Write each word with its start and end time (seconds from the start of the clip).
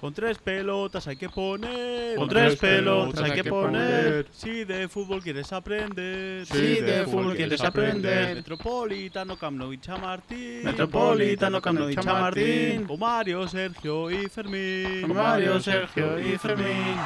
Con 0.00 0.14
tres 0.14 0.38
pelotas 0.38 1.06
hay 1.08 1.16
que 1.16 1.28
poner. 1.28 2.16
Con 2.16 2.26
tres 2.26 2.56
pelotas 2.56 3.20
hay 3.20 3.32
que 3.32 3.44
poner. 3.44 4.28
Si 4.32 4.64
de 4.64 4.88
fútbol 4.88 5.22
quieres 5.22 5.52
aprender. 5.52 6.46
Si 6.46 6.80
de 6.80 7.04
fútbol 7.04 7.36
quieres 7.36 7.60
aprender. 7.60 8.36
Metropolitano, 8.36 9.36
Camp 9.36 9.58
Nou 9.58 9.74
y 9.74 9.78
Chamartín. 9.78 10.64
Metropolitano, 10.64 11.60
Camp 11.60 11.80
Nou 11.80 11.90
y 11.90 11.96
Chamartín. 11.96 12.86
Con 12.86 12.98
Mario, 12.98 13.46
Sergio 13.46 14.10
y 14.10 14.26
Fermín. 14.30 15.02
Con 15.02 15.14
Mario, 15.14 15.60
Sergio 15.60 16.18
y 16.18 16.38
Fermín. 16.38 16.96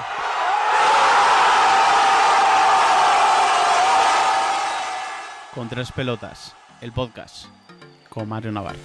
Con 5.52 5.68
tres 5.68 5.90
pelotas, 5.90 6.54
el 6.80 6.92
podcast. 6.92 7.46
Con 8.08 8.29
Mario 8.29 8.52
Navarro. 8.52 8.79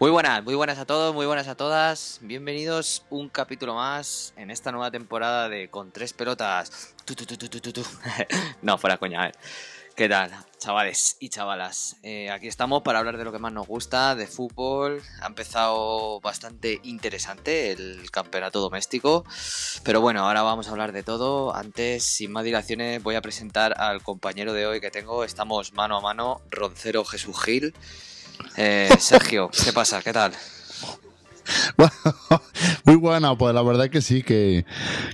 Muy 0.00 0.10
buenas, 0.10 0.42
muy 0.42 0.54
buenas 0.54 0.78
a 0.78 0.86
todos, 0.86 1.14
muy 1.14 1.26
buenas 1.26 1.46
a 1.46 1.54
todas. 1.54 2.20
Bienvenidos 2.22 3.04
un 3.10 3.28
capítulo 3.28 3.74
más 3.74 4.32
en 4.38 4.50
esta 4.50 4.72
nueva 4.72 4.90
temporada 4.90 5.50
de 5.50 5.68
Con 5.68 5.92
tres 5.92 6.14
pelotas. 6.14 6.94
Tu, 7.04 7.14
tu, 7.14 7.26
tu, 7.26 7.82
no, 8.62 8.78
fuera 8.78 8.96
coña, 8.96 9.20
a 9.20 9.24
ver. 9.26 9.34
¿Qué 9.96 10.08
tal, 10.08 10.30
chavales 10.58 11.16
y 11.20 11.28
chavalas? 11.28 11.96
Eh, 12.02 12.30
aquí 12.30 12.48
estamos 12.48 12.82
para 12.82 13.00
hablar 13.00 13.18
de 13.18 13.24
lo 13.24 13.32
que 13.32 13.38
más 13.38 13.52
nos 13.52 13.66
gusta, 13.66 14.14
de 14.14 14.26
fútbol. 14.26 15.02
Ha 15.20 15.26
empezado 15.26 16.20
bastante 16.20 16.80
interesante 16.84 17.72
el 17.72 18.10
campeonato 18.10 18.60
doméstico. 18.60 19.24
Pero 19.84 20.00
bueno, 20.00 20.26
ahora 20.26 20.40
vamos 20.42 20.68
a 20.68 20.70
hablar 20.70 20.92
de 20.92 21.02
todo. 21.02 21.54
Antes, 21.54 22.04
sin 22.04 22.32
más 22.32 22.44
dilaciones, 22.44 23.02
voy 23.02 23.16
a 23.16 23.20
presentar 23.20 23.78
al 23.78 24.02
compañero 24.02 24.54
de 24.54 24.66
hoy 24.66 24.80
que 24.80 24.90
tengo. 24.90 25.22
Estamos 25.24 25.74
mano 25.74 25.98
a 25.98 26.00
mano, 26.00 26.40
Roncero 26.50 27.04
Jesús 27.04 27.36
Gil. 27.42 27.74
Eh, 28.56 28.88
Sergio, 28.98 29.50
¿qué 29.64 29.72
pasa? 29.72 30.00
¿Qué 30.00 30.12
tal? 30.12 30.32
Bueno, 31.76 31.92
muy 32.84 32.96
buena, 32.96 33.36
pues 33.36 33.54
la 33.54 33.62
verdad 33.62 33.86
es 33.86 33.90
que 33.90 34.00
sí, 34.02 34.22
que, 34.22 34.64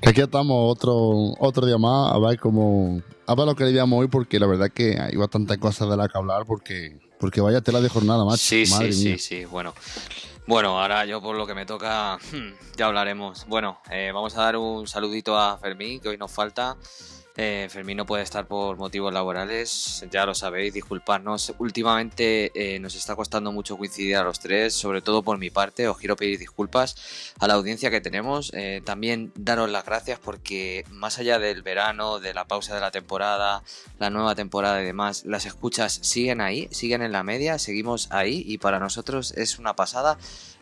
que 0.03 0.11
aquí 0.11 0.21
estamos 0.21 0.73
otro, 0.73 1.35
otro 1.39 1.67
día 1.67 1.79
más 1.79 2.13
a 2.13 2.19
ver 2.19 2.39
cómo, 2.39 3.01
a 3.27 3.35
ver 3.35 3.47
lo 3.47 3.55
que 3.55 3.65
digamos 3.65 4.01
hoy, 4.01 4.09
porque 4.09 4.39
la 4.39 4.47
verdad 4.47 4.67
es 4.69 4.73
que 4.73 4.99
hay 5.01 5.17
bastantes 5.17 5.59
cosas 5.59 5.89
de 5.89 5.97
las 5.97 6.09
que 6.09 6.19
hablar, 6.19 6.45
porque, 6.47 6.99
porque 7.19 7.41
vaya 7.41 7.61
tela 7.61 7.81
de 7.81 7.89
jornada, 7.89 8.25
macho. 8.25 8.39
Sí, 8.39 8.65
Madre 8.71 8.93
sí, 8.93 9.05
mía. 9.05 9.19
sí, 9.19 9.37
sí, 9.39 9.45
bueno. 9.45 9.75
Bueno, 10.47 10.81
ahora 10.81 11.05
yo 11.07 11.21
por 11.21 11.37
lo 11.37 11.45
que 11.45 11.55
me 11.55 11.67
toca, 11.67 12.19
hmm, 12.33 12.77
ya 12.77 12.87
hablaremos. 12.87 13.47
Bueno, 13.49 13.81
eh, 13.91 14.13
vamos 14.15 14.37
a 14.37 14.43
dar 14.43 14.57
un 14.57 14.87
saludito 14.87 15.37
a 15.37 15.59
Fermín, 15.59 15.99
que 16.01 16.09
hoy 16.09 16.19
nos 16.19 16.31
falta. 16.31 16.77
Eh, 17.39 17.69
Fermín 17.71 17.99
no 17.99 18.07
puede 18.07 18.23
estar 18.23 18.47
por 18.47 18.79
motivos 18.79 19.13
laborales, 19.13 20.07
ya 20.11 20.25
lo 20.25 20.35
sabéis, 20.35 20.73
disculpadnos. 20.73 21.53
Últimamente 21.59 22.51
eh, 22.55 22.79
nos 22.79 22.95
está 22.95 23.15
costando 23.15 23.53
mucho 23.53 23.77
coincidir 23.77 24.17
a 24.17 24.23
los 24.23 24.41
tres, 24.41 24.75
sobre 24.75 25.03
todo 25.03 25.23
por 25.23 25.37
mi 25.37 25.51
parte. 25.51 25.87
Os 25.87 25.99
quiero 25.99 26.17
pedir 26.17 26.39
disculpas 26.39 26.97
a 27.39 27.47
la 27.47 27.55
audiencia 27.55 27.91
que 27.91 28.01
tenemos. 28.01 28.53
Eh, 28.55 28.81
también 28.85 29.33
daros 29.35 29.71
las 29.71 29.85
gracias 29.85 30.19
porque 30.19 30.85
más 30.91 31.19
allá 31.19 31.39
del 31.39 31.63
verano, 31.63 32.21
de 32.21 32.33
la 32.33 32.47
pausa 32.47 32.75
de 32.75 32.81
la 32.81 32.91
temporada, 32.91 33.63
la 33.99 34.09
nueva 34.09 34.35
temporada 34.35 34.81
y 34.81 34.87
demás, 34.87 35.25
las 35.27 35.45
escuchas 35.45 35.99
siguen 36.03 36.41
ahí, 36.41 36.69
siguen 36.71 37.03
en 37.03 37.13
la 37.13 37.23
media, 37.23 37.59
seguimos 37.59 38.09
ahí 38.13 38.45
y 38.47 38.59
para 38.59 38.79
nosotros 38.79 39.33
es 39.37 39.59
una 39.59 39.77
pasada. 39.77 40.17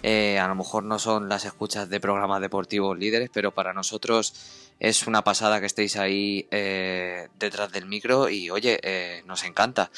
Eh, 0.06 0.39
a 0.39 0.48
lo 0.48 0.55
mejor 0.55 0.84
no 0.84 0.98
son 0.98 1.30
las 1.30 1.47
escuchas 1.47 1.89
de 1.89 1.98
programas 1.98 2.42
deportivos 2.42 2.98
líderes, 2.98 3.30
pero 3.33 3.52
para 3.52 3.73
nosotros 3.73 4.35
es 4.80 5.07
una 5.07 5.23
pasada 5.23 5.61
que 5.61 5.67
estéis 5.67 5.96
ahí 5.96 6.46
eh, 6.51 7.29
detrás 7.39 7.73
del 7.73 7.86
micro 7.86 8.29
y 8.29 8.51
oye, 8.51 8.79
eh, 8.83 9.23
nos 9.27 9.45
encanta. 9.45 9.90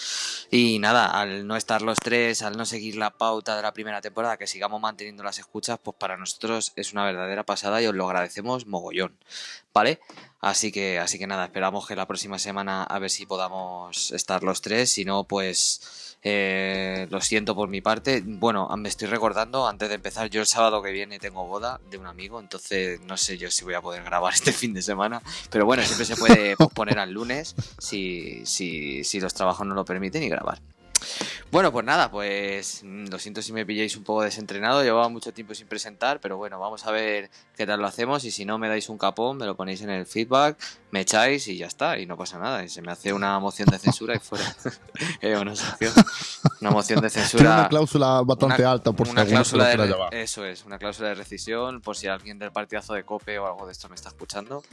Y 0.51 0.79
nada, 0.79 1.07
al 1.07 1.47
no 1.47 1.57
estar 1.57 1.83
los 1.83 1.99
tres, 1.99 2.43
al 2.43 2.57
no 2.57 2.65
seguir 2.67 2.97
la 2.97 3.11
pauta 3.11 3.57
de 3.57 3.63
la 3.63 3.73
primera 3.73 4.01
temporada, 4.01 4.37
que 4.37 4.47
sigamos 4.47 4.81
manteniendo 4.81 5.23
las 5.23 5.39
escuchas, 5.39 5.79
pues 5.83 5.97
para 5.99 6.17
nosotros 6.17 6.73
es 6.77 6.93
una 6.93 7.05
verdadera 7.05 7.45
pasada 7.45 7.81
y 7.83 7.87
os 7.87 7.95
lo 7.95 8.07
agradecemos 8.07 8.67
mogollón. 8.67 9.17
¿Vale? 9.73 10.01
Así 10.41 10.71
que, 10.71 10.99
así 10.99 11.19
que 11.19 11.27
nada, 11.27 11.47
esperamos 11.47 11.87
que 11.87 11.97
la 11.97 12.07
próxima 12.07 12.39
semana 12.39 12.85
a 12.85 12.99
ver 12.99 13.11
si 13.11 13.27
podamos 13.27 14.13
estar 14.13 14.43
los 14.43 14.63
tres. 14.63 14.93
Si 14.93 15.05
no, 15.05 15.25
pues 15.25 16.06
eh, 16.23 17.07
lo 17.11 17.21
siento 17.21 17.55
por 17.55 17.69
mi 17.69 17.81
parte. 17.81 18.23
Bueno, 18.25 18.69
me 18.77 18.89
estoy 18.89 19.09
recordando, 19.09 19.67
antes 19.69 19.89
de 19.89 19.95
empezar, 19.95 20.29
yo 20.29 20.41
el 20.41 20.47
sábado 20.47 20.83
que 20.83 20.91
viene 20.91 21.19
tengo 21.19 21.47
boda 21.47 21.81
de 21.91 21.99
un 21.99 22.07
amigo, 22.07 22.41
entonces 22.41 23.01
no 23.03 23.17
sé 23.17 23.39
yo 23.39 23.51
si 23.51 23.65
voy 23.65 23.75
a 23.75 23.81
poder 23.81 24.03
grabar 24.03 24.35
este 24.35 24.53
fin 24.53 24.75
de 24.75 24.83
semana. 24.83 25.23
Pero 25.51 25.67
bueno, 25.67 25.83
siempre 25.83 26.07
se 26.07 26.17
puede 26.17 26.57
posponer 26.57 26.99
al 26.99 27.13
lunes 27.13 27.55
si, 27.79 28.45
si, 28.45 29.05
si 29.05 29.21
los 29.21 29.35
trabajos 29.35 29.67
no 29.67 29.75
lo 29.75 29.85
permiten 29.85 30.23
y 30.23 30.29
grabar. 30.29 30.61
Bueno, 31.53 31.73
pues 31.73 31.87
nada, 31.87 32.11
pues 32.11 32.81
mm, 32.85 33.07
lo 33.07 33.19
siento 33.19 33.41
si 33.41 33.53
me 33.53 33.65
pilláis 33.65 33.97
un 33.97 34.05
poco 34.05 34.23
desentrenado, 34.23 34.83
llevaba 34.83 35.09
mucho 35.09 35.33
tiempo 35.33 35.55
sin 35.55 35.69
presentar, 35.69 36.21
pero 36.21 36.37
bueno, 36.37 36.59
vamos 36.59 36.85
a 36.87 36.91
ver 36.91 37.31
qué 37.57 37.67
tal 37.67 37.81
lo 37.81 37.87
hacemos 37.87 38.25
y 38.25 38.31
si 38.31 38.45
no 38.45 38.59
me 38.59 38.69
dais 38.69 38.89
un 38.89 38.99
capón, 38.99 39.39
me 39.39 39.47
lo 39.47 39.57
ponéis 39.57 39.81
en 39.83 39.91
el 39.91 40.07
feedback, 40.07 40.59
me 40.91 41.01
echáis 41.03 41.47
y 41.49 41.57
ya 41.57 41.67
está, 41.67 41.99
y 41.99 42.07
no 42.07 42.17
pasa 42.17 42.39
nada, 42.39 42.65
y 42.65 42.69
se 42.69 42.83
me 42.83 42.91
hace 42.93 43.13
una 43.13 43.39
moción 43.39 43.69
de 43.71 43.79
censura 43.79 44.15
y 44.17 44.19
fuera. 44.19 44.45
Eh, 45.21 45.37
una, 45.37 45.53
moción 46.71 47.01
de 47.01 47.11
Tiene 47.11 47.27
censura. 47.29 47.55
una 47.55 47.69
cláusula 47.69 48.23
bastante 48.23 48.63
una- 48.63 48.71
alta, 48.73 48.93
por 48.93 49.07
si 49.07 49.13
una 49.13 49.25
cláusula 49.27 49.69
de 49.69 49.77
llevar. 49.87 50.15
Eso 50.15 50.45
es, 50.45 50.65
una 50.65 50.79
cláusula 50.79 51.11
de 51.11 51.15
rescisión 51.15 51.81
por 51.81 51.97
si 51.97 52.09
alguien 52.09 52.39
del 52.39 52.51
partidazo 52.51 52.95
de 52.95 53.05
Cope 53.05 53.39
o 53.39 53.47
algo 53.47 53.67
de 53.67 53.73
esto 53.73 53.89
me 53.89 53.95
está 53.95 54.09
escuchando. 54.09 54.63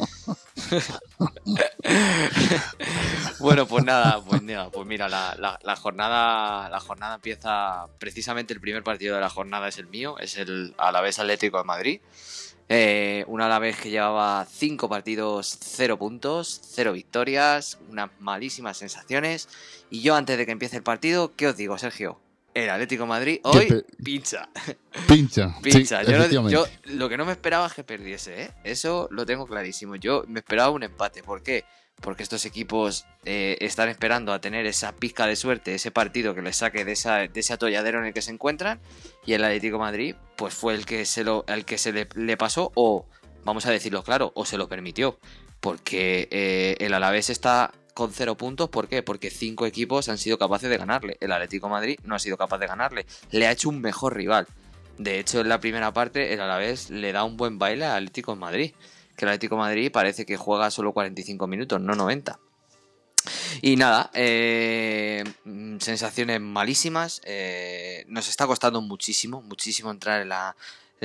bueno, 3.39 3.67
pues 3.67 3.83
nada, 3.83 4.21
pues 4.25 4.41
nada, 4.41 4.69
pues 4.69 4.87
mira, 4.87 5.09
la, 5.09 5.35
la- 5.37 5.59
la 5.63 5.75
jornada 5.75 6.12
la 6.71 6.79
jornada 6.79 7.15
empieza 7.15 7.87
precisamente 7.99 8.53
el 8.53 8.59
primer 8.61 8.83
partido 8.83 9.15
de 9.15 9.21
la 9.21 9.29
jornada 9.29 9.67
es 9.67 9.77
el 9.77 9.87
mío, 9.87 10.17
es 10.19 10.37
el 10.37 10.73
Alavés 10.77 11.19
Atlético 11.19 11.57
de 11.57 11.63
Madrid. 11.63 12.01
Eh, 12.69 13.25
un 13.27 13.41
Alavés 13.41 13.77
que 13.77 13.89
llevaba 13.89 14.45
cinco 14.49 14.87
partidos, 14.89 15.57
cero 15.61 15.97
puntos, 15.99 16.61
cero 16.63 16.93
victorias, 16.93 17.77
unas 17.89 18.09
malísimas 18.19 18.77
sensaciones. 18.77 19.49
Y 19.89 20.01
yo 20.01 20.15
antes 20.15 20.37
de 20.37 20.45
que 20.45 20.51
empiece 20.53 20.77
el 20.77 20.83
partido, 20.83 21.35
¿qué 21.35 21.47
os 21.47 21.57
digo, 21.57 21.77
Sergio? 21.77 22.19
El 22.53 22.69
Atlético 22.69 23.03
de 23.03 23.09
Madrid 23.09 23.39
hoy 23.43 23.65
pe- 23.67 23.85
pincha. 24.03 24.47
Pincha. 25.07 25.55
Pincha. 25.61 26.01
Sí, 26.03 26.11
yo, 26.11 26.17
efectivamente. 26.17 26.53
yo 26.53 26.65
lo 26.93 27.09
que 27.09 27.17
no 27.17 27.25
me 27.25 27.31
esperaba 27.31 27.65
es 27.67 27.73
que 27.73 27.83
perdiese, 27.83 28.43
¿eh? 28.43 28.51
Eso 28.63 29.07
lo 29.11 29.25
tengo 29.25 29.45
clarísimo. 29.47 29.95
Yo 29.95 30.23
me 30.27 30.39
esperaba 30.39 30.69
un 30.69 30.83
empate. 30.83 31.23
¿Por 31.23 31.41
qué? 31.41 31.65
Porque 32.01 32.23
estos 32.23 32.45
equipos 32.45 33.05
eh, 33.23 33.57
están 33.61 33.87
esperando 33.87 34.33
a 34.33 34.41
tener 34.41 34.65
esa 34.65 34.91
pizca 34.93 35.25
de 35.25 35.35
suerte, 35.35 35.75
ese 35.75 35.91
partido 35.91 36.35
que 36.35 36.41
les 36.41 36.57
saque 36.57 36.83
de, 36.83 36.91
ese 36.91 37.53
atolladero 37.53 37.99
en 37.99 38.05
el 38.05 38.13
que 38.13 38.21
se 38.21 38.31
encuentran. 38.31 38.81
Y 39.25 39.33
el 39.33 39.43
Atlético 39.43 39.77
de 39.77 39.83
Madrid, 39.83 40.15
pues 40.35 40.53
fue 40.53 40.73
el 40.73 40.85
que 40.85 41.05
se 41.05 41.23
lo, 41.23 41.45
que 41.65 41.77
se 41.77 41.93
le, 41.93 42.37
pasó, 42.37 42.71
o 42.75 43.05
vamos 43.45 43.65
a 43.65 43.71
decirlo 43.71 44.03
claro, 44.03 44.31
o 44.35 44.45
se 44.45 44.57
lo 44.57 44.67
permitió. 44.67 45.17
Porque 45.61 46.27
eh, 46.31 46.75
el 46.79 46.93
Alavés 46.93 47.29
está 47.29 47.71
con 47.93 48.11
cero 48.11 48.35
puntos. 48.35 48.69
¿Por 48.69 48.87
qué? 48.87 49.03
Porque 49.03 49.29
cinco 49.29 49.65
equipos 49.65 50.09
han 50.09 50.17
sido 50.17 50.37
capaces 50.37 50.69
de 50.69 50.77
ganarle. 50.77 51.17
El 51.21 51.31
Atlético 51.31 51.69
Madrid 51.69 51.99
no 52.03 52.15
ha 52.15 52.19
sido 52.19 52.37
capaz 52.37 52.57
de 52.57 52.67
ganarle. 52.67 53.05
Le 53.31 53.47
ha 53.47 53.51
hecho 53.51 53.69
un 53.69 53.81
mejor 53.81 54.15
rival. 54.15 54.47
De 54.97 55.19
hecho, 55.19 55.41
en 55.41 55.49
la 55.49 55.59
primera 55.59 55.91
parte, 55.93 56.33
el 56.33 56.41
Alavés 56.41 56.89
le 56.89 57.11
da 57.11 57.23
un 57.23 57.37
buen 57.37 57.57
baile 57.57 57.85
al 57.85 57.97
Atlético 57.97 58.35
Madrid. 58.35 58.73
Que 59.15 59.25
el 59.25 59.29
Atlético 59.29 59.57
Madrid 59.57 59.91
parece 59.91 60.25
que 60.25 60.37
juega 60.37 60.71
solo 60.71 60.93
45 60.93 61.47
minutos, 61.47 61.79
no 61.81 61.95
90. 61.95 62.39
Y 63.61 63.75
nada, 63.75 64.09
eh, 64.13 65.23
mm, 65.45 65.77
sensaciones 65.79 66.41
malísimas. 66.41 67.21
eh, 67.25 68.05
nos 68.07 68.27
está 68.29 68.47
costando 68.47 68.81
muchísimo, 68.81 69.41
muchísimo 69.41 69.91
entrar 69.91 70.21
en 70.21 70.29
la, 70.29 70.55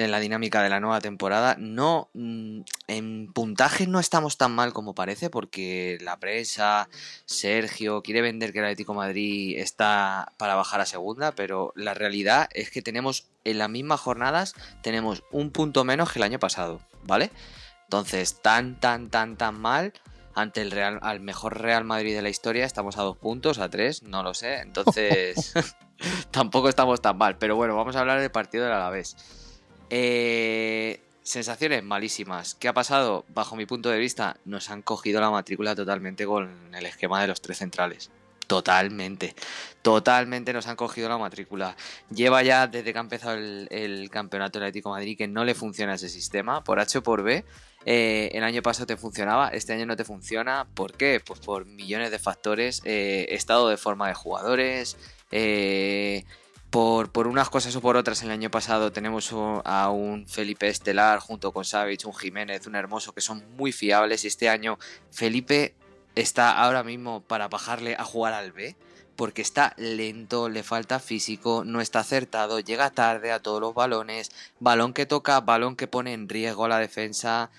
en 0.05 0.11
la 0.11 0.21
dinámica 0.21 0.63
de 0.63 0.71
la 0.71 0.81
nueva 0.81 1.01
temporada. 1.01 1.57
No, 1.59 2.09
mm, 2.15 2.61
en 2.89 3.33
puntajes 3.33 3.89
no 3.89 4.01
estamos 4.01 4.37
tan 4.37 4.53
mal 4.53 4.73
como 4.73 4.95
parece, 4.95 5.31
porque 5.31 5.99
la 6.01 6.19
prensa, 6.19 6.89
Sergio, 7.27 8.03
quiere 8.03 8.23
vender 8.23 8.53
que 8.53 8.59
el 8.61 8.67
Atlético 8.67 8.95
Madrid 8.95 9.59
está 9.59 10.33
para 10.37 10.55
bajar 10.55 10.81
a 10.81 10.87
segunda, 10.87 11.33
pero 11.33 11.73
la 11.77 11.95
realidad 11.95 12.49
es 12.53 12.71
que 12.71 12.83
tenemos 12.83 13.27
en 13.45 13.59
las 13.59 13.71
mismas 13.71 14.01
jornadas 14.01 14.55
tenemos 14.83 15.23
un 15.31 15.51
punto 15.51 15.85
menos 15.85 16.13
que 16.13 16.19
el 16.19 16.25
año 16.25 16.39
pasado, 16.39 16.81
¿vale? 17.05 17.31
Entonces, 17.89 18.43
tan, 18.43 18.79
tan, 18.79 19.09
tan, 19.09 19.39
tan 19.39 19.59
mal 19.59 19.95
ante 20.35 20.61
el 20.61 20.71
Real, 20.71 20.99
al 21.01 21.21
mejor 21.21 21.59
Real 21.59 21.85
Madrid 21.85 22.15
de 22.15 22.21
la 22.21 22.29
historia. 22.29 22.67
Estamos 22.67 22.99
a 22.99 23.03
dos 23.03 23.17
puntos, 23.17 23.59
a 23.59 23.71
tres, 23.71 24.03
no 24.03 24.23
lo 24.23 24.35
sé. 24.35 24.59
Entonces, 24.59 25.55
tampoco 26.31 26.69
estamos 26.69 27.01
tan 27.01 27.17
mal. 27.17 27.39
Pero 27.39 27.57
bueno, 27.57 27.75
vamos 27.77 27.97
a 27.97 28.01
hablar 28.01 28.21
del 28.21 28.31
partido 28.31 28.65
del 28.65 28.75
Alavés. 28.75 29.17
Eh, 29.89 31.01
sensaciones 31.23 31.83
malísimas. 31.83 32.55
¿Qué 32.55 32.69
ha 32.69 32.75
pasado? 32.75 33.25
Bajo 33.29 33.57
mi 33.57 33.65
punto 33.65 33.89
de 33.89 33.99
vista, 33.99 34.37
nos 34.45 34.69
han 34.69 34.83
cogido 34.83 35.23
la 35.23 35.31
matrícula 35.31 35.75
totalmente 35.75 36.27
con 36.27 36.75
el 36.75 36.85
esquema 36.85 37.23
de 37.23 37.29
los 37.29 37.41
tres 37.41 37.57
centrales. 37.57 38.11
Totalmente. 38.47 39.35
Totalmente 39.81 40.53
nos 40.53 40.67
han 40.67 40.77
cogido 40.77 41.09
la 41.09 41.17
matrícula. 41.17 41.75
Lleva 42.11 42.43
ya 42.43 42.67
desde 42.67 42.93
que 42.93 42.99
ha 42.99 43.01
empezado 43.01 43.35
el, 43.39 43.67
el 43.71 44.11
campeonato 44.11 44.59
Atlético 44.59 44.91
de 44.91 45.01
Madrid 45.01 45.17
que 45.17 45.27
no 45.27 45.47
le 45.47 45.55
funciona 45.55 45.95
ese 45.95 46.11
sistema, 46.11 46.63
por 46.63 46.81
H 46.81 46.99
o 46.99 47.03
por 47.03 47.23
B. 47.23 47.47
Eh, 47.91 48.37
el 48.37 48.45
año 48.45 48.61
pasado 48.61 48.85
te 48.85 48.99
funcionaba, 48.99 49.49
este 49.49 49.73
año 49.73 49.87
no 49.87 49.97
te 49.97 50.05
funciona. 50.05 50.67
¿Por 50.75 50.93
qué? 50.93 51.23
Pues 51.25 51.41
por 51.41 51.65
millones 51.65 52.11
de 52.11 52.19
factores. 52.19 52.83
eh, 52.85 53.29
estado 53.31 53.71
de 53.71 53.79
forma 53.79 54.09
de 54.09 54.15
jugadores. 54.15 54.99
eh, 55.31 56.27
por, 56.69 57.27
unas 57.27 57.49
cosas 57.49 57.75
o 57.77 57.81
por 57.81 57.97
otras, 57.97 58.23
el 58.23 58.31
año 58.31 58.51
pasado 58.51 58.93
tenemos 58.93 59.33
a 59.65 59.89
un 59.89 60.29
Felipe 60.29 60.69
Estelar 60.69 61.19
junto 61.21 61.51
con 61.51 61.65
Savage, 61.65 62.07
un 62.07 62.15
Jiménez, 62.15 62.67
un 62.67 62.75
Hermoso, 62.75 63.15
que 63.15 63.23
son 63.23 63.43
muy 63.57 63.73
fiables. 63.73 64.23
Y 64.25 64.27
este 64.27 64.51
año 64.51 64.79
Felipe 65.11 65.75
está 66.15 66.53
ahora 66.63 66.85
mismo 66.85 67.23
para 67.23 67.49
bajarle 67.49 67.95
a 67.95 68.05
jugar 68.05 68.35
al 68.35 68.53
B. 68.53 68.77
Porque 69.17 69.41
está 69.41 69.73
lento, 69.79 70.51
le 70.51 70.63
falta 70.63 71.01
físico, 71.01 71.65
no 71.65 71.81
está 71.81 72.01
acertado, 72.01 72.61
llega 72.61 72.91
tarde 72.91 73.33
a 73.33 73.41
todos 73.41 73.63
los 73.63 73.75
balones, 73.75 74.31
balón 74.61 74.93
que 74.93 75.07
toca, 75.07 75.41
balón 75.41 75.75
que 75.75 75.89
pone 75.89 76.13
en 76.13 76.29
riesgo 76.29 76.69
la 76.69 76.79
defensa. 76.79 77.51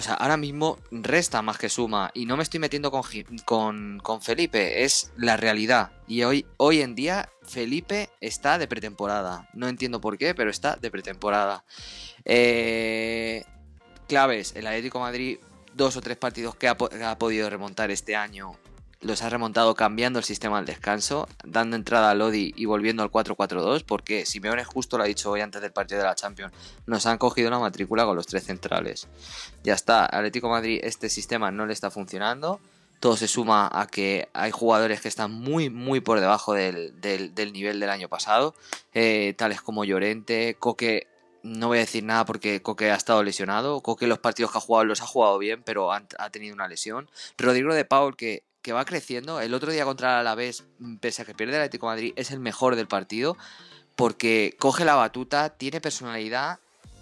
O 0.00 0.02
sea, 0.02 0.14
ahora 0.14 0.38
mismo 0.38 0.78
resta 0.90 1.42
más 1.42 1.58
que 1.58 1.68
suma. 1.68 2.10
Y 2.14 2.24
no 2.24 2.38
me 2.38 2.42
estoy 2.42 2.58
metiendo 2.58 2.90
con, 2.90 3.02
con, 3.44 4.00
con 4.02 4.22
Felipe, 4.22 4.82
es 4.82 5.12
la 5.18 5.36
realidad. 5.36 5.92
Y 6.08 6.22
hoy, 6.22 6.46
hoy 6.56 6.80
en 6.80 6.94
día 6.94 7.28
Felipe 7.42 8.08
está 8.22 8.56
de 8.56 8.66
pretemporada. 8.66 9.50
No 9.52 9.68
entiendo 9.68 10.00
por 10.00 10.16
qué, 10.16 10.34
pero 10.34 10.48
está 10.48 10.76
de 10.76 10.90
pretemporada. 10.90 11.66
Eh, 12.24 13.44
claves, 14.08 14.54
el 14.56 14.68
Atlético 14.68 15.00
de 15.00 15.04
Madrid, 15.04 15.38
dos 15.74 15.98
o 15.98 16.00
tres 16.00 16.16
partidos 16.16 16.54
que 16.54 16.68
ha, 16.68 16.76
que 16.76 17.04
ha 17.04 17.18
podido 17.18 17.50
remontar 17.50 17.90
este 17.90 18.16
año. 18.16 18.52
Los 19.02 19.22
ha 19.22 19.30
remontado 19.30 19.74
cambiando 19.74 20.18
el 20.18 20.26
sistema 20.26 20.58
al 20.58 20.66
descanso, 20.66 21.26
dando 21.42 21.74
entrada 21.76 22.10
a 22.10 22.14
Lodi 22.14 22.52
y 22.54 22.66
volviendo 22.66 23.02
al 23.02 23.10
4-4-2, 23.10 23.82
porque 23.86 24.26
Simeone 24.26 24.62
justo 24.62 24.98
lo 24.98 25.04
ha 25.04 25.06
dicho 25.06 25.30
hoy 25.30 25.40
antes 25.40 25.62
del 25.62 25.72
partido 25.72 26.00
de 26.02 26.06
la 26.06 26.14
Champions. 26.14 26.52
Nos 26.84 27.06
han 27.06 27.16
cogido 27.16 27.48
la 27.50 27.58
matrícula 27.58 28.04
con 28.04 28.14
los 28.14 28.26
tres 28.26 28.44
centrales. 28.44 29.08
Ya 29.64 29.72
está, 29.72 30.04
Atlético 30.04 30.50
Madrid, 30.50 30.80
este 30.82 31.08
sistema 31.08 31.50
no 31.50 31.64
le 31.64 31.72
está 31.72 31.90
funcionando. 31.90 32.60
Todo 33.00 33.16
se 33.16 33.26
suma 33.26 33.70
a 33.72 33.86
que 33.86 34.28
hay 34.34 34.50
jugadores 34.50 35.00
que 35.00 35.08
están 35.08 35.32
muy, 35.32 35.70
muy 35.70 36.00
por 36.00 36.20
debajo 36.20 36.52
del, 36.52 37.00
del- 37.00 37.52
nivel 37.54 37.80
del 37.80 37.88
año 37.88 38.10
pasado, 38.10 38.54
eh, 38.92 39.32
tales 39.38 39.62
como 39.62 39.84
Llorente, 39.86 40.56
Coque. 40.58 41.06
No 41.42 41.68
voy 41.68 41.78
a 41.78 41.80
decir 41.80 42.04
nada 42.04 42.26
porque 42.26 42.60
Coque 42.60 42.90
ha 42.90 42.96
estado 42.96 43.22
lesionado. 43.22 43.80
Coque 43.80 44.06
los 44.06 44.18
partidos 44.18 44.52
que 44.52 44.58
ha 44.58 44.60
jugado 44.60 44.84
los 44.84 45.00
ha 45.00 45.06
jugado 45.06 45.38
bien, 45.38 45.62
pero 45.62 45.90
ha 45.90 46.02
tenido 46.30 46.52
una 46.54 46.68
lesión. 46.68 47.08
Rodrigo 47.38 47.72
de 47.72 47.86
Paul, 47.86 48.14
que, 48.14 48.42
que 48.62 48.72
va 48.72 48.84
creciendo. 48.84 49.40
El 49.40 49.54
otro 49.54 49.72
día 49.72 49.84
contra 49.84 50.12
el 50.12 50.20
Alavés, 50.20 50.64
mm, 50.78 50.96
pese 50.96 51.22
a 51.22 51.24
que 51.24 51.34
pierde 51.34 51.54
el 51.54 51.62
Atlético 51.62 51.86
Madrid, 51.86 52.12
es 52.16 52.30
el 52.30 52.40
mejor 52.40 52.76
del 52.76 52.88
partido. 52.88 53.36
Porque 53.96 54.56
coge 54.58 54.84
la 54.84 54.94
batuta, 54.94 55.50
tiene 55.50 55.80
personalidad 55.80 56.58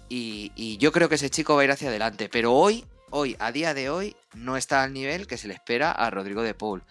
y, 0.09 0.77
yo 0.79 0.91
creo 0.91 1.07
que 1.07 1.15
ese 1.15 1.29
chico 1.29 1.55
va 1.55 1.61
a 1.61 1.65
ir 1.65 1.71
hacia 1.71 1.89
adelante. 1.89 2.29
Pero 2.29 2.53
hoy, 2.53 2.85
hoy, 3.11 3.35
a 3.39 3.51
día 3.51 3.73
de 3.73 3.89
hoy, 3.89 4.15
no 4.33 4.57
está 4.57 4.83
al 4.83 4.93
nivel 4.93 5.27
que 5.27 5.37
se 5.37 5.47
le 5.47 5.53
espera 5.53 5.91
a 5.91 6.09
Rodrigo 6.09 6.41
de 6.41 6.53
Paul. 6.53 6.83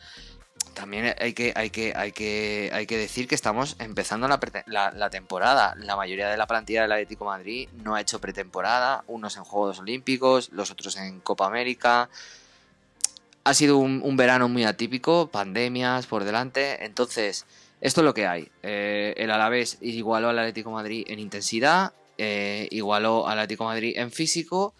También 0.74 1.14
hay 1.18 1.32
que, 1.32 1.52
hay 1.56 1.70
que, 1.70 1.92
hay 1.96 2.12
que, 2.12 2.70
hay 2.72 2.86
que 2.86 2.96
decir 2.96 3.26
que 3.26 3.34
estamos 3.34 3.74
empezando 3.80 4.28
la, 4.28 5.10
temporada. 5.10 5.74
La 5.76 5.96
mayoría 5.96 6.28
de 6.28 6.36
la 6.36 6.46
plantilla 6.46 6.82
del 6.82 6.92
Atlético 6.92 7.24
Madrid 7.24 7.68
no 7.82 7.96
ha 7.96 8.00
hecho 8.00 8.20
pretemporada, 8.20 9.02
unos 9.08 9.36
en 9.36 9.44
Juegos 9.44 9.80
Olímpicos, 9.80 10.50
los 10.52 10.70
otros 10.70 10.96
en 10.96 11.18
Copa 11.20 11.46
América. 11.46 12.08
Ha 13.48 13.54
sido 13.54 13.78
un, 13.78 14.16
verano 14.18 14.46
muy 14.50 14.64
atípico, 14.64 15.28
pandemias 15.28 16.06
por 16.06 16.24
delante. 16.24 16.84
Entonces, 16.84 17.46
esto 17.80 18.02
es 18.02 18.04
lo 18.04 18.12
que 18.12 18.26
hay. 18.26 18.50
Eh, 18.62 19.14
el 19.16 19.30
Alavés 19.30 19.78
igualó 19.80 20.28
al 20.28 20.38
Atlético 20.38 20.70
Madrid 20.70 21.06
en 21.08 21.18
intensidad, 21.18 21.94
eh, 22.18 22.68
igualó 22.70 23.26
al 23.26 23.38
Atlético 23.38 23.64
Madrid 23.64 23.94
en 23.96 24.12
físico. 24.12 24.74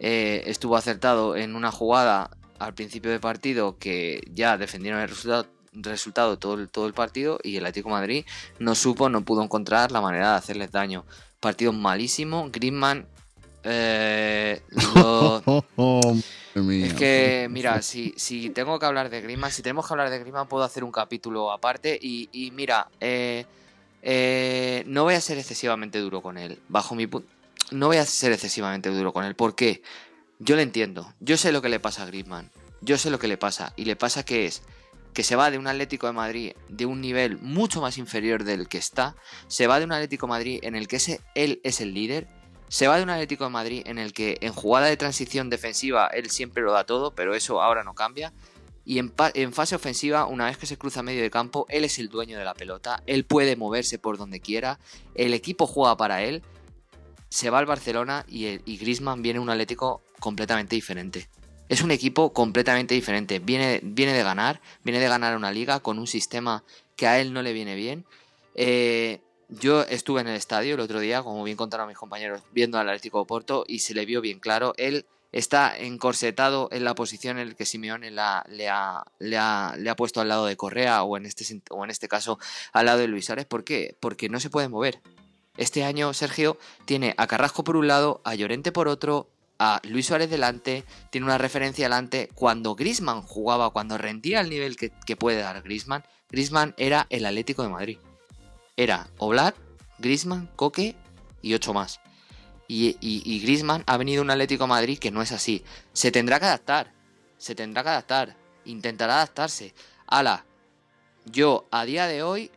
eh, 0.00 0.42
estuvo 0.46 0.74
acertado 0.78 1.36
en 1.36 1.54
una 1.54 1.70
jugada 1.70 2.30
al 2.58 2.72
principio 2.72 3.10
del 3.10 3.20
partido 3.20 3.76
que 3.76 4.22
ya 4.32 4.56
defendieron 4.56 5.02
el 5.02 5.10
resultado, 5.74 6.38
todo, 6.38 6.54
el, 6.54 6.94
partido 6.94 7.38
y 7.42 7.58
el 7.58 7.66
Atlético 7.66 7.90
Madrid 7.90 8.24
no 8.58 8.74
supo, 8.74 9.10
no 9.10 9.22
pudo 9.22 9.42
encontrar 9.42 9.92
la 9.92 10.00
manera 10.00 10.30
de 10.30 10.36
hacerles 10.38 10.72
daño. 10.72 11.04
Partido 11.40 11.74
malísimo. 11.74 12.48
Griezmann 12.50 13.06
eh, 13.64 14.62
lo- 14.94 15.42
es 16.84 16.94
que, 16.94 17.48
mira, 17.50 17.82
si, 17.82 18.14
si 18.16 18.50
tengo 18.50 18.78
que 18.78 18.86
hablar 18.86 19.10
de 19.10 19.20
Griezmann, 19.20 19.50
si 19.50 19.62
tenemos 19.62 19.86
que 19.86 19.92
hablar 19.94 20.10
de 20.10 20.18
Griezmann, 20.20 20.46
puedo 20.48 20.62
hacer 20.64 20.84
un 20.84 20.92
capítulo 20.92 21.50
aparte. 21.50 21.98
Y, 22.00 22.28
y 22.32 22.50
mira, 22.52 22.88
eh, 23.00 23.44
eh, 24.02 24.84
no 24.86 25.04
voy 25.04 25.14
a 25.14 25.20
ser 25.20 25.38
excesivamente 25.38 25.98
duro 25.98 26.20
con 26.22 26.38
él. 26.38 26.60
Bajo 26.68 26.94
mi 26.94 27.06
punto. 27.06 27.28
No 27.70 27.86
voy 27.88 27.96
a 27.96 28.04
ser 28.04 28.32
excesivamente 28.32 28.90
duro 28.90 29.12
con 29.12 29.24
él. 29.24 29.34
¿Por 29.34 29.54
qué? 29.54 29.82
Yo 30.38 30.56
le 30.56 30.62
entiendo. 30.62 31.12
Yo 31.20 31.36
sé 31.36 31.50
lo 31.52 31.62
que 31.62 31.68
le 31.68 31.80
pasa 31.80 32.02
a 32.02 32.06
Griezmann. 32.06 32.50
Yo 32.82 32.98
sé 32.98 33.10
lo 33.10 33.18
que 33.18 33.28
le 33.28 33.38
pasa. 33.38 33.72
Y 33.76 33.84
le 33.86 33.96
pasa 33.96 34.24
que 34.24 34.46
es 34.46 34.62
que 35.14 35.22
se 35.22 35.36
va 35.36 35.50
de 35.50 35.58
un 35.58 35.66
Atlético 35.68 36.06
de 36.08 36.12
Madrid 36.12 36.52
de 36.68 36.86
un 36.86 37.00
nivel 37.00 37.38
mucho 37.38 37.80
más 37.80 37.98
inferior 37.98 38.44
del 38.44 38.68
que 38.68 38.78
está. 38.78 39.14
Se 39.48 39.66
va 39.66 39.78
de 39.78 39.86
un 39.86 39.92
Atlético 39.92 40.26
de 40.26 40.30
Madrid 40.30 40.58
en 40.62 40.74
el 40.76 40.86
que 40.88 40.96
ese, 40.96 41.20
él 41.34 41.60
es 41.64 41.80
el 41.80 41.94
líder. 41.94 42.26
Se 42.74 42.88
va 42.88 42.96
de 42.96 43.04
un 43.04 43.10
Atlético 43.10 43.44
de 43.44 43.50
Madrid 43.50 43.82
en 43.86 43.98
el 43.98 44.12
que 44.12 44.36
en 44.40 44.52
jugada 44.52 44.88
de 44.88 44.96
transición 44.96 45.48
defensiva 45.48 46.08
él 46.08 46.28
siempre 46.28 46.60
lo 46.60 46.72
da 46.72 46.82
todo, 46.82 47.14
pero 47.14 47.36
eso 47.36 47.62
ahora 47.62 47.84
no 47.84 47.94
cambia. 47.94 48.32
Y 48.84 48.98
en, 48.98 49.12
fase 49.52 49.76
ofensiva, 49.76 50.26
una 50.26 50.46
vez 50.46 50.58
que 50.58 50.66
se 50.66 50.76
cruza 50.76 51.00
medio 51.00 51.22
de 51.22 51.30
campo, 51.30 51.66
él 51.68 51.84
es 51.84 52.00
el 52.00 52.08
dueño 52.08 52.36
de 52.36 52.44
la 52.44 52.54
pelota, 52.54 53.00
él 53.06 53.26
puede 53.26 53.54
moverse 53.54 54.00
por 54.00 54.18
donde 54.18 54.40
quiera, 54.40 54.80
el 55.14 55.34
equipo 55.34 55.68
juega 55.68 55.96
para 55.96 56.24
él, 56.24 56.42
se 57.28 57.48
va 57.48 57.60
al 57.60 57.66
Barcelona 57.66 58.26
y, 58.26 58.58
y 58.68 58.76
Griezmann 58.76 59.22
viene 59.22 59.38
un 59.38 59.50
Atlético 59.50 60.02
completamente 60.18 60.74
diferente. 60.74 61.28
Es 61.68 61.80
un 61.80 61.92
equipo 61.92 62.32
completamente 62.32 62.92
diferente, 62.92 63.38
viene, 63.38 63.78
viene 63.84 64.14
de 64.14 64.24
ganar, 64.24 64.60
viene 64.82 64.98
de 64.98 65.06
ganar 65.06 65.36
una 65.36 65.52
liga 65.52 65.78
con 65.78 66.00
un 66.00 66.08
sistema 66.08 66.64
que 66.96 67.06
a 67.06 67.20
él 67.20 67.32
no 67.32 67.40
le 67.40 67.52
viene 67.52 67.76
bien. 67.76 68.04
Eh, 68.56 69.20
yo 69.48 69.82
estuve 69.82 70.20
en 70.20 70.28
el 70.28 70.36
estadio 70.36 70.74
el 70.74 70.80
otro 70.80 71.00
día, 71.00 71.22
como 71.22 71.44
bien 71.44 71.56
contaron 71.56 71.88
mis 71.88 71.96
compañeros, 71.96 72.42
viendo 72.52 72.78
al 72.78 72.88
Atlético 72.88 73.20
de 73.20 73.26
Porto 73.26 73.64
y 73.66 73.80
se 73.80 73.94
le 73.94 74.06
vio 74.06 74.20
bien 74.20 74.40
claro. 74.40 74.74
Él 74.76 75.06
está 75.32 75.76
encorsetado 75.76 76.68
en 76.70 76.84
la 76.84 76.94
posición 76.94 77.38
en 77.38 77.48
la 77.48 77.54
que 77.54 77.66
Simeone 77.66 78.12
le, 78.12 78.20
ha, 78.20 78.44
le, 78.48 78.68
ha, 78.68 79.04
le 79.76 79.90
ha 79.90 79.96
puesto 79.96 80.20
al 80.20 80.28
lado 80.28 80.46
de 80.46 80.56
Correa 80.56 81.02
o 81.02 81.16
en, 81.16 81.26
este, 81.26 81.60
o 81.70 81.84
en 81.84 81.90
este 81.90 82.06
caso 82.06 82.38
al 82.72 82.86
lado 82.86 82.98
de 82.98 83.08
Luis 83.08 83.26
Suárez. 83.26 83.44
¿Por 83.46 83.64
qué? 83.64 83.96
Porque 83.98 84.28
no 84.28 84.38
se 84.38 84.50
puede 84.50 84.68
mover. 84.68 85.00
Este 85.56 85.84
año 85.84 86.12
Sergio 86.14 86.56
tiene 86.84 87.14
a 87.16 87.26
Carrasco 87.26 87.64
por 87.64 87.76
un 87.76 87.88
lado, 87.88 88.20
a 88.24 88.34
Llorente 88.34 88.72
por 88.72 88.86
otro, 88.88 89.28
a 89.58 89.80
Luis 89.84 90.06
Suárez 90.06 90.30
delante, 90.30 90.84
tiene 91.10 91.26
una 91.26 91.38
referencia 91.38 91.84
delante. 91.84 92.28
Cuando 92.34 92.74
Grisman 92.74 93.22
jugaba, 93.22 93.70
cuando 93.70 93.98
rendía 93.98 94.40
al 94.40 94.50
nivel 94.50 94.76
que, 94.76 94.92
que 95.06 95.16
puede 95.16 95.38
dar 95.38 95.62
Grisman, 95.62 96.04
Grisman 96.30 96.74
era 96.76 97.06
el 97.10 97.26
Atlético 97.26 97.62
de 97.62 97.68
Madrid. 97.68 97.98
Era 98.76 99.08
Oblak, 99.18 99.54
Grisman, 99.98 100.50
Coque 100.56 100.96
y 101.42 101.54
ocho 101.54 101.72
más. 101.72 102.00
Y, 102.66 103.40
Griezmann 103.42 103.84
ha 103.86 103.96
venido 103.96 104.22
un 104.22 104.30
Atlético 104.30 104.66
Madrid 104.66 104.98
que 104.98 105.10
no 105.10 105.22
es 105.22 105.32
así. 105.32 105.64
Se 105.92 106.10
tendrá 106.10 106.40
que 106.40 106.46
adaptar. 106.46 106.92
Se 107.38 107.54
tendrá 107.54 107.82
que 107.82 107.90
adaptar. 107.90 108.36
Intentará 108.64 109.16
adaptarse. 109.16 109.74
Ala, 110.06 110.44
yo 111.26 111.66
a 111.70 111.84
día 111.84 112.06
de 112.06 112.22
hoy 112.22 112.50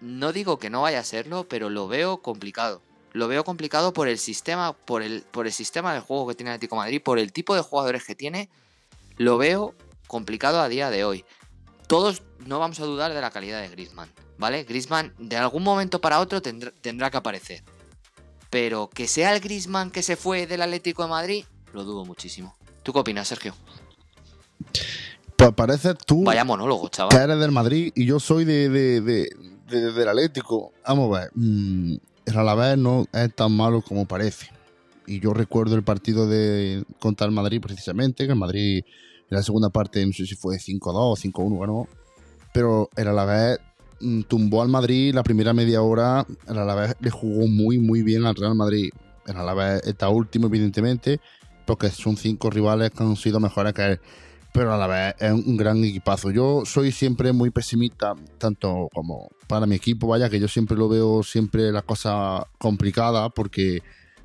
no 0.00 0.32
digo 0.32 0.58
que 0.58 0.70
no 0.70 0.82
vaya 0.82 1.00
a 1.00 1.04
serlo, 1.04 1.48
pero 1.48 1.70
lo 1.70 1.88
veo 1.88 2.18
complicado. 2.18 2.82
Lo 3.12 3.28
veo 3.28 3.44
complicado 3.44 3.92
por 3.92 4.08
el 4.08 4.18
sistema, 4.18 4.72
por 4.74 5.02
el, 5.02 5.22
por 5.22 5.46
el 5.46 5.52
sistema 5.52 5.94
de 5.94 6.00
juego 6.00 6.28
que 6.28 6.34
tiene 6.34 6.50
Atlético 6.50 6.76
Madrid, 6.76 7.02
por 7.02 7.18
el 7.18 7.32
tipo 7.32 7.54
de 7.54 7.62
jugadores 7.62 8.04
que 8.04 8.14
tiene. 8.14 8.48
Lo 9.16 9.38
veo 9.38 9.74
complicado 10.06 10.60
a 10.60 10.68
día 10.68 10.90
de 10.90 11.04
hoy. 11.04 11.24
Todos 11.88 12.22
no 12.44 12.58
vamos 12.58 12.78
a 12.80 12.84
dudar 12.84 13.14
de 13.14 13.20
la 13.20 13.30
calidad 13.30 13.60
de 13.60 13.68
Griezmann, 13.68 14.10
¿vale? 14.38 14.64
Griezmann 14.64 15.12
de 15.18 15.36
algún 15.36 15.62
momento 15.62 16.00
para 16.00 16.20
otro 16.20 16.42
tendrá, 16.42 16.70
tendrá 16.80 17.10
que 17.10 17.16
aparecer. 17.16 17.62
Pero 18.50 18.88
que 18.88 19.06
sea 19.08 19.34
el 19.34 19.40
Griezmann 19.40 19.90
que 19.90 20.02
se 20.02 20.16
fue 20.16 20.46
del 20.46 20.62
Atlético 20.62 21.02
de 21.02 21.08
Madrid, 21.08 21.44
lo 21.72 21.84
dudo 21.84 22.04
muchísimo. 22.04 22.54
¿Tú 22.82 22.92
qué 22.92 23.00
opinas, 23.00 23.28
Sergio? 23.28 23.54
Pa- 25.36 25.52
parece 25.52 25.94
tú 25.94 26.24
Vaya 26.24 26.44
monólogo, 26.44 26.84
que 26.88 26.96
chaval. 26.96 27.20
eres 27.20 27.38
del 27.38 27.52
Madrid 27.52 27.92
y 27.94 28.06
yo 28.06 28.18
soy 28.20 28.44
de, 28.44 28.68
de- 28.68 29.00
de- 29.00 29.28
de- 29.68 29.92
del 29.92 30.08
Atlético. 30.08 30.72
Vamos 30.86 31.14
a 31.16 31.20
ver. 31.20 31.30
mm, 31.34 31.96
el 32.26 32.38
Alavés 32.38 32.78
no 32.78 33.06
es 33.12 33.34
tan 33.34 33.52
malo 33.52 33.82
como 33.82 34.06
parece. 34.06 34.48
Y 35.06 35.20
yo 35.20 35.32
recuerdo 35.34 35.76
el 35.76 35.84
partido 35.84 36.26
de 36.26 36.84
contra 36.98 37.26
el 37.26 37.32
Madrid 37.32 37.60
precisamente, 37.60 38.24
que 38.26 38.32
el 38.32 38.38
Madrid 38.38 38.78
en 39.28 39.36
la 39.36 39.42
segunda 39.42 39.70
parte, 39.70 40.04
no 40.06 40.12
sé 40.12 40.24
si 40.26 40.34
fue 40.36 40.56
5-2 40.58 40.80
o 40.94 41.16
5-1 41.16 41.60
ganó. 41.60 41.88
Pero 42.52 42.88
el 42.96 43.08
Alavés 43.08 43.58
tumbó 44.28 44.62
al 44.62 44.68
Madrid 44.68 45.14
la 45.14 45.22
primera 45.22 45.52
media 45.52 45.82
hora. 45.82 46.26
El 46.48 46.58
Alavés 46.58 46.96
le 47.00 47.10
jugó 47.10 47.46
muy, 47.46 47.78
muy 47.78 48.02
bien 48.02 48.24
al 48.26 48.34
Real 48.34 48.54
Madrid. 48.54 48.90
El 49.26 49.36
Alavés 49.36 49.82
está 49.84 50.08
último, 50.08 50.46
evidentemente, 50.46 51.20
porque 51.66 51.90
son 51.90 52.16
cinco 52.16 52.50
rivales 52.50 52.90
que 52.90 53.02
han 53.02 53.16
sido 53.16 53.40
mejores 53.40 53.72
que 53.72 53.84
él. 53.84 54.00
pero 54.52 54.72
a 54.72 54.78
la 54.78 54.86
vez 54.86 55.14
es 55.18 55.32
un 55.32 55.56
gran 55.56 55.82
equipazo. 55.84 56.30
Yo 56.30 56.62
soy 56.64 56.90
siempre 56.92 57.32
muy 57.32 57.50
pesimista, 57.50 58.14
tanto 58.38 58.88
como 58.94 59.28
para 59.46 59.66
mi 59.66 59.74
equipo, 59.76 60.06
vaya, 60.06 60.30
que 60.30 60.40
yo 60.40 60.48
siempre 60.48 60.76
lo 60.76 60.88
veo 60.88 61.22
siempre 61.22 61.72
la 61.72 61.82
cosa 61.82 62.46
complicada, 62.58 63.28
porque, 63.28 63.82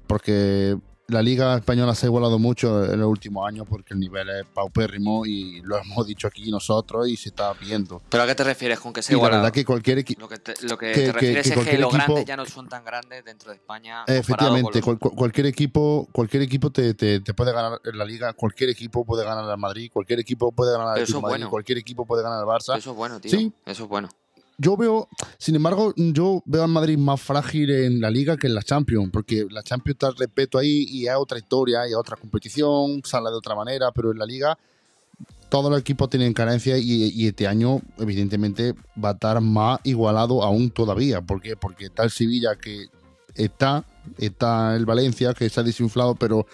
porque 0.08 0.78
la 1.12 1.22
Liga 1.22 1.56
Española 1.58 1.94
se 1.94 2.06
ha 2.06 2.10
igualado 2.10 2.40
mucho 2.40 2.84
en 2.86 3.00
los 3.00 3.08
últimos 3.10 3.48
años 3.48 3.68
porque 3.70 3.94
el 3.94 4.00
nivel 4.00 4.30
es 4.30 4.46
paupérrimo 4.54 5.26
y 5.26 5.62
lo 5.62 5.78
hemos 5.78 6.08
dicho 6.08 6.28
aquí 6.28 6.50
nosotros 6.50 7.08
y 7.08 7.18
se 7.18 7.30
está 7.30 7.54
viendo. 7.54 8.02
¿Pero 8.10 8.24
a 8.24 8.28
qué 8.28 8.36
te 8.36 8.44
refieres 8.44 8.80
con 8.80 8.94
que 8.94 9.02
se 9.02 9.14
la 9.14 9.20
verdad 9.22 9.52
que 9.52 9.66
cualquier 9.66 10.00
equipo... 10.00 10.22
Lo 10.22 10.30
que 10.30 10.38
te, 10.38 10.54
lo 10.62 10.78
que 10.78 10.92
que- 10.94 11.02
te 11.02 11.12
refieres 11.12 11.52
que 11.52 11.60
es 11.60 11.66
que 11.68 11.78
los 11.78 11.94
grandes 11.94 12.26
ya 12.26 12.38
no 12.38 12.46
son 12.46 12.68
tan 12.70 12.84
grandes 12.84 13.24
dentro 13.26 13.52
de 13.52 13.58
España. 13.58 14.04
Efectivamente, 14.08 14.82
con 14.82 14.96
cual- 14.98 15.14
cualquier 15.16 15.46
equipo, 15.48 16.08
cualquier 16.12 16.44
equipo 16.44 16.70
te, 16.72 16.94
te- 16.94 17.20
te 17.20 17.34
puede 17.34 17.52
ganar 17.54 17.80
en 17.84 17.98
la 17.98 18.06
liga, 18.06 18.34
cualquier 18.34 18.70
equipo 18.70 19.06
puede 19.06 19.24
ganar 19.26 19.44
al 19.50 19.58
Madrid, 19.58 19.90
cualquier 19.92 20.20
equipo 20.20 20.52
puede 20.52 20.72
ganar 20.72 20.88
al 20.90 21.00
Madrid, 21.00 21.16
bueno. 21.20 21.50
cualquier 21.50 21.78
equipo 21.78 22.06
puede 22.06 22.24
ganar 22.24 22.40
al 22.40 22.46
Barça. 22.46 22.78
Eso 22.78 22.92
es 22.92 22.96
bueno, 22.96 23.20
tío. 23.20 23.32
Sí. 23.32 23.52
Eso 23.66 23.84
es 23.84 23.90
bueno. 23.90 24.10
Yo 24.58 24.78
veo, 24.78 25.08
sin 25.38 25.56
embargo, 25.56 25.94
yo 25.96 26.44
veo 26.46 26.64
al 26.64 26.70
Madrid 26.70 26.98
más 26.98 27.20
frágil 27.20 27.70
en 27.72 28.00
la 28.00 28.12
liga 28.12 28.38
que 28.38 28.48
en 28.48 28.54
la 28.54 28.62
Champions, 28.62 29.10
porque 29.12 29.48
la 29.50 29.64
Champions 29.64 29.96
está 29.96 30.12
respeto 30.12 30.58
ahí 30.58 30.86
y 30.88 31.08
es 31.08 31.16
otra 31.16 31.40
historia, 31.40 31.90
y 31.90 31.94
otra 31.94 32.16
competición, 32.16 33.02
sale 33.04 33.30
de 33.30 33.36
otra 33.36 33.56
manera, 33.56 33.92
pero 33.92 34.12
en 34.12 34.20
la 34.20 34.26
liga 34.26 34.58
todos 35.50 35.70
los 35.70 35.82
equipos 35.82 36.10
tienen 36.10 36.34
carencias 36.34 36.80
y, 36.80 37.12
y 37.14 37.28
este 37.28 37.46
año 37.46 37.82
evidentemente 38.00 38.74
va 39.04 39.10
a 39.10 39.12
estar 39.12 39.42
más 39.42 39.82
igualado 39.84 40.44
aún 40.44 40.72
todavía. 40.72 41.20
¿Por 41.20 41.42
qué? 41.42 41.58
Porque 41.58 41.88
está 41.88 42.04
el 42.04 42.10
Sevilla 42.10 42.56
que 42.56 42.86
está, 43.36 43.84
está 44.18 44.78
el 44.78 44.86
Valencia 44.86 45.34
que 45.34 45.50
se 45.50 45.60
ha 45.60 45.64
desinflado, 45.64 46.16
pero 46.16 46.46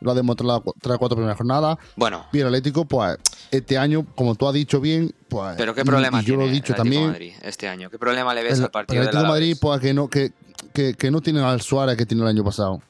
lo 0.00 0.10
ha 0.10 0.14
demostrado 0.14 0.62
las 0.64 0.74
tres 0.80 0.98
cuatro 0.98 1.16
primeras 1.16 1.36
jornadas. 1.36 1.78
Bueno, 1.96 2.26
Y 2.32 2.40
el 2.40 2.46
Atlético, 2.46 2.84
pues 2.84 3.16
este 3.50 3.78
año, 3.78 4.04
como 4.14 4.34
tú 4.34 4.46
has 4.48 4.54
dicho 4.54 4.80
bien, 4.80 5.14
pues... 5.28 5.54
pero 5.56 5.74
¿qué 5.74 5.80
y- 5.80 5.84
problema 5.84 6.20
y 6.22 6.24
yo 6.24 6.36
lo 6.36 6.42
he 6.46 6.50
dicho 6.50 6.74
el 6.74 6.80
Atlético 6.80 6.82
de 6.82 6.90
también. 6.98 7.06
Madrid 7.12 7.32
este 7.42 7.68
año? 7.68 7.90
¿Qué 7.90 7.98
problema 7.98 8.34
le 8.34 8.42
ves 8.42 8.58
El, 8.58 8.64
al 8.64 8.70
partido 8.70 9.00
el 9.00 9.08
Atlético 9.08 9.22
de 9.22 9.28
Madrid, 9.28 9.46
Alavés? 9.46 9.60
pues 9.60 9.80
que 9.80 9.94
no, 9.94 10.08
que, 10.08 10.32
que, 10.72 10.94
que 10.94 11.10
no 11.10 11.20
tiene 11.20 11.40
al 11.40 11.60
Suárez 11.62 11.96
que 11.96 12.06
tiene 12.06 12.22
el 12.22 12.28
año 12.28 12.44
pasado. 12.44 12.82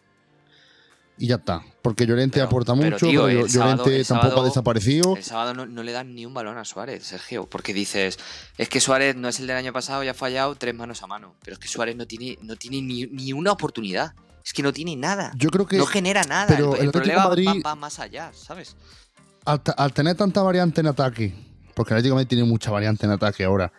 Y 1.16 1.28
ya 1.28 1.36
está. 1.36 1.62
Porque 1.80 2.06
Llorente 2.06 2.34
Pero- 2.38 2.46
aporta 2.46 2.74
pero, 2.74 2.90
mucho, 2.90 3.06
tío, 3.06 3.26
pero 3.26 3.44
el 3.44 3.50
sábado- 3.50 3.84
Llorente 3.84 4.04
tampoco 4.04 4.28
sábado- 4.30 4.42
ha 4.42 4.48
desaparecido. 4.48 5.16
El 5.16 5.22
sábado 5.22 5.54
no, 5.54 5.66
no 5.66 5.82
le 5.84 5.92
dan 5.92 6.12
ni 6.14 6.26
un 6.26 6.34
balón 6.34 6.58
a 6.58 6.64
Suárez, 6.64 7.04
Sergio, 7.04 7.46
porque 7.46 7.72
dices, 7.72 8.18
es 8.58 8.68
que 8.68 8.80
Suárez 8.80 9.14
no 9.14 9.28
es 9.28 9.38
el 9.38 9.46
del 9.46 9.56
año 9.56 9.72
pasado, 9.72 10.02
ya 10.02 10.10
ha 10.10 10.14
fallado 10.14 10.56
tres 10.56 10.74
manos 10.74 11.02
a 11.04 11.06
mano, 11.06 11.36
pero 11.44 11.52
es 11.54 11.60
que 11.60 11.68
Suárez 11.68 11.94
no 11.94 12.06
tiene, 12.06 12.36
no 12.42 12.56
tiene 12.56 12.82
ni, 12.82 13.06
ni 13.06 13.32
una 13.32 13.52
oportunidad, 13.52 14.14
es 14.44 14.52
que 14.52 14.62
no 14.62 14.72
tiene 14.72 14.94
nada, 14.96 15.32
Yo 15.36 15.48
creo 15.50 15.66
que 15.66 15.78
no 15.78 15.86
genera 15.86 16.22
nada, 16.24 16.46
pero 16.46 16.76
el, 16.76 16.86
el 16.86 16.90
problema 16.92 17.28
Madrid- 17.28 17.62
va, 17.64 17.70
va 17.70 17.74
más 17.74 17.98
allá, 17.98 18.30
¿sabes? 18.34 18.76
al, 19.44 19.92
tener 19.92 20.16
tanta 20.16 20.42
variante 20.42 20.80
en 20.80 20.86
ataque, 20.88 21.34
porque 21.74 21.92
el 21.92 21.98
Atlético 21.98 22.14
de 22.14 22.18
Madrid 22.20 22.28
tiene 22.28 22.44
mucha 22.44 22.70
variante 22.70 23.06
en 23.06 23.12
ataque 23.12 23.44
ahora. 23.44 23.72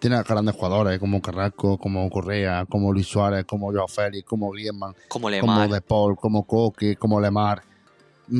Tiene 0.00 0.16
a 0.16 0.22
grandes 0.22 0.54
jugadores 0.54 0.98
como 0.98 1.22
Carrasco, 1.22 1.78
como 1.78 2.10
Correa, 2.10 2.66
como 2.68 2.92
Luis 2.92 3.06
Suárez, 3.06 3.44
como 3.46 3.72
Joao 3.72 3.88
Félix, 3.88 4.26
como 4.28 4.50
Griezmann, 4.50 4.92
Como 5.08 5.22
como 5.22 5.30
Lemar. 5.30 5.70
De 5.70 5.80
Paul, 5.80 6.16
como 6.16 6.46
Coque, 6.46 6.96
como 6.96 7.18
Lemar. 7.20 7.62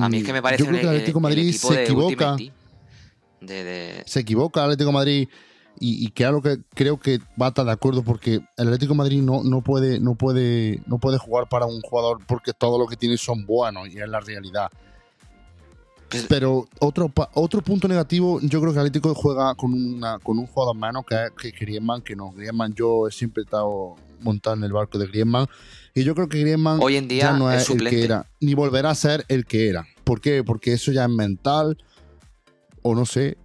A 0.00 0.08
mí 0.08 0.18
es 0.18 0.24
que 0.24 0.32
me 0.32 0.42
parece 0.42 0.62
Yo 0.62 0.68
creo 0.68 0.80
que 0.80 0.86
el 0.86 0.92
Atlético 0.94 1.18
de 1.20 1.22
Madrid 1.22 1.52
se 1.54 1.84
equivoca. 1.84 2.36
De, 2.36 3.64
de- 3.64 4.02
se 4.06 4.20
equivoca 4.20 4.60
el 4.60 4.64
Atlético 4.66 4.88
de 4.88 4.94
Madrid 4.94 5.28
y, 5.80 6.04
y 6.04 6.10
que 6.10 6.24
algo 6.24 6.42
que 6.42 6.58
creo 6.74 6.98
que 6.98 7.18
va 7.40 7.46
a 7.46 7.48
estar 7.48 7.64
de 7.64 7.72
acuerdo 7.72 8.02
porque 8.02 8.40
el 8.56 8.66
Atlético 8.66 8.92
de 8.92 8.98
Madrid 8.98 9.22
no, 9.22 9.42
no 9.42 9.62
puede 9.62 10.00
no 10.00 10.14
puede 10.14 10.80
no 10.86 10.98
puede 10.98 11.18
jugar 11.18 11.48
para 11.48 11.66
un 11.66 11.80
jugador 11.80 12.18
porque 12.26 12.52
todo 12.52 12.78
lo 12.78 12.86
que 12.86 12.96
tiene 12.96 13.16
son 13.16 13.44
buenos 13.46 13.88
y 13.88 13.98
es 13.98 14.08
la 14.08 14.20
realidad. 14.20 14.70
Pues- 16.08 16.26
pero 16.28 16.68
otro 16.80 17.10
otro 17.34 17.60
punto 17.62 17.88
negativo 17.88 18.38
yo 18.42 18.60
creo 18.60 18.72
que 18.72 18.78
el 18.78 18.86
Atlético 18.86 19.14
juega 19.14 19.54
con 19.54 19.72
una 19.72 20.18
con 20.18 20.38
un 20.38 20.46
jugador 20.46 20.76
menos 20.76 21.04
que 21.06 21.24
es 21.24 21.30
que 21.32 21.50
Griezmann 21.50 22.02
que 22.02 22.14
no 22.14 22.30
Griezmann 22.30 22.74
yo 22.74 23.08
he 23.08 23.10
siempre 23.10 23.42
estado 23.42 23.96
montado 24.20 24.56
en 24.56 24.64
el 24.64 24.72
barco 24.72 24.98
de 24.98 25.06
Griezmann 25.06 25.46
y 25.94 26.04
yo 26.04 26.14
creo 26.14 26.28
que 26.28 26.40
Griezmann 26.40 26.78
Hoy 26.80 26.96
en 26.96 27.08
día 27.08 27.24
ya 27.24 27.32
no 27.36 27.50
es 27.50 27.68
el 27.68 27.88
que 27.88 28.04
era 28.04 28.26
ni 28.40 28.54
volverá 28.54 28.90
a 28.90 28.94
ser 28.94 29.24
el 29.28 29.44
que 29.44 29.68
era. 29.68 29.86
¿por 30.04 30.20
qué? 30.20 30.44
porque 30.44 30.72
eso 30.72 30.92
ya 30.92 31.04
es 31.04 31.10
mental 31.10 31.78
o 32.82 32.94
no 32.94 33.06
sé, 33.06 33.38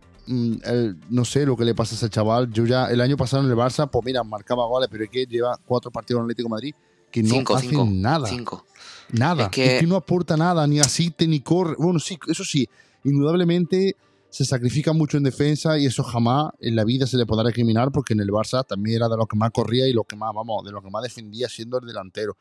el- 0.64 0.98
no 1.10 1.26
sé 1.26 1.46
lo 1.46 1.58
que 1.58 1.66
le 1.66 1.74
pasa 1.76 1.96
a 1.96 1.98
ese 1.98 2.10
chaval. 2.10 2.52
Yo 2.52 2.66
ya 2.66 2.86
el 2.88 3.02
año 3.02 3.18
pasado 3.18 3.44
en 3.44 3.50
el 3.50 3.56
Barça, 3.58 3.90
pues 3.90 4.06
mira, 4.06 4.24
marcaba 4.24 4.66
goles, 4.66 4.88
pero 4.92 5.04
es 5.04 5.10
que 5.10 5.26
lleva 5.26 5.58
cuatro 5.66 5.90
partidos 5.92 6.20
en 6.20 6.24
Atlético 6.26 6.48
de 6.48 6.52
Madrid 6.52 6.76
que 7.12 7.24
no 7.24 7.30
cinco, 7.30 7.56
hacen 7.56 7.70
cinco, 7.72 7.88
nada. 7.90 8.28
cinco. 8.28 8.66
Nada. 9.12 9.46
Es 9.46 9.50
que- 9.50 9.76
Es 9.76 9.80
que 9.82 9.88
no 9.88 9.96
aporta 9.96 10.38
nada, 10.38 10.66
ni 10.68 10.80
asiste, 10.80 11.26
ni 11.28 11.40
corre. 11.40 11.76
Bueno, 11.80 12.00
sí, 12.00 12.18
eso 12.28 12.44
sí, 12.44 12.68
indudablemente 13.04 13.96
se 14.30 14.46
sacrifica 14.46 14.94
mucho 14.94 15.18
en 15.18 15.24
defensa 15.24 15.80
y 15.80 15.88
eso 15.88 16.04
jamás 16.04 16.52
en 16.60 16.76
la 16.76 16.84
vida 16.84 17.08
se 17.08 17.18
le 17.18 17.26
podrá 17.26 17.44
recriminar 17.44 17.92
porque 17.92 18.14
en 18.14 18.20
el 18.20 18.30
Barça 18.30 18.64
también 18.66 18.98
era 18.98 19.10
de 19.10 19.18
los 19.18 19.28
que 19.28 19.36
más 19.36 19.50
corría 19.52 19.88
y 19.88 19.94
lo 19.94 20.04
que 20.04 20.16
más, 20.16 20.32
vamos, 20.36 20.64
de 20.64 20.72
lo 20.72 20.82
que 20.84 20.90
más 20.92 21.02
defendía 21.02 21.50
siendo 21.50 21.80
el 21.80 21.88
delantero. 21.88 22.38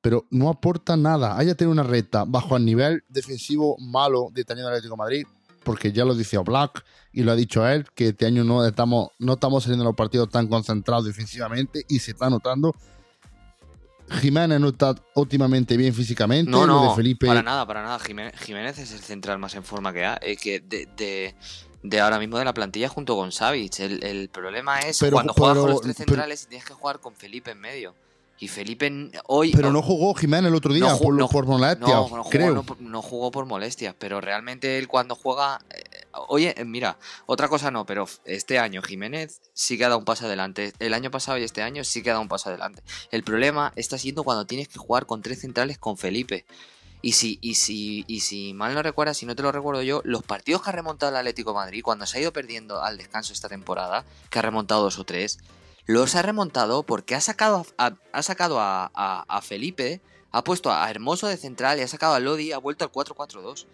Pero 0.00 0.26
no 0.30 0.48
aporta 0.48 0.96
nada. 0.96 1.38
Haya 1.38 1.54
tenido 1.54 1.70
una 1.72 1.84
recta 1.84 2.24
bajo 2.26 2.56
el 2.56 2.64
nivel 2.64 3.04
defensivo 3.08 3.76
malo 3.78 4.28
de 4.34 4.42
del 4.44 4.66
Atlético 4.66 4.94
de 4.94 4.98
Madrid, 4.98 5.26
porque 5.62 5.92
ya 5.92 6.04
lo 6.04 6.14
dice 6.14 6.36
Black 6.38 6.84
y 7.14 7.22
lo 7.22 7.32
ha 7.32 7.36
dicho 7.36 7.66
él, 7.66 7.86
que 7.94 8.08
este 8.08 8.26
año 8.26 8.44
no 8.44 8.66
estamos, 8.66 9.08
no 9.18 9.34
estamos 9.34 9.62
saliendo 9.62 9.84
en 9.84 9.88
los 9.88 9.96
partidos 9.96 10.28
tan 10.30 10.48
concentrados 10.48 11.04
defensivamente 11.06 11.84
y 11.88 11.98
se 12.00 12.10
está 12.12 12.28
notando. 12.28 12.74
Jiménez 14.20 14.60
no 14.60 14.68
está 14.68 14.94
óptimamente 15.14 15.76
bien 15.78 15.94
físicamente. 15.94 16.50
No, 16.50 16.66
no, 16.66 16.90
de 16.90 16.94
Felipe, 16.96 17.26
para 17.26 17.42
nada, 17.42 17.66
para 17.66 17.82
nada. 17.82 17.98
Jiménez, 17.98 18.34
Jiménez 18.38 18.78
es 18.78 18.92
el 18.92 19.00
central 19.00 19.38
más 19.38 19.54
en 19.54 19.64
forma 19.64 19.92
que 19.94 20.04
ha, 20.04 20.18
eh, 20.20 20.36
que 20.36 20.60
de, 20.60 20.86
de, 20.94 21.34
de 21.82 22.00
ahora 22.00 22.18
mismo 22.18 22.36
de 22.38 22.44
la 22.44 22.52
plantilla 22.52 22.88
junto 22.90 23.16
con 23.16 23.32
Savic. 23.32 23.80
El, 23.80 24.04
el 24.04 24.28
problema 24.28 24.80
es 24.80 24.98
Pero- 24.98 25.14
cuando 25.16 25.32
juegas 25.32 25.56
con 25.56 25.64
pero- 25.64 25.72
los 25.74 25.80
tres 25.82 25.96
pero- 25.96 26.08
centrales 26.10 26.42
y 26.44 26.46
tienes 26.48 26.66
que 26.66 26.74
jugar 26.74 27.00
con 27.00 27.14
Felipe 27.14 27.52
en 27.52 27.60
medio. 27.60 27.94
Y 28.38 28.48
Felipe 28.48 29.10
hoy... 29.26 29.52
Pero 29.52 29.70
no 29.70 29.80
jugó 29.80 30.12
Jiménez 30.14 30.48
el 30.48 30.56
otro 30.56 30.74
día 30.74 30.88
No 30.88 30.98
por, 30.98 31.14
no- 31.14 31.28
por 31.28 31.46
molestias, 31.46 31.88
no, 31.88 32.02
no 32.02 32.24
jugó, 32.24 32.30
creo. 32.30 32.64
no, 32.80 33.00
jugó 33.00 33.30
por 33.30 33.46
molestias, 33.46 33.94
pero 33.98 34.20
realmente 34.20 34.76
él 34.78 34.88
cuando 34.88 35.14
juega... 35.14 35.60
eh, 35.70 35.82
oye, 36.28 36.52
eh, 36.60 36.64
mira, 36.64 36.98
otra 37.26 37.48
cosa 37.48 37.70
no, 37.70 37.86
pero 37.86 38.08
este 38.24 38.58
año 38.58 38.82
Jiménez 38.82 39.40
sí 39.52 39.78
que 39.78 39.84
ha 39.84 39.88
dado 39.88 40.00
un 40.00 40.04
paso 40.04 40.26
adelante. 40.26 40.72
El 40.80 40.94
año 40.94 41.10
pasado 41.12 41.38
y 41.38 41.44
este 41.44 41.62
año 41.62 41.84
sí 41.84 42.02
que 42.02 42.10
ha 42.10 42.14
dado 42.14 42.22
un 42.22 42.28
paso 42.28 42.48
adelante. 42.48 42.82
El 43.12 43.22
problema 43.22 43.72
está 43.76 43.98
siendo 43.98 44.24
cuando 44.24 44.46
tienes 44.46 44.66
que 44.68 44.78
jugar 44.80 45.06
con 45.06 45.22
tres 45.22 45.40
centrales 45.40 45.78
con 45.78 45.96
Felipe. 45.96 46.44
Y 47.02 47.12
si, 47.12 47.38
y 47.42 47.54
si, 47.54 48.04
y 48.08 48.20
si 48.20 48.52
mal 48.54 48.74
no 48.74 48.82
recuerdas, 48.82 49.16
si 49.18 49.26
no 49.26 49.36
te 49.36 49.42
lo 49.42 49.52
recuerdo 49.52 49.82
yo, 49.82 50.00
los 50.04 50.22
partidos 50.22 50.62
que 50.62 50.70
ha 50.70 50.72
remontado 50.72 51.10
el 51.12 51.16
Atlético 51.18 51.50
de 51.50 51.56
Madrid, 51.56 51.82
cuando 51.84 52.06
se 52.06 52.16
ha 52.18 52.20
ido 52.22 52.32
perdiendo 52.32 52.82
al 52.82 52.96
descanso 52.96 53.32
esta 53.34 53.48
temporada, 53.48 54.04
que 54.30 54.38
ha 54.38 54.42
remontado 54.42 54.82
dos 54.82 54.98
o 54.98 55.04
tres, 55.04 55.38
los 55.86 56.14
ha 56.14 56.22
remontado 56.22 56.82
porque 56.82 57.14
ha 57.14 57.20
sacado 57.20 57.66
a, 57.78 57.86
a- 57.88 57.96
ha 58.12 58.22
sacado 58.22 58.58
a, 58.60 59.40
Felipe, 59.42 60.00
ha 60.32 60.42
puesto 60.44 60.72
a 60.72 60.88
Hermoso 60.90 61.26
de 61.26 61.36
central 61.36 61.78
y 61.78 61.82
ha 61.82 61.88
sacado 61.88 62.14
a 62.14 62.20
Lodi, 62.20 62.52
ha 62.52 62.58
vuelto 62.58 62.84
al 62.84 62.92
4-4-2. 62.92 63.66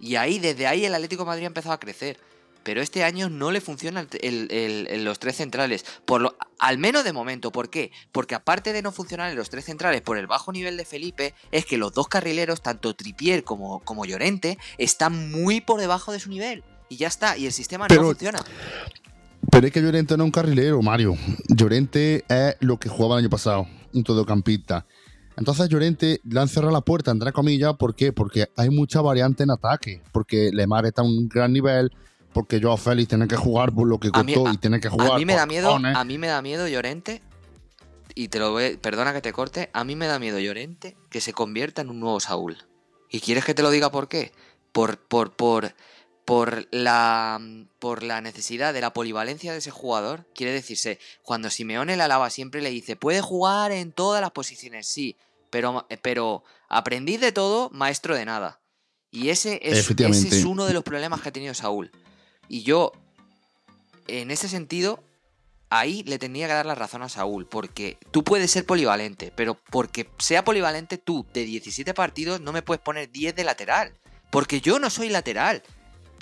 Y 0.00 0.16
ahí, 0.16 0.38
desde 0.38 0.66
ahí, 0.66 0.84
el 0.84 0.94
Atlético 0.94 1.22
de 1.24 1.28
Madrid 1.28 1.44
ha 1.44 1.48
empezado 1.48 1.74
a 1.74 1.80
crecer. 1.80 2.18
Pero 2.62 2.82
este 2.82 3.04
año 3.04 3.28
no 3.30 3.52
le 3.52 3.60
funcionan 3.60 4.08
el- 4.20 4.48
el- 4.50 4.88
el- 4.90 5.04
los 5.04 5.18
tres 5.20 5.36
centrales. 5.36 5.84
Por 6.04 6.20
lo, 6.20 6.36
al 6.58 6.78
menos 6.78 7.04
de 7.04 7.12
momento. 7.12 7.52
¿Por 7.52 7.70
qué? 7.70 7.92
Porque 8.10 8.34
aparte 8.34 8.72
de 8.72 8.82
no 8.82 8.90
funcionar 8.90 9.30
en 9.30 9.36
los 9.36 9.50
tres 9.50 9.64
centrales 9.66 10.02
por 10.02 10.18
el 10.18 10.26
bajo 10.26 10.50
nivel 10.52 10.76
de 10.76 10.84
Felipe, 10.84 11.32
es 11.52 11.64
que 11.64 11.78
los 11.78 11.92
dos 11.92 12.08
carrileros, 12.08 12.62
tanto 12.62 12.94
Tripier 12.96 13.44
como, 13.44 13.80
como 13.84 14.04
Llorente, 14.04 14.58
están 14.78 15.30
muy 15.30 15.60
por 15.60 15.78
debajo 15.80 16.10
de 16.12 16.18
su 16.20 16.28
nivel. 16.28 16.64
Y 16.88 16.96
ya 16.96 17.06
está. 17.08 17.36
Y 17.36 17.46
el 17.46 17.52
sistema 17.52 17.86
Pero- 17.86 18.02
no 18.02 18.08
funciona. 18.08 18.40
Pero 19.50 19.66
es 19.66 19.72
que 19.72 19.80
Llorente 19.82 20.16
no 20.16 20.24
es 20.24 20.26
un 20.26 20.32
carrilero, 20.32 20.82
Mario. 20.82 21.14
Llorente 21.48 22.24
es 22.28 22.56
lo 22.60 22.78
que 22.78 22.88
jugaba 22.88 23.16
el 23.16 23.24
año 23.24 23.30
pasado, 23.30 23.66
un 23.94 24.04
todocampista. 24.04 24.86
Entonces 25.36 25.68
Llorente 25.68 26.20
le 26.24 26.40
han 26.40 26.48
cerrado 26.48 26.72
la 26.72 26.80
puerta, 26.80 27.10
entre 27.10 27.32
comillas, 27.32 27.74
¿por 27.76 27.94
qué? 27.94 28.12
Porque 28.12 28.46
hay 28.56 28.70
mucha 28.70 29.00
variante 29.00 29.42
en 29.44 29.50
ataque. 29.50 30.02
Porque 30.12 30.50
Lemar 30.52 30.86
está 30.86 31.02
a 31.02 31.04
un 31.04 31.28
gran 31.28 31.52
nivel, 31.52 31.92
porque 32.32 32.60
Joao 32.60 32.76
Félix 32.76 33.08
tiene 33.08 33.28
que 33.28 33.36
jugar 33.36 33.72
por 33.72 33.86
lo 33.86 33.98
que 34.00 34.08
mí- 34.08 34.34
costó 34.34 34.48
a- 34.48 34.52
y 34.54 34.56
tiene 34.58 34.80
que 34.80 34.88
jugar 34.88 35.12
A 35.12 35.16
mí 35.18 35.24
me 35.26 35.34
da 35.34 35.46
miedo, 35.46 35.68
cojones. 35.68 35.96
a 35.96 36.04
mí 36.04 36.18
me 36.18 36.26
da 36.26 36.40
miedo 36.42 36.66
Llorente. 36.68 37.22
Y 38.14 38.28
te 38.28 38.38
lo 38.38 38.52
voy, 38.52 38.78
perdona 38.78 39.12
que 39.12 39.20
te 39.20 39.32
corte, 39.34 39.68
a 39.74 39.84
mí 39.84 39.94
me 39.94 40.06
da 40.06 40.18
miedo 40.18 40.38
Llorente 40.38 40.96
que 41.10 41.20
se 41.20 41.34
convierta 41.34 41.82
en 41.82 41.90
un 41.90 42.00
nuevo 42.00 42.18
Saúl. 42.18 42.56
¿Y 43.10 43.20
quieres 43.20 43.44
que 43.44 43.52
te 43.52 43.62
lo 43.62 43.70
diga 43.70 43.90
por 43.90 44.08
qué? 44.08 44.32
Por, 44.72 44.96
por, 44.98 45.32
por, 45.36 45.74
por 46.26 46.66
la 46.72 47.40
por 47.78 48.02
la 48.02 48.20
necesidad 48.20 48.74
de 48.74 48.80
la 48.82 48.92
polivalencia 48.92 49.52
de 49.52 49.58
ese 49.58 49.70
jugador. 49.70 50.26
Quiere 50.34 50.52
decirse, 50.52 50.98
cuando 51.22 51.48
Simeone 51.48 51.96
la 51.96 52.08
lava 52.08 52.28
siempre 52.28 52.60
le 52.60 52.70
dice, 52.70 52.96
puede 52.96 53.22
jugar 53.22 53.72
en 53.72 53.92
todas 53.92 54.20
las 54.20 54.32
posiciones, 54.32 54.86
sí, 54.86 55.16
pero, 55.50 55.86
pero 56.02 56.44
aprendiz 56.68 57.20
de 57.20 57.32
todo, 57.32 57.70
maestro 57.70 58.14
de 58.14 58.24
nada. 58.24 58.60
Y 59.10 59.30
ese 59.30 59.60
es, 59.62 59.88
ese 59.88 60.28
es 60.28 60.44
uno 60.44 60.66
de 60.66 60.74
los 60.74 60.82
problemas 60.82 61.22
que 61.22 61.28
ha 61.28 61.32
tenido 61.32 61.54
Saúl. 61.54 61.92
Y 62.48 62.62
yo, 62.64 62.92
en 64.08 64.30
ese 64.30 64.48
sentido, 64.48 65.02
ahí 65.70 66.02
le 66.02 66.18
tendría 66.18 66.48
que 66.48 66.54
dar 66.54 66.66
la 66.66 66.74
razón 66.74 67.02
a 67.02 67.08
Saúl, 67.08 67.46
porque 67.46 67.98
tú 68.10 68.24
puedes 68.24 68.50
ser 68.50 68.66
polivalente, 68.66 69.32
pero 69.34 69.54
porque 69.70 70.10
sea 70.18 70.44
polivalente 70.44 70.98
tú 70.98 71.24
de 71.32 71.44
17 71.44 71.94
partidos 71.94 72.40
no 72.40 72.52
me 72.52 72.62
puedes 72.62 72.82
poner 72.82 73.10
10 73.10 73.36
de 73.36 73.44
lateral, 73.44 73.94
porque 74.30 74.60
yo 74.60 74.78
no 74.78 74.90
soy 74.90 75.08
lateral. 75.08 75.62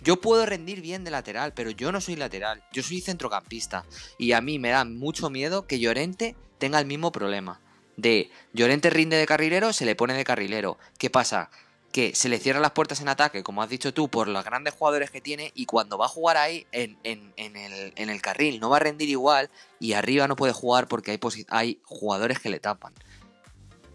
Yo 0.05 0.21
puedo 0.21 0.45
rendir 0.45 0.81
bien 0.83 1.03
de 1.03 1.11
lateral, 1.11 1.53
pero 1.55 1.71
yo 1.71 1.91
no 1.91 2.01
soy 2.01 2.17
lateral, 2.17 2.63
yo 2.73 2.83
soy 2.83 3.01
centrocampista. 3.01 3.85
Y 4.19 4.33
a 4.33 4.41
mí 4.43 4.59
me 4.59 4.69
da 4.69 4.85
mucho 4.85 5.31
miedo 5.31 5.67
que 5.67 5.81
Llorente 5.81 6.37
tenga 6.59 6.79
el 6.79 6.87
mismo 6.87 7.11
problema. 7.11 7.61
De 7.97 8.31
Llorente 8.53 8.91
rinde 8.91 9.17
de 9.17 9.27
carrilero, 9.27 9.73
se 9.73 9.87
le 9.87 9.97
pone 9.97 10.15
de 10.15 10.25
carrilero. 10.25 10.79
¿Qué 10.99 11.09
pasa? 11.11 11.51
Que 11.93 12.15
se 12.15 12.29
le 12.29 12.39
cierran 12.41 12.61
las 12.63 12.73
puertas 12.73 13.01
en 13.01 13.09
ataque, 13.09 13.43
como 13.45 13.63
has 13.63 13.69
dicho 13.71 13.95
tú, 13.95 14.09
por 14.09 14.27
los 14.29 14.45
grandes 14.45 14.75
jugadores 14.75 15.11
que 15.11 15.21
tiene, 15.21 15.53
y 15.55 15.65
cuando 15.65 15.97
va 15.97 16.07
a 16.07 16.09
jugar 16.09 16.37
ahí 16.37 16.67
en, 16.73 16.99
en- 17.05 17.33
en 17.37 17.57
el, 17.57 17.93
en 17.97 18.11
el 18.11 18.21
carril 18.21 18.59
no 18.61 18.69
va 18.69 18.77
a 18.79 18.81
rendir 18.81 19.09
igual, 19.09 19.49
y 19.79 19.93
arriba 19.93 20.27
no 20.29 20.35
puede 20.37 20.53
jugar 20.53 20.89
porque 20.89 21.13
hay, 21.13 21.21
hay 21.51 21.79
jugadores 21.85 22.41
que 22.41 22.51
le 22.51 22.59
tapan. 22.59 22.93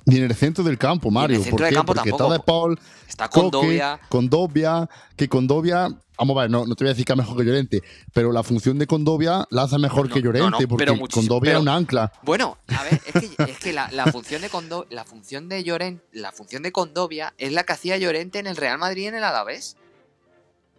Ni 0.10 0.18
en 0.18 0.24
el 0.24 0.36
centro 0.36 0.64
del 0.64 0.78
campo, 0.78 1.10
Mario. 1.12 1.38
centro 1.38 1.52
¿Por 1.52 1.62
del 1.62 1.70
qué? 1.70 1.76
campo 1.76 1.94
Porque 1.94 2.10
tampoco. 2.10 2.34
está 2.34 2.40
De 2.42 2.46
Paul, 2.46 2.80
Está 3.08 3.28
Coque, 3.30 3.42
con 3.42 3.52
Dobia. 3.52 4.00
Condovia, 4.10 4.90
que 5.16 5.28
Condovia, 5.30 5.88
vamos 6.18 6.38
a 6.38 6.42
ver, 6.42 6.52
no, 6.52 6.66
no 6.66 6.76
te 6.76 6.84
voy 6.84 6.90
a 6.90 6.94
decir 6.94 7.06
que 7.06 7.14
es 7.14 7.18
mejor 7.18 7.38
que 7.38 7.44
Llorente, 7.46 7.82
pero 8.14 8.32
la 8.32 8.44
función 8.44 8.78
de 8.78 8.86
Condovia 8.88 9.46
la 9.50 9.64
hace 9.64 9.78
mejor 9.78 10.08
No, 10.10 10.14
que 10.14 10.22
Llorente, 10.22 10.62
no, 10.64 10.68
porque 10.68 11.00
Condovia 11.12 11.54
es 11.54 11.60
un 11.60 11.68
ancla. 11.70 12.12
Bueno, 12.24 12.58
a 12.68 12.84
ver, 12.84 13.02
es 13.06 13.14
que, 13.36 13.44
es 13.52 13.58
que 13.60 13.74
la, 13.74 13.90
la 13.92 14.06
función 14.12 14.42
de 14.42 14.50
Condo, 14.50 14.86
la 14.90 15.06
función 15.06 15.50
de 15.50 15.64
Llorente, 15.64 16.04
la 16.14 16.32
función 16.32 16.62
de 16.64 16.72
Condovia 16.72 17.34
es 17.38 17.52
la 17.52 17.64
que 17.64 17.74
hacía 17.74 17.98
Llorente 17.98 18.40
en 18.40 18.48
el 18.48 18.56
Real 18.58 18.78
Madrid 18.78 19.04
y 19.04 19.08
en 19.08 19.16
el 19.16 19.24
Alavés. 19.24 19.76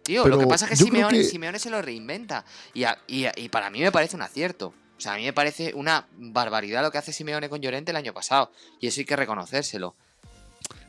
Tío, 0.03 0.27
lo 0.27 0.39
que 0.39 0.47
pasa 0.47 0.65
es 0.65 0.69
que 0.71 0.75
Simeone, 0.77 1.17
que- 1.19 1.23
Simeone 1.25 1.59
se 1.59 1.69
lo 1.69 1.79
reinventa. 1.81 2.43
Y, 2.73 2.85
a- 2.85 2.97
y 3.07 3.25
a- 3.25 3.33
y 3.35 3.49
para 3.49 3.69
mí 3.69 3.81
me 3.81 3.91
parece 3.91 4.15
un 4.15 4.23
acierto. 4.23 4.73
O 5.01 5.03
sea, 5.03 5.15
a 5.15 5.17
mí 5.17 5.23
me 5.23 5.33
parece 5.33 5.73
una 5.73 6.05
barbaridad 6.19 6.83
lo 6.83 6.91
que 6.91 6.99
hace 6.99 7.11
Simeone 7.11 7.49
con 7.49 7.59
Llorente 7.59 7.89
el 7.89 7.97
año 7.97 8.13
pasado. 8.13 8.51
Y 8.79 8.85
eso 8.85 8.99
hay 9.01 9.05
que 9.05 9.15
reconocérselo. 9.15 9.95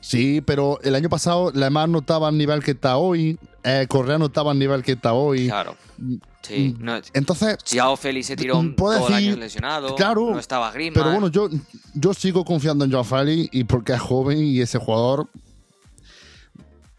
Sí, 0.03 0.43
pero 0.43 0.79
el 0.83 0.95
año 0.95 1.09
pasado 1.09 1.51
Lemar 1.55 1.89
no 1.89 2.01
estaba 2.01 2.29
al 2.29 2.37
nivel 2.37 2.63
que 2.63 2.73
está 2.73 2.99
hoy, 2.99 3.39
eh, 3.65 3.87
Correa 3.89 4.19
no 4.19 4.27
estaba 4.27 4.51
al 4.51 4.59
nivel 4.59 4.83
que 4.83 4.93
está 4.93 5.15
hoy. 5.15 5.47
Claro. 5.47 5.77
Sí. 6.43 6.75
Mm, 6.79 6.85
No, 6.85 7.01
Entonces, 7.15 7.57
Xiao 7.65 7.97
Félix 7.97 8.27
se 8.27 8.37
tiró 8.37 8.61
Mm, 8.61 8.75
puedo 8.75 8.99
todo 8.99 9.09
el 9.09 9.15
año 9.15 9.27
decir- 9.29 9.39
lesionado. 9.39 9.95
claro, 9.95 10.33
No 10.33 10.39
estaba 10.39 10.71
Griezmann. 10.73 11.03
pero 11.05 11.13
bueno, 11.19 11.29
yo, 11.29 11.49
yo 11.95 12.13
sigo 12.13 12.45
confiando 12.45 12.85
en 12.85 12.91
Joao 12.93 13.05
Félix 13.05 13.49
y 13.51 13.65
porque 13.65 13.95
es 13.95 14.01
joven 14.01 14.39
y 14.39 14.61
ese 14.61 14.77
jugador 14.79 15.29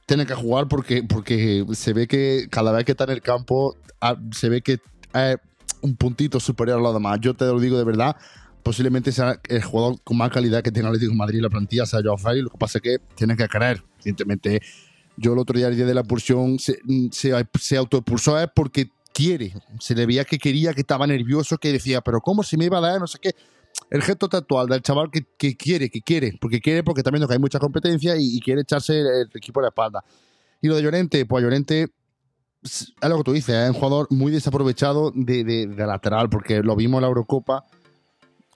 tiene 0.08 0.26
que 0.26 0.34
jugar 0.34 0.68
porque, 0.68 1.04
porque 1.04 1.66
se 1.74 1.94
ve 1.94 2.08
que 2.08 2.48
cada 2.50 2.72
vez 2.72 2.86
que 2.86 2.94
está 2.94 3.04
en 3.06 3.12
el 3.12 3.22
campo 3.22 3.76
ah, 4.02 4.16
se 4.32 4.50
ve 4.50 4.62
que 4.62 4.74
es 5.14 5.38
un 5.84 5.96
puntito 5.96 6.40
superior 6.40 6.80
a 6.80 6.82
los 6.82 6.94
demás. 6.94 7.20
Yo 7.22 7.34
te 7.34 7.46
lo 7.46 7.60
digo 7.60 7.78
de 7.78 7.84
verdad, 7.84 8.16
posiblemente 8.64 9.12
sea 9.12 9.40
el 9.48 9.64
jugador 9.64 10.02
con 10.04 10.18
más 10.18 10.32
calidad 10.32 10.64
que 10.64 10.72
tenga 10.72 10.88
el 10.88 10.96
Atlético 10.96 11.12
de 11.12 11.18
Madrid 11.18 11.42
la 11.42 11.50
plantilla, 11.50 11.86
sea 11.86 12.00
Joao 12.02 12.18
Félix. 12.18 12.46
Lo 12.46 12.50
que 12.50 12.58
pasa 12.58 12.78
es 12.80 12.82
que 12.82 12.98
tiene 13.16 13.36
que 13.36 13.48
creer. 13.48 13.84
Evidentemente, 14.00 14.62
yo 15.18 15.34
el 15.34 15.40
otro 15.40 15.58
día, 15.58 15.68
el 15.68 15.76
día 15.76 15.86
de 15.86 15.94
la 15.94 16.02
expulsión, 16.02 16.58
se, 16.58 16.80
se, 17.12 17.34
se 17.60 17.78
autoexpulsó 17.78 18.40
es 18.40 18.48
porque 18.56 18.90
quiere. 19.14 19.54
Se 19.80 19.94
le 19.94 20.06
veía 20.06 20.24
que 20.24 20.40
quería, 20.40 20.74
que 20.74 20.82
estaba 20.82 21.06
nervioso, 21.06 21.58
que 21.58 21.72
decía, 21.72 22.02
pero 22.02 22.22
¿cómo 22.22 22.44
si 22.44 22.58
me 22.58 22.66
iba 22.66 22.78
a 22.78 22.82
dar? 22.82 23.00
No 23.00 23.08
sé 23.08 23.20
qué. 23.22 23.36
El 23.90 24.02
gesto 24.02 24.30
textual 24.30 24.68
del 24.68 24.82
chaval 24.82 25.10
que, 25.12 25.26
que 25.38 25.56
quiere, 25.56 25.90
que 25.90 26.02
quiere, 26.02 26.38
porque 26.40 26.62
quiere, 26.62 26.84
porque 26.84 27.04
también 27.04 27.28
que 27.28 27.34
hay 27.34 27.40
mucha 27.40 27.60
competencia 27.60 28.16
y, 28.16 28.38
y 28.38 28.40
quiere 28.40 28.62
echarse 28.62 29.00
el, 29.00 29.08
el 29.08 29.30
equipo 29.34 29.60
a 29.60 29.64
la 29.64 29.70
espalda. 29.70 30.04
Y 30.62 30.68
lo 30.68 30.76
de 30.76 30.84
Llorente, 30.84 31.26
pues 31.26 31.44
Llorente 31.44 31.90
es 32.64 32.94
lo 33.02 33.18
que 33.18 33.24
tú 33.24 33.34
dices, 33.34 33.56
es 33.56 33.70
un 33.70 33.76
jugador 33.76 34.08
muy 34.10 34.32
desaprovechado 34.32 35.12
de, 35.14 35.44
de- 35.44 35.68
lateral, 35.68 36.30
porque 36.30 36.62
lo 36.64 36.76
vimos 36.76 37.00
en 37.00 37.02
la 37.04 37.08
Eurocopa, 37.08 37.66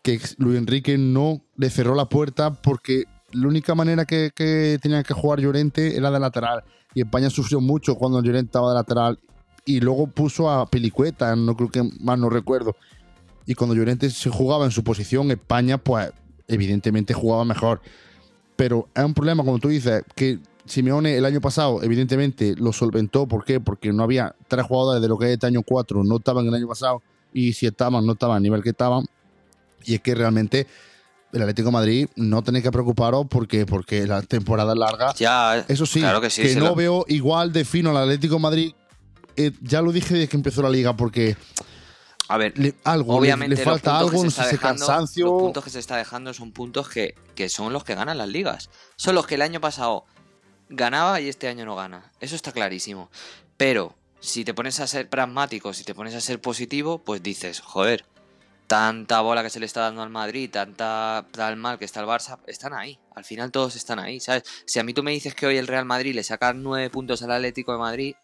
que 0.01 0.19
Luis 0.37 0.57
Enrique 0.57 0.97
no 0.97 1.41
le 1.57 1.69
cerró 1.69 1.95
la 1.95 2.07
puerta 2.07 2.53
porque 2.53 3.03
la 3.33 3.47
única 3.47 3.75
manera 3.75 4.05
que, 4.05 4.31
que 4.33 4.79
tenía 4.81 5.03
que 5.03 5.13
jugar 5.13 5.39
Llorente 5.39 5.97
era 5.97 6.09
de 6.11 6.19
lateral. 6.19 6.63
Y 6.93 7.01
España 7.01 7.29
sufrió 7.29 7.59
mucho 7.59 7.95
cuando 7.95 8.21
Llorente 8.23 8.47
estaba 8.47 8.69
de 8.69 8.75
lateral. 8.75 9.19
Y 9.65 9.81
luego 9.81 10.07
puso 10.07 10.49
a 10.49 10.65
Pelicueta, 10.69 11.35
no 11.35 11.57
creo 11.57 11.69
que 11.69 11.83
más 11.99 12.17
no 12.17 12.29
recuerdo. 12.29 12.77
Y 13.45 13.53
cuando 13.53 13.75
Llorente 13.75 14.09
se 14.09 14.29
jugaba 14.29 14.63
en 14.63 14.71
su 14.71 14.83
posición, 14.83 15.29
España, 15.29 15.77
pues 15.77 16.11
evidentemente 16.47 17.13
jugaba 17.13 17.43
mejor. 17.43 17.82
Pero 18.55 18.88
es 18.95 19.03
un 19.03 19.13
problema, 19.13 19.43
como 19.43 19.60
tú 19.60 19.67
dices, 19.67 20.03
que 20.15 20.39
Simeone 20.67 21.17
el 21.17 21.25
año 21.25 21.41
pasado, 21.41 21.82
evidentemente, 21.84 22.56
lo 22.58 22.73
solventó. 22.73 23.27
¿Por 23.27 23.43
qué? 23.45 23.60
Porque 23.60 23.91
no 23.93 24.03
había 24.03 24.36
tres 24.47 24.65
jugadores 24.65 25.01
de 25.01 25.08
lo 25.08 25.17
que 25.17 25.25
es 25.27 25.32
este 25.34 25.47
año 25.47 25.62
cuatro, 25.63 26.03
no 26.03 26.17
estaban 26.17 26.45
el 26.47 26.53
año 26.53 26.67
pasado. 26.67 27.01
Y 27.34 27.53
si 27.53 27.65
estaban, 27.67 28.06
no 28.06 28.13
estaban 28.13 28.38
al 28.38 28.43
nivel 28.43 28.63
que 28.63 28.69
estaban. 28.69 29.06
Y 29.86 29.95
es 29.95 30.01
que 30.01 30.15
realmente 30.15 30.67
el 31.34 31.41
Atlético 31.41 31.67
de 31.67 31.73
Madrid 31.73 32.08
no 32.15 32.41
tenéis 32.41 32.63
que 32.63 32.71
preocuparos 32.71 33.25
porque, 33.30 33.65
porque 33.65 34.08
la 34.08 34.21
temporada 34.21 34.73
es 34.73 34.80
larga. 34.80 35.13
Ya, 35.15 35.58
Eso 35.67 35.86
sí, 35.86 35.99
claro 35.99 36.21
que 36.21 36.30
sí. 36.30 36.56
no 36.56 36.69
lo- 36.69 36.75
veo 36.75 37.06
igual 37.10 37.51
de 37.53 37.63
fino 37.65 37.89
al 37.91 37.97
Atlético 37.97 38.36
de 38.36 38.41
Madrid. 38.41 38.73
Eh, 39.36 39.51
ya 39.62 39.82
lo 39.82 39.91
dije 39.91 40.13
desde 40.15 40.27
que 40.30 40.38
empezó 40.38 40.62
la 40.63 40.69
liga, 40.69 40.95
porque 40.97 41.38
A 42.30 42.38
ver, 42.38 42.58
le- 42.58 42.73
algo, 42.84 43.13
le- 43.13 43.19
Obviamente 43.19 43.56
le, 43.56 43.63
los 43.63 43.71
falta 43.73 43.99
algo, 43.99 44.23
no 44.23 44.30
sé 44.32 44.43
si 44.45 44.51
dejando- 44.51 44.86
cansancio. 44.88 45.25
Los 45.27 45.41
puntos 45.43 45.63
que 45.63 45.69
se 45.69 45.80
está 45.80 45.95
dejando 45.97 46.34
son 46.34 46.51
puntos 46.51 46.89
que, 46.89 47.13
que 47.36 47.47
son 47.49 47.71
los 47.71 47.84
que 47.84 47.93
ganan 47.95 48.17
las 48.17 48.27
ligas. 48.30 48.69
Son 48.95 49.13
los 49.15 49.27
que 49.27 49.36
el 49.36 49.41
año 49.43 49.62
pasado 49.62 50.06
ganaba 50.69 51.19
y 51.21 51.30
este 51.30 51.47
año 51.47 51.65
no 51.65 51.75
gana. 51.75 52.12
Eso 52.19 52.36
está 52.36 52.51
clarísimo. 52.51 53.10
Pero 53.58 53.95
si 54.19 54.45
te 54.45 54.53
pones 54.53 54.80
a 54.80 54.88
ser 54.88 55.10
pragmático, 55.10 55.73
si 55.73 55.84
te 55.84 55.95
pones 55.95 56.15
a 56.15 56.21
ser 56.21 56.39
positivo, 56.41 56.99
pues 56.99 57.23
dices, 57.23 57.60
joder, 57.60 58.06
tanta 58.67 59.21
bola 59.21 59.43
que 59.43 59.49
se 59.49 59.60
le 59.60 59.65
está 59.65 59.82
dando 59.82 60.01
al 60.01 60.10
Madrid, 60.10 60.49
tanta 60.51 61.25
tal 61.32 61.56
mal 61.56 61.80
que 61.80 61.86
está 61.86 62.01
el 62.01 62.08
Barça, 62.08 62.39
están 62.47 62.73
ahí. 62.73 62.99
Al 63.15 63.23
final 63.23 63.51
todos 63.51 63.75
están 63.75 63.99
ahí, 63.99 64.19
¿sabes? 64.19 64.43
Si 64.65 64.80
a 64.80 64.84
mí 64.84 64.93
tú 64.93 65.03
me 65.03 65.12
dices 65.12 65.34
que 65.34 65.47
hoy 65.47 65.58
el 65.58 65.67
Real 65.67 65.86
Madrid 65.86 66.13
le 66.13 66.23
saca 66.23 66.53
nueve 66.53 66.89
puntos 66.89 67.23
al 67.23 67.32
Atlético 67.32 67.71
de 67.71 67.80
Madrid, 67.80 68.15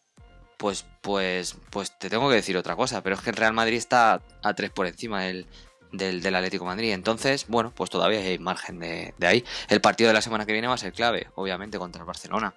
pues, 0.57 0.85
pues, 1.01 1.57
pues 1.69 1.97
te 1.97 2.09
tengo 2.09 2.29
que 2.29 2.35
decir 2.35 2.57
otra 2.57 2.75
cosa. 2.75 3.01
Pero 3.01 3.15
es 3.15 3.21
que 3.21 3.31
el 3.31 3.35
Real 3.35 3.53
Madrid 3.53 3.77
está 3.77 4.21
a 4.43 4.53
tres 4.53 4.71
por 4.71 4.87
encima 4.87 5.23
del, 5.23 5.47
del, 5.93 6.21
del 6.21 6.35
Atlético 6.35 6.65
de 6.65 6.71
Madrid. 6.71 6.91
Entonces, 6.91 7.45
bueno, 7.47 7.71
pues 7.73 7.89
todavía 7.89 8.19
hay 8.19 8.37
margen 8.39 8.79
de, 8.79 9.13
de 9.17 9.27
ahí. 9.27 9.45
El 9.69 9.79
partido 9.79 10.09
de 10.09 10.13
la 10.13 10.21
semana 10.21 10.45
que 10.45 10.51
viene 10.51 10.67
va 10.67 10.73
a 10.73 10.77
ser 10.77 10.91
clave, 10.91 11.27
obviamente, 11.35 11.77
contra 11.79 12.01
el 12.01 12.05
Barcelona. 12.05 12.53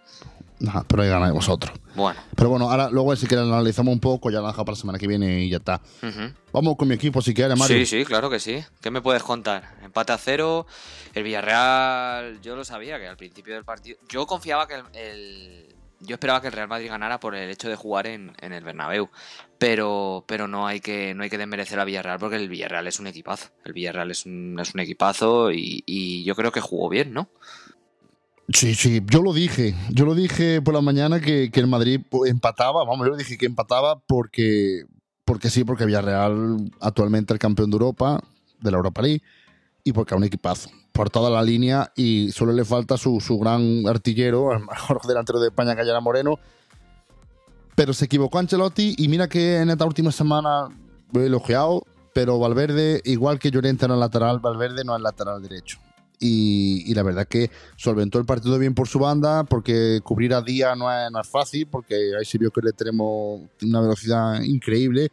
Ajá, 0.66 0.84
pero 0.88 1.02
ahí 1.02 1.08
ganáis 1.10 1.34
vosotros. 1.34 1.78
Bueno, 1.94 2.18
Pero 2.34 2.48
bueno, 2.48 2.70
ahora 2.70 2.88
luego 2.90 3.14
si 3.14 3.26
quieres 3.26 3.46
analizamos 3.46 3.92
un 3.92 4.00
poco, 4.00 4.30
ya 4.30 4.40
lo 4.40 4.46
dejamos 4.46 4.64
para 4.64 4.74
la 4.74 4.80
semana 4.80 4.98
que 4.98 5.06
viene 5.06 5.40
y 5.44 5.50
ya 5.50 5.58
está. 5.58 5.82
Vamos 6.50 6.76
con 6.78 6.88
mi 6.88 6.94
equipo 6.94 7.20
si 7.20 7.34
quieres, 7.34 7.58
Mario. 7.58 7.76
Sí, 7.76 7.84
sí, 7.84 8.04
claro 8.06 8.30
que 8.30 8.40
sí. 8.40 8.64
¿Qué 8.80 8.90
me 8.90 9.02
puedes 9.02 9.22
contar? 9.22 9.74
Empate 9.82 10.12
a 10.14 10.18
cero. 10.18 10.66
El 11.12 11.24
Villarreal, 11.24 12.40
yo 12.40 12.56
lo 12.56 12.64
sabía 12.64 12.98
que 12.98 13.06
al 13.06 13.16
principio 13.18 13.54
del 13.54 13.64
partido. 13.64 13.98
Yo 14.08 14.26
confiaba 14.26 14.66
que 14.66 14.74
el. 14.74 14.82
el- 14.94 15.75
yo 16.00 16.14
esperaba 16.14 16.40
que 16.40 16.48
el 16.48 16.52
Real 16.52 16.68
Madrid 16.68 16.88
ganara 16.88 17.20
por 17.20 17.34
el 17.34 17.50
hecho 17.50 17.68
de 17.68 17.76
jugar 17.76 18.06
en, 18.06 18.32
el 18.40 18.64
Bernabéu. 18.64 19.08
Pero, 19.58 20.24
pero 20.26 20.48
no 20.48 20.66
hay 20.66 20.80
que 20.80 21.14
no 21.14 21.22
hay 21.22 21.30
que 21.30 21.38
desmerecer 21.38 21.80
a 21.80 21.84
Villarreal 21.84 22.18
porque 22.18 22.36
el 22.36 22.48
Villarreal 22.48 22.86
es 22.86 23.00
un 23.00 23.06
equipazo. 23.06 23.48
El 23.64 23.72
Villarreal 23.72 24.10
es 24.10 24.26
un, 24.26 24.58
es 24.60 24.74
un 24.74 24.80
equipazo 24.80 25.50
y, 25.52 26.24
yo 26.24 26.34
creo 26.34 26.52
que 26.52 26.60
jugó 26.60 26.88
bien, 26.88 27.12
¿no? 27.12 27.28
Sí, 28.52 28.74
sí, 28.74 29.02
yo 29.06 29.22
lo 29.22 29.32
dije. 29.32 29.74
Yo 29.90 30.04
lo 30.04 30.14
dije 30.14 30.62
por 30.62 30.74
la 30.74 30.80
mañana 30.80 31.20
que, 31.20 31.50
que 31.50 31.60
el 31.60 31.66
Madrid 31.66 32.00
empataba. 32.26 32.84
Vamos, 32.84 33.08
yo 33.08 33.16
dije 33.16 33.38
que 33.38 33.46
empataba 33.46 33.98
porque, 33.98 34.84
porque 35.24 35.50
sí, 35.50 35.64
porque 35.64 35.86
Villarreal 35.86 36.70
actualmente 36.80 37.32
es 37.32 37.36
el 37.36 37.40
campeón 37.40 37.70
de 37.70 37.74
Europa, 37.74 38.22
de 38.60 38.70
la 38.70 38.76
Europa 38.76 39.02
League, 39.02 39.22
y 39.82 39.92
porque 39.92 40.14
es 40.14 40.18
un 40.18 40.24
equipazo. 40.24 40.70
Por 40.96 41.10
toda 41.10 41.28
la 41.28 41.42
línea 41.42 41.92
y 41.94 42.30
solo 42.32 42.52
le 42.52 42.64
falta 42.64 42.96
su, 42.96 43.20
su 43.20 43.38
gran 43.38 43.86
artillero, 43.86 44.50
el 44.54 44.60
mejor 44.60 45.02
delantero 45.06 45.38
de 45.40 45.48
España, 45.48 45.76
Cayana 45.76 46.00
Moreno. 46.00 46.38
Pero 47.74 47.92
se 47.92 48.06
equivocó 48.06 48.38
Ancelotti 48.38 48.94
y 48.96 49.08
mira 49.08 49.28
que 49.28 49.58
en 49.58 49.68
esta 49.68 49.84
última 49.84 50.10
semana 50.10 50.68
lo 51.12 51.20
he 51.20 51.26
elogiado, 51.26 51.82
pero 52.14 52.38
Valverde, 52.38 53.02
igual 53.04 53.38
que 53.38 53.50
Llorente 53.50 53.84
era 53.84 53.94
lateral, 53.94 54.38
Valverde 54.38 54.84
no 54.84 54.96
es 54.96 55.02
lateral 55.02 55.42
derecho. 55.42 55.78
Y, 56.18 56.90
y 56.90 56.94
la 56.94 57.02
verdad 57.02 57.28
que 57.28 57.50
solventó 57.76 58.18
el 58.18 58.24
partido 58.24 58.58
bien 58.58 58.74
por 58.74 58.88
su 58.88 58.98
banda, 58.98 59.44
porque 59.44 60.00
cubrir 60.02 60.32
a 60.32 60.40
Día 60.40 60.74
no 60.76 60.90
es, 60.90 61.10
no 61.12 61.20
es 61.20 61.28
fácil, 61.28 61.66
porque 61.66 62.12
ahí 62.18 62.24
se 62.24 62.38
vio 62.38 62.50
que 62.50 62.62
le 62.62 62.72
tenemos 62.72 63.42
una 63.60 63.82
velocidad 63.82 64.40
increíble. 64.40 65.12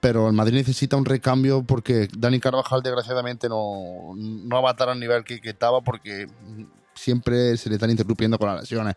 Pero 0.00 0.28
el 0.28 0.32
Madrid 0.34 0.54
necesita 0.54 0.96
un 0.96 1.04
recambio 1.04 1.64
porque 1.64 2.08
Dani 2.16 2.38
Carvajal, 2.38 2.82
desgraciadamente, 2.82 3.48
no, 3.48 4.14
no 4.14 4.62
va 4.62 4.70
a 4.70 4.72
estar 4.72 4.88
al 4.88 5.00
nivel 5.00 5.24
que, 5.24 5.40
estaba, 5.42 5.80
porque 5.80 6.28
siempre 6.94 7.56
se 7.56 7.68
le 7.68 7.76
están 7.76 7.90
interrumpiendo 7.90 8.38
con 8.38 8.48
las 8.48 8.60
lesiones. 8.60 8.94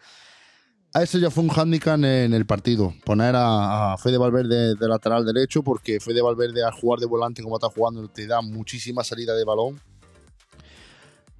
A 0.94 1.02
eso 1.02 1.18
ya 1.18 1.32
fue 1.32 1.44
un 1.44 1.50
hándicap 1.50 1.96
en, 1.96 2.34
el 2.34 2.46
partido. 2.46 2.94
Poner 3.04 3.36
a, 3.36 3.94
a 3.94 3.98
Fede 3.98 4.18
Valverde 4.18 4.76
de 4.76 4.88
lateral 4.88 5.26
derecho, 5.26 5.64
porque 5.64 6.00
Fede 6.00 6.22
Valverde 6.22 6.64
al 6.64 6.74
jugar 6.74 7.00
de 7.00 7.08
volante 7.08 7.42
como 7.42 7.56
está 7.56 7.70
jugando 7.70 8.08
te 8.08 8.28
da 8.28 8.42
muchísima 8.42 9.04
salida 9.04 9.34
de 9.34 9.46
balón. 9.46 9.80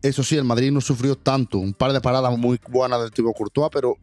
Eso 0.02 0.24
sí, 0.24 0.36
el 0.36 0.44
Madrid 0.44 0.72
no 0.72 0.82
sufrió 0.82 1.16
tanto. 1.16 1.60
Un 1.60 1.74
par 1.74 1.94
de 1.94 2.02
paradas 2.02 2.36
muy 2.36 2.60
buenas 2.68 3.02
del 3.02 3.12
Thibaut 3.12 3.36
Courtois, 3.36 3.70
pero 3.72 3.98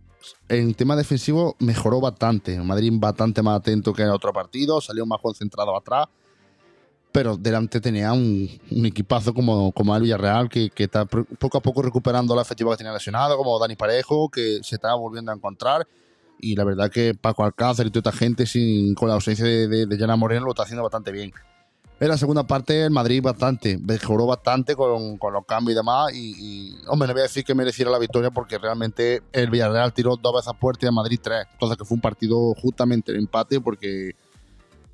en 0.48 0.74
tema 0.74 0.96
defensivo 0.96 1.56
mejoró 1.58 2.00
bastante. 2.00 2.58
Madrid 2.60 2.92
bastante 2.94 3.42
más 3.42 3.60
atento 3.60 3.92
que 3.92 4.02
en 4.02 4.10
otro 4.10 4.32
partido, 4.32 4.80
salió 4.80 5.06
más 5.06 5.20
concentrado 5.20 5.76
atrás. 5.76 6.06
Pero 7.10 7.36
delante 7.36 7.80
tenía 7.80 8.12
un, 8.12 8.48
equipazo 8.84 9.32
como, 9.32 9.72
como 9.72 9.96
el 9.96 10.02
Villarreal, 10.02 10.48
que, 10.48 10.70
está 10.76 11.06
poco 11.06 11.58
a 11.58 11.60
poco 11.60 11.82
recuperando 11.82 12.36
la 12.36 12.42
efectiva 12.42 12.70
que 12.72 12.78
tenía 12.78 12.92
lesionado, 12.92 13.36
como 13.36 13.58
Dani 13.58 13.76
Parejo, 13.76 14.28
que 14.28 14.60
se 14.62 14.76
está 14.76 14.94
volviendo 14.94 15.32
a 15.32 15.34
encontrar. 15.34 15.86
Y 16.38 16.54
la 16.54 16.64
verdad 16.64 16.90
que 16.90 17.14
Paco 17.14 17.44
Alcácer 17.44 17.86
y 17.86 17.90
toda 17.90 18.10
esta 18.10 18.18
gente, 18.18 18.46
sin, 18.46 18.94
con 18.94 19.08
la 19.08 19.14
ausencia 19.14 19.44
de, 19.44 19.66
de, 19.66 19.86
de 19.86 19.98
Yana 19.98 20.16
Moreno, 20.16 20.44
lo 20.44 20.52
está 20.52 20.64
haciendo 20.64 20.82
bastante 20.82 21.10
bien. 21.10 21.32
En 22.00 22.06
la 22.06 22.16
segunda 22.16 22.44
parte, 22.44 22.84
el 22.84 22.92
Madrid 22.92 23.20
bastante, 23.20 23.76
mejoró 23.76 24.24
bastante 24.26 24.76
con, 24.76 25.18
con 25.18 25.32
los 25.32 25.44
cambios 25.44 25.72
y 25.72 25.76
demás. 25.76 26.12
Y, 26.14 26.34
y, 26.38 26.78
hombre, 26.86 27.08
no 27.08 27.14
voy 27.14 27.20
a 27.20 27.24
decir 27.24 27.42
que 27.44 27.56
mereciera 27.56 27.90
la 27.90 27.98
victoria 27.98 28.30
porque 28.30 28.56
realmente 28.56 29.20
el 29.32 29.50
Villarreal 29.50 29.92
tiró 29.92 30.16
dos 30.16 30.32
veces 30.32 30.48
a 30.48 30.52
puerta 30.52 30.86
y 30.86 30.88
el 30.88 30.94
Madrid 30.94 31.18
tres. 31.20 31.46
Entonces, 31.52 31.76
que 31.76 31.84
fue 31.84 31.96
un 31.96 32.00
partido 32.00 32.54
justamente 32.54 33.10
el 33.10 33.18
empate 33.18 33.60
porque, 33.60 34.12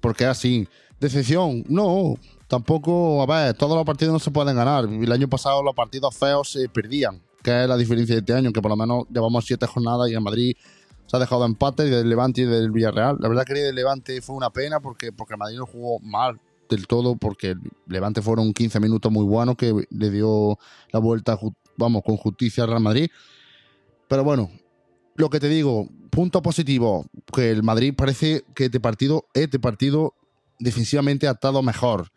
porque 0.00 0.24
así. 0.24 0.66
Decepción, 0.98 1.64
no, 1.68 2.14
tampoco, 2.46 3.22
a 3.22 3.26
ver, 3.26 3.54
todos 3.54 3.76
los 3.76 3.84
partidos 3.84 4.12
no 4.12 4.18
se 4.18 4.30
pueden 4.30 4.56
ganar. 4.56 4.84
El 4.84 5.12
año 5.12 5.28
pasado 5.28 5.62
los 5.62 5.74
partidos 5.74 6.16
feos 6.16 6.52
se 6.52 6.68
perdían, 6.68 7.20
que 7.42 7.64
es 7.64 7.68
la 7.68 7.76
diferencia 7.76 8.14
de 8.14 8.20
este 8.20 8.32
año, 8.32 8.52
que 8.52 8.62
por 8.62 8.70
lo 8.70 8.76
menos 8.76 9.04
llevamos 9.10 9.44
siete 9.44 9.66
jornadas 9.66 10.08
y 10.08 10.14
el 10.14 10.22
Madrid 10.22 10.56
se 11.04 11.16
ha 11.16 11.20
dejado 11.20 11.44
empate 11.44 11.82
del 11.84 12.08
Levante 12.08 12.42
y 12.42 12.44
del 12.46 12.70
Villarreal. 12.70 13.16
La 13.20 13.28
verdad 13.28 13.44
que 13.44 13.68
el 13.68 13.74
Levante 13.74 14.22
fue 14.22 14.36
una 14.36 14.48
pena 14.48 14.80
porque, 14.80 15.12
porque 15.12 15.34
el 15.34 15.38
Madrid 15.38 15.58
no 15.58 15.66
jugó 15.66 15.98
mal 15.98 16.40
del 16.74 16.86
todo, 16.86 17.16
porque 17.16 17.50
el 17.50 17.60
Levante 17.86 18.22
fueron 18.22 18.52
15 18.52 18.80
minutos 18.80 19.10
muy 19.10 19.24
buenos 19.24 19.56
que 19.56 19.86
le 19.90 20.10
dio 20.10 20.58
la 20.92 20.98
vuelta, 20.98 21.38
vamos, 21.76 22.02
con 22.04 22.16
justicia 22.16 22.64
al 22.64 22.70
Real 22.70 22.82
Madrid. 22.82 23.10
Pero 24.08 24.24
bueno, 24.24 24.50
lo 25.16 25.30
que 25.30 25.40
te 25.40 25.48
digo, 25.48 25.88
punto 26.10 26.42
positivo, 26.42 27.06
que 27.32 27.50
el 27.50 27.62
Madrid 27.62 27.94
parece 27.96 28.44
que 28.54 28.66
este 28.66 28.80
partido, 28.80 29.26
este 29.34 29.58
partido 29.58 30.14
defensivamente 30.58 31.28
ha 31.28 31.32
estado 31.32 31.62
mejor 31.62 32.10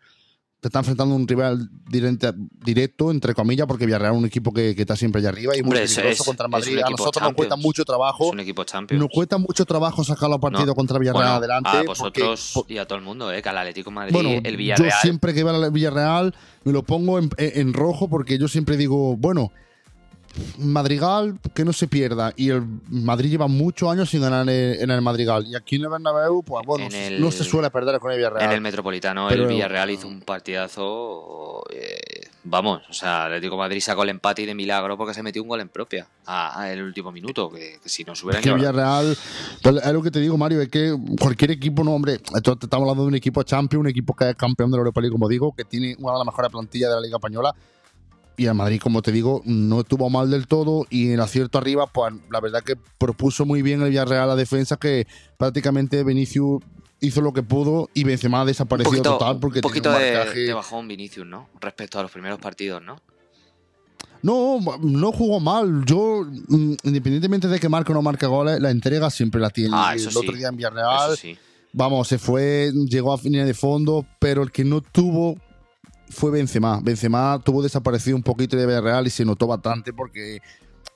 te 0.60 0.68
está 0.68 0.80
enfrentando 0.80 1.14
un 1.14 1.28
rival 1.28 1.68
directo, 1.88 2.34
directo, 2.64 3.10
entre 3.12 3.32
comillas, 3.32 3.66
porque 3.68 3.86
Villarreal 3.86 4.14
es 4.14 4.18
un 4.18 4.26
equipo 4.26 4.52
que, 4.52 4.74
que 4.74 4.82
está 4.82 4.96
siempre 4.96 5.20
allá 5.20 5.28
arriba 5.28 5.56
y 5.56 5.62
muy 5.62 5.72
peligroso 5.72 6.08
es, 6.08 6.22
contra 6.22 6.46
el 6.46 6.50
Madrid. 6.50 6.78
A 6.84 6.90
nosotros 6.90 7.22
nos 7.22 7.34
cuesta 7.34 7.54
mucho 7.56 7.84
trabajo. 7.84 8.26
Es 8.26 8.32
un 8.32 8.40
equipo 8.40 8.64
Champions. 8.64 9.00
Nos 9.00 9.10
cuesta 9.10 9.38
mucho 9.38 9.64
trabajo 9.64 10.02
sacar 10.02 10.28
los 10.28 10.40
partidos 10.40 10.66
no. 10.66 10.74
contra 10.74 10.98
Villarreal 10.98 11.22
bueno, 11.22 11.36
adelante. 11.36 11.70
A 11.70 11.82
vosotros 11.84 12.50
porque, 12.54 12.74
y 12.74 12.78
a 12.78 12.86
todo 12.86 12.98
el 12.98 13.04
mundo, 13.04 13.32
¿eh? 13.32 13.40
que 13.40 13.48
al 13.48 13.58
Atlético 13.58 13.92
Madrid, 13.92 14.12
bueno, 14.12 14.30
el 14.42 14.56
Villarreal. 14.56 14.90
Yo 14.90 14.96
siempre 15.00 15.32
que 15.32 15.44
veo 15.44 15.54
al 15.54 15.70
Villarreal 15.70 16.34
me 16.64 16.72
lo 16.72 16.82
pongo 16.82 17.20
en, 17.20 17.30
en 17.38 17.72
rojo 17.72 18.08
porque 18.08 18.36
yo 18.36 18.48
siempre 18.48 18.76
digo, 18.76 19.16
bueno, 19.16 19.52
Madrigal 20.58 21.38
que 21.54 21.64
no 21.64 21.72
se 21.72 21.88
pierda. 21.88 22.32
Y 22.36 22.50
el 22.50 22.62
Madrid 22.88 23.30
lleva 23.30 23.48
muchos 23.48 23.90
años 23.90 24.10
sin 24.10 24.20
ganar 24.20 24.48
en 24.48 24.90
el 24.90 25.02
Madrigal. 25.02 25.46
Y 25.46 25.54
aquí 25.54 25.76
en 25.76 25.82
el 25.82 25.88
Bernabéu 25.88 26.42
pues 26.42 26.64
bueno 26.66 26.88
el, 26.90 27.20
no 27.20 27.30
se 27.30 27.44
suele 27.44 27.70
perder 27.70 27.98
con 28.00 28.10
el 28.10 28.18
Villarreal. 28.18 28.46
en 28.46 28.52
el 28.52 28.60
Metropolitano 28.60 29.26
Pero, 29.28 29.42
el 29.42 29.48
Villarreal 29.48 29.90
hizo 29.90 30.08
un 30.08 30.20
partidazo 30.20 31.64
eh, 31.70 32.28
vamos 32.44 32.82
o 32.88 32.92
sea 32.92 33.26
Atlético 33.26 33.56
Madrid 33.56 33.80
sacó 33.80 34.02
el 34.02 34.10
empate 34.10 34.42
y 34.42 34.46
de 34.46 34.54
milagro 34.54 34.96
porque 34.96 35.14
se 35.14 35.22
metió 35.22 35.42
un 35.42 35.48
gol 35.48 35.60
en 35.60 35.68
propia 35.68 36.06
a, 36.26 36.60
a 36.60 36.72
el 36.72 36.82
último 36.82 37.12
minuto 37.12 37.50
que, 37.50 37.78
que 37.82 37.88
si 37.88 38.04
no 38.04 38.14
se 38.14 38.24
hubiera 38.24 38.40
es 38.40 38.44
que 38.44 38.52
Villarreal 38.52 39.16
pues, 39.62 39.76
es 39.76 39.92
lo 39.92 40.02
que 40.02 40.10
te 40.10 40.20
digo 40.20 40.36
Mario 40.36 40.60
es 40.60 40.68
que 40.68 40.96
cualquier 41.20 41.52
equipo 41.52 41.84
no 41.84 41.94
hombre 41.94 42.14
estamos 42.14 42.72
hablando 42.72 43.02
de 43.02 43.08
un 43.08 43.14
equipo 43.14 43.42
champion 43.42 43.80
un 43.80 43.88
equipo 43.88 44.14
que 44.14 44.30
es 44.30 44.36
campeón 44.36 44.70
de 44.70 44.76
la 44.76 44.80
Europa 44.80 45.00
League 45.00 45.12
como 45.12 45.28
digo 45.28 45.54
que 45.54 45.64
tiene 45.64 45.96
una 45.98 46.12
de 46.12 46.18
las 46.18 46.26
mejores 46.26 46.50
plantillas 46.50 46.90
de 46.90 46.96
la 46.96 47.00
Liga 47.00 47.16
Española 47.16 47.54
y 48.38 48.46
el 48.46 48.54
Madrid, 48.54 48.80
como 48.80 49.02
te 49.02 49.12
digo, 49.12 49.42
no 49.44 49.80
estuvo 49.80 50.08
mal 50.08 50.30
del 50.30 50.46
todo 50.46 50.86
y 50.88 51.08
en 51.08 51.14
el 51.14 51.20
acierto 51.20 51.58
arriba, 51.58 51.86
pues 51.88 52.14
la 52.30 52.40
verdad 52.40 52.62
que 52.62 52.76
propuso 52.96 53.44
muy 53.44 53.62
bien 53.62 53.82
el 53.82 53.90
Villarreal 53.90 54.28
la 54.28 54.36
defensa 54.36 54.76
que 54.76 55.06
prácticamente 55.36 56.04
Vinicius 56.04 56.62
hizo 57.00 57.20
lo 57.20 57.32
que 57.32 57.42
pudo 57.42 57.90
y 57.94 58.04
Benzema 58.04 58.44
desapareció 58.44 58.90
poquito, 58.90 59.18
total 59.18 59.40
porque 59.40 59.58
un 59.58 59.62
poquito 59.62 59.90
un 59.90 59.98
de, 59.98 60.34
de 60.34 60.54
bajón 60.54 60.86
Vinicius, 60.86 61.26
¿no? 61.26 61.48
Respecto 61.60 61.98
a 61.98 62.02
los 62.02 62.12
primeros 62.12 62.38
partidos, 62.38 62.80
¿no? 62.80 63.00
No, 64.22 64.58
no 64.82 65.12
jugó 65.12 65.40
mal. 65.40 65.84
Yo, 65.84 66.24
mm, 66.24 66.74
independientemente 66.84 67.48
de 67.48 67.58
que 67.58 67.68
marque 67.68 67.92
o 67.92 67.94
no 67.94 68.02
marque 68.02 68.26
goles, 68.26 68.60
la 68.60 68.70
entrega 68.70 69.10
siempre 69.10 69.40
la 69.40 69.50
tiene. 69.50 69.70
Ah, 69.74 69.94
el 69.94 70.00
eso 70.00 70.16
otro 70.18 70.32
sí. 70.32 70.38
día 70.38 70.48
en 70.48 70.56
Villarreal, 70.56 71.12
Eso 71.12 71.16
sí. 71.16 71.38
vamos, 71.72 72.06
se 72.08 72.18
fue, 72.18 72.72
llegó 72.88 73.14
a 73.14 73.20
línea 73.22 73.44
de 73.44 73.54
fondo, 73.54 74.06
pero 74.18 74.42
el 74.42 74.50
que 74.50 74.64
no 74.64 74.80
tuvo 74.80 75.36
fue 76.10 76.30
Benzema. 76.30 76.80
Benzema 76.82 77.40
tuvo 77.44 77.62
desaparecido 77.62 78.16
un 78.16 78.22
poquito 78.22 78.56
de 78.56 78.66
Villarreal 78.66 79.06
y 79.06 79.10
se 79.10 79.24
notó 79.24 79.46
bastante 79.46 79.92
porque, 79.92 80.40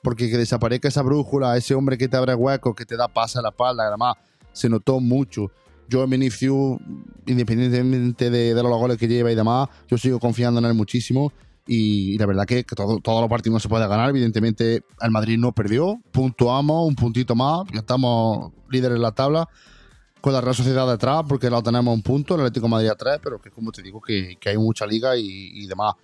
porque 0.01 0.29
que 0.29 0.37
desaparezca 0.37 0.87
esa 0.87 1.01
brújula, 1.01 1.55
ese 1.57 1.75
hombre 1.75 1.97
que 1.97 2.07
te 2.07 2.17
abre 2.17 2.35
huecos, 2.35 2.75
que 2.75 2.85
te 2.85 2.95
da 2.95 3.07
pasa 3.07 3.39
a 3.39 3.41
la 3.41 3.49
espalda, 3.49 3.87
además 3.87 4.15
se 4.51 4.69
notó 4.69 4.99
mucho. 4.99 5.51
Yo 5.89 6.03
en 6.03 6.09
Vinicius, 6.09 6.79
independientemente 7.25 8.29
de, 8.29 8.53
de, 8.53 8.63
los 8.63 8.77
goles 8.77 8.97
que 8.97 9.07
lleva 9.07 9.31
y 9.31 9.35
demás, 9.35 9.69
yo 9.87 9.97
sigo 9.97 10.19
confiando 10.19 10.59
en 10.59 10.65
él 10.65 10.73
muchísimo. 10.73 11.31
Y, 11.65 12.17
la 12.17 12.25
verdad 12.25 12.45
que, 12.45 12.63
que 12.63 12.75
todo, 12.75 12.99
todos 12.99 13.21
los 13.21 13.29
partidos 13.29 13.53
no 13.53 13.59
se 13.59 13.69
puede 13.69 13.87
ganar. 13.87 14.09
Evidentemente, 14.09 14.83
el 15.01 15.11
Madrid 15.11 15.37
no 15.37 15.53
perdió. 15.53 15.97
Puntuamos, 16.11 16.87
un 16.87 16.95
puntito 16.95 17.35
más. 17.35 17.63
Ya 17.73 17.79
estamos 17.79 18.51
líderes 18.69 18.95
en 18.97 19.01
la 19.01 19.11
tabla 19.11 19.47
con 20.23 20.31
la 20.31 20.39
Real 20.39 20.55
Sociedad 20.55 20.89
detrás, 20.89 21.23
porque 21.27 21.49
la 21.49 21.61
tenemos 21.61 21.93
un 21.93 22.01
punto, 22.01 22.35
el 22.35 22.39
Atlético 22.39 22.69
Madrid 22.69 22.87
a 22.87 22.95
tres, 22.95 23.19
pero 23.21 23.41
que 23.41 23.51
como 23.51 23.73
te 23.73 23.81
digo, 23.81 23.99
que, 23.99 24.37
que 24.39 24.51
hay 24.51 24.57
mucha 24.57 24.85
liga 24.85 25.17
y, 25.17 25.25
y, 25.27 25.67
demás. 25.67 25.95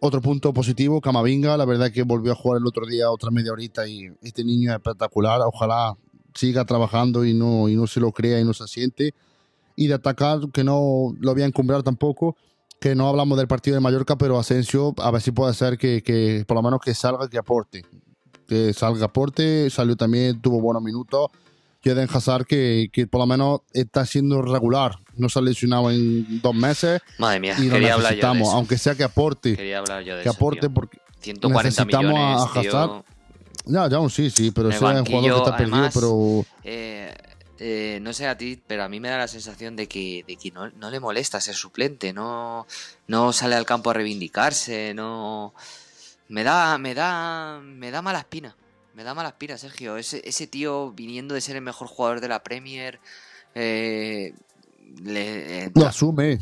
Otro 0.00 0.20
punto 0.20 0.52
positivo, 0.52 1.00
Camavinga, 1.00 1.56
la 1.56 1.64
verdad 1.64 1.92
que 1.92 2.02
volvió 2.02 2.32
a 2.32 2.34
jugar 2.34 2.58
el 2.58 2.66
otro 2.66 2.84
día 2.86 3.08
otra 3.08 3.30
media 3.30 3.52
horita 3.52 3.86
y 3.86 4.08
este 4.20 4.42
niño 4.42 4.72
es 4.72 4.78
espectacular, 4.78 5.40
ojalá 5.42 5.96
siga 6.34 6.64
trabajando 6.64 7.24
y 7.24 7.34
no, 7.34 7.68
y 7.68 7.76
no 7.76 7.86
se 7.86 8.00
lo 8.00 8.10
crea 8.10 8.40
y 8.40 8.44
no 8.44 8.52
se 8.52 8.66
siente. 8.66 9.14
Y 9.76 9.86
de 9.86 9.94
atacar, 9.94 10.40
que 10.52 10.64
no 10.64 11.14
lo 11.20 11.32
voy 11.32 11.42
a 11.42 11.46
encumbrar 11.46 11.84
tampoco, 11.84 12.34
que 12.80 12.96
no 12.96 13.08
hablamos 13.08 13.38
del 13.38 13.46
partido 13.46 13.76
de 13.76 13.80
Mallorca, 13.80 14.18
pero 14.18 14.40
Asensio, 14.40 14.92
a 14.98 15.12
ver 15.12 15.22
si 15.22 15.30
puede 15.30 15.54
ser 15.54 15.78
que, 15.78 16.02
que 16.02 16.44
por 16.48 16.56
lo 16.56 16.64
menos 16.64 16.80
que 16.80 16.94
salga, 16.94 17.28
que 17.28 17.38
aporte. 17.38 17.84
Que 18.48 18.72
salga, 18.72 19.04
aporte, 19.04 19.70
salió 19.70 19.94
también, 19.94 20.40
tuvo 20.40 20.60
buenos 20.60 20.82
minutos 20.82 21.30
y 21.88 21.90
Eden 21.92 22.08
Hazard 22.12 22.46
que, 22.46 22.88
que, 22.92 23.06
por 23.06 23.20
lo 23.20 23.26
menos 23.26 23.60
está 23.72 24.04
siendo 24.06 24.42
regular. 24.42 24.98
No 25.16 25.28
se 25.28 25.38
ha 25.38 25.42
lesionado 25.42 25.90
en 25.90 26.40
dos 26.40 26.54
meses. 26.54 27.00
Madre 27.18 27.40
mía, 27.40 27.54
y 27.58 27.64
lo 27.64 27.74
quería 27.74 27.94
hablar 27.94 28.12
yo 28.12 28.16
de 28.16 28.22
necesitamos, 28.22 28.48
eso. 28.48 28.56
aunque 28.56 28.78
sea 28.78 28.94
que 28.94 29.04
aporte. 29.04 29.56
Quería 29.56 29.78
hablar 29.78 30.02
yo 30.04 30.16
de 30.16 30.22
que 30.22 30.28
eso, 30.28 30.36
aporte 30.36 30.60
tío. 30.60 30.74
porque 30.74 30.98
140 31.20 31.62
necesitamos 31.68 32.12
millones, 32.12 32.40
a 32.40 32.44
Hazard. 32.44 32.90
tío. 32.90 33.04
Ya, 33.66 33.88
ya, 33.88 34.08
sí, 34.08 34.30
sí, 34.30 34.50
pero 34.50 34.70
es 34.70 34.80
un 34.80 35.04
jugador 35.04 35.32
que 35.32 35.38
está 35.38 35.56
perdido, 35.56 35.76
además, 35.76 35.94
pero 35.94 36.46
Eh, 36.64 37.12
eh, 37.58 37.98
no 38.00 38.12
sé 38.12 38.26
a 38.26 38.38
ti, 38.38 38.58
pero 38.66 38.84
a 38.84 38.88
mí 38.88 38.98
me 39.00 39.08
da 39.08 39.18
la 39.18 39.28
sensación 39.28 39.76
de 39.76 39.88
que, 39.88 40.24
de 40.26 40.36
que 40.36 40.50
no, 40.52 40.70
no 40.70 40.90
le 40.90 41.00
molesta 41.00 41.40
ser 41.40 41.54
suplente, 41.54 42.12
no, 42.12 42.66
no 43.08 43.32
sale 43.32 43.56
al 43.56 43.66
campo 43.66 43.90
a 43.90 43.94
reivindicarse, 43.94 44.94
no... 44.94 45.52
Me 46.30 46.44
da, 46.44 46.76
me 46.78 46.94
da, 46.94 47.58
me 47.62 47.90
da 47.90 48.02
mala 48.02 48.18
espina, 48.20 48.54
me 48.98 49.04
da 49.04 49.14
mala 49.14 49.28
espina, 49.28 49.56
Sergio. 49.56 49.96
Ese, 49.96 50.20
ese 50.24 50.48
tío 50.48 50.90
viniendo 50.90 51.32
de 51.36 51.40
ser 51.40 51.54
el 51.54 51.62
mejor 51.62 51.86
jugador 51.86 52.20
de 52.20 52.26
la 52.26 52.42
Premier, 52.42 52.98
eh, 53.54 54.34
le, 55.04 55.66
eh, 55.66 55.70
lo 55.72 55.86
asume. 55.86 56.40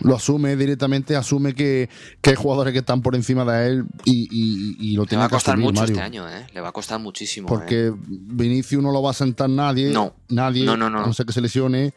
Lo 0.00 0.16
asume 0.16 0.56
directamente, 0.56 1.14
asume 1.14 1.54
que, 1.54 1.88
que 2.20 2.30
hay 2.30 2.36
jugadores 2.36 2.72
que 2.72 2.80
están 2.80 3.00
por 3.00 3.14
encima 3.14 3.44
de 3.44 3.68
él 3.68 3.84
y, 4.04 4.28
y- 4.30 4.76
y 4.90 4.96
lo 4.96 5.02
le 5.04 5.08
tiene 5.08 5.20
va 5.20 5.26
a 5.26 5.28
que 5.28 5.34
costar 5.36 5.54
asumir, 5.54 5.66
mucho 5.70 5.80
Mario. 5.82 5.94
este 5.94 6.04
año, 6.04 6.28
¿eh? 6.28 6.46
Le 6.52 6.60
va 6.60 6.68
a 6.70 6.72
costar 6.72 6.98
muchísimo. 6.98 7.46
¿eh? 7.46 7.48
Porque 7.48 7.92
Vinicius 7.96 8.82
no 8.82 8.90
lo 8.90 9.00
va 9.00 9.12
a 9.12 9.14
sentar 9.14 9.48
nadie. 9.48 9.90
No. 9.92 10.12
Nadie. 10.28 10.64
No, 10.66 10.76
no, 10.76 10.90
no. 10.90 11.04
A 11.04 11.06
no 11.06 11.12
ser 11.14 11.24
que 11.26 11.32
se 11.32 11.40
lesione. 11.40 11.94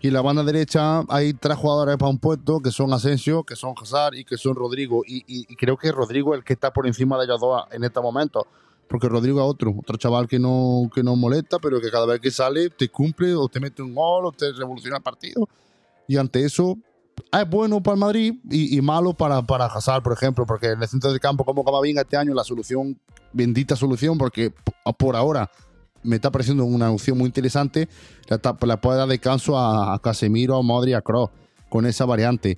Y 0.00 0.08
en 0.08 0.12
la 0.12 0.20
banda 0.20 0.44
derecha 0.44 1.00
hay 1.08 1.32
tres 1.32 1.56
jugadores 1.56 1.96
para 1.96 2.10
un 2.10 2.18
puesto, 2.18 2.60
que 2.60 2.70
son 2.70 2.92
Asensio, 2.92 3.42
que 3.44 3.56
son 3.56 3.74
Hazard 3.80 4.14
y 4.14 4.24
que 4.24 4.36
son 4.36 4.54
Rodrigo. 4.54 5.02
Y, 5.06 5.24
y- 5.26 5.46
y 5.48 5.56
creo 5.56 5.76
que 5.78 5.90
Rodrigo 5.90 6.34
es 6.34 6.38
el 6.38 6.44
que 6.44 6.52
está 6.52 6.70
por 6.72 6.86
encima 6.86 7.18
de 7.18 7.24
ellos 7.24 7.40
dos 7.40 7.64
en 7.72 7.82
este 7.82 7.98
momento. 8.00 8.46
Porque 8.88 9.08
Rodrigo 9.08 9.40
es 9.40 9.46
otro, 9.46 9.74
otro 9.78 9.96
chaval 9.96 10.26
que 10.26 10.38
no, 10.38 10.90
que 10.94 11.02
no 11.02 11.14
molesta, 11.14 11.58
pero 11.58 11.80
que 11.80 11.90
cada 11.90 12.06
vez 12.06 12.20
que 12.20 12.30
sale 12.30 12.70
te 12.70 12.88
cumple 12.88 13.34
o 13.34 13.48
te 13.48 13.60
mete 13.60 13.82
un 13.82 13.94
gol 13.94 14.26
o 14.26 14.32
te 14.32 14.52
revoluciona 14.52 14.96
el 14.96 15.02
partido. 15.02 15.48
Y 16.06 16.16
ante 16.16 16.44
eso 16.44 16.78
es 17.32 17.50
bueno 17.50 17.82
para 17.82 17.94
el 17.94 18.00
Madrid 18.00 18.34
y, 18.50 18.76
y 18.76 18.80
malo 18.80 19.12
para, 19.12 19.42
para 19.42 19.66
Hazard, 19.66 20.02
por 20.02 20.12
ejemplo, 20.12 20.46
porque 20.46 20.68
en 20.68 20.82
el 20.82 20.88
centro 20.88 21.10
del 21.10 21.20
campo 21.20 21.44
como 21.44 21.64
Camavinga 21.64 22.02
este 22.02 22.16
año 22.16 22.32
la 22.32 22.44
solución, 22.44 22.98
bendita 23.32 23.76
solución, 23.76 24.16
porque 24.16 24.52
por 24.96 25.16
ahora 25.16 25.50
me 26.02 26.16
está 26.16 26.30
pareciendo 26.30 26.64
una 26.64 26.90
opción 26.90 27.18
muy 27.18 27.26
interesante, 27.26 27.88
la, 28.28 28.40
la 28.62 28.80
puede 28.80 28.98
dar 28.98 29.08
descanso 29.08 29.58
a, 29.58 29.94
a 29.94 29.98
Casemiro, 29.98 30.56
a 30.56 30.62
Modri, 30.62 30.94
a 30.94 31.02
Kroos, 31.02 31.30
con 31.68 31.86
esa 31.86 32.04
variante. 32.04 32.56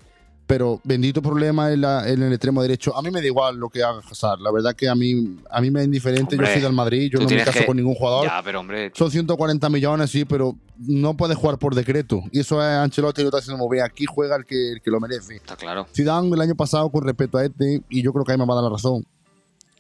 Pero 0.51 0.81
bendito 0.83 1.23
problema 1.23 1.71
en, 1.73 1.81
la- 1.83 2.09
en 2.09 2.21
el 2.25 2.33
extremo 2.33 2.61
derecho. 2.61 2.97
A 2.97 3.03
mí 3.03 3.11
me 3.13 3.21
da 3.21 3.27
igual 3.29 3.57
lo 3.57 3.69
que 3.69 3.85
haga 3.85 4.01
Hazard. 4.11 4.41
La 4.41 4.51
verdad 4.51 4.75
que 4.75 4.89
a 4.89 4.97
mí, 4.97 5.37
a 5.49 5.61
mí 5.61 5.71
me 5.71 5.79
es 5.79 5.87
indiferente. 5.87 6.35
Hombre, 6.35 6.49
yo 6.49 6.53
soy 6.55 6.63
del 6.63 6.73
Madrid, 6.73 7.09
yo 7.13 7.21
no 7.21 7.29
me 7.29 7.37
caso 7.45 7.61
que- 7.61 7.67
con 7.67 7.77
ningún 7.77 7.95
jugador. 7.95 8.27
Ya, 8.27 8.43
pero 8.43 8.59
hombre, 8.59 8.91
Son 8.97 9.13
140 9.13 9.69
millones, 9.71 10.11
sí, 10.11 10.25
pero 10.25 10.57
no 10.77 11.17
puede 11.17 11.37
jugar 11.37 11.57
por 11.59 11.77
decreto. 11.77 12.21
Y 12.33 12.41
eso 12.41 12.61
es 12.61 12.67
Ancelotti 12.67 13.23
lo 13.23 13.29
está 13.29 13.39
haciendo 13.39 13.69
bien. 13.69 13.85
Aquí 13.85 14.07
juega 14.07 14.35
el 14.35 14.45
que, 14.45 14.73
el 14.73 14.83
que 14.83 14.91
lo 14.91 14.99
merece. 14.99 15.37
está 15.37 15.55
claro. 15.55 15.87
Zidane 15.95 16.29
el 16.35 16.41
año 16.41 16.57
pasado, 16.57 16.91
con 16.91 17.05
respecto 17.05 17.39
a 17.39 17.45
este, 17.45 17.83
y 17.89 18.03
yo 18.03 18.13
creo 18.13 18.25
que 18.25 18.33
ahí 18.33 18.39
me 18.39 18.45
va 18.45 18.55
a 18.55 18.57
dar 18.57 18.65
la 18.65 18.71
razón. 18.71 19.07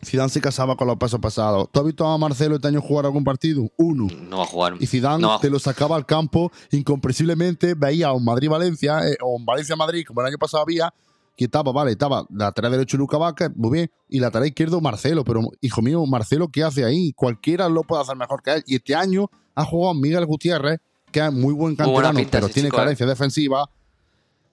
Zidane 0.04 0.30
se 0.30 0.40
casaba 0.40 0.76
con 0.76 0.86
los 0.86 0.96
pasos 0.96 1.20
pasados. 1.20 1.68
¿Tú 1.70 1.80
has 1.80 1.86
visto 1.86 2.06
a 2.06 2.16
Marcelo 2.16 2.56
este 2.56 2.68
año 2.68 2.80
jugar 2.80 3.06
algún 3.06 3.24
partido? 3.24 3.70
Uno. 3.76 4.06
No 4.28 4.38
va 4.38 4.42
a 4.44 4.46
jugar. 4.46 4.74
Y 4.80 4.86
Zidane 4.86 5.20
No 5.20 5.38
te 5.38 5.50
lo 5.50 5.58
sacaba 5.58 5.96
al 5.96 6.06
campo 6.06 6.50
incomprensiblemente, 6.70 7.74
veía 7.74 8.08
a 8.08 8.12
un 8.12 8.24
Madrid-Valencia, 8.24 9.06
eh, 9.08 9.16
o 9.20 9.36
un 9.36 9.44
Valencia-Madrid, 9.44 10.04
como 10.06 10.22
el 10.22 10.28
año 10.28 10.38
pasado 10.38 10.62
había, 10.62 10.92
que 11.36 11.44
estaba, 11.44 11.72
vale, 11.72 11.92
estaba 11.92 12.26
lateral 12.30 12.72
derecho 12.72 12.96
Luca 12.96 13.18
Vaca, 13.18 13.52
muy 13.54 13.70
bien, 13.70 13.90
y 14.08 14.20
lateral 14.20 14.48
izquierdo 14.48 14.80
Marcelo, 14.80 15.24
pero 15.24 15.40
hijo 15.60 15.82
mío, 15.82 16.04
Marcelo, 16.06 16.48
¿qué 16.48 16.62
hace 16.62 16.84
ahí? 16.84 17.12
Cualquiera 17.12 17.68
lo 17.68 17.82
puede 17.82 18.02
hacer 18.02 18.16
mejor 18.16 18.42
que 18.42 18.52
él. 18.52 18.64
Y 18.66 18.76
este 18.76 18.94
año 18.94 19.30
ha 19.54 19.64
jugado 19.64 19.94
Miguel 19.94 20.26
Gutiérrez, 20.26 20.80
que 21.10 21.20
es 21.20 21.32
muy 21.32 21.54
buen 21.54 21.72
Muy 21.72 21.76
canterano, 21.76 22.18
pinta 22.18 22.38
pero 22.38 22.48
tiene 22.48 22.68
chico, 22.68 22.76
¿eh? 22.76 22.80
carencia 22.80 23.06
defensiva. 23.06 23.70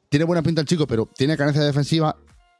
Tiene 0.10 0.26
buena 0.26 0.42
pinta 0.42 0.62
el 0.62 0.68
chico, 0.68 0.88
pero 0.88 1.08
tiene 1.14 1.36
carencia 1.36 1.64
defensiva. 1.64 2.16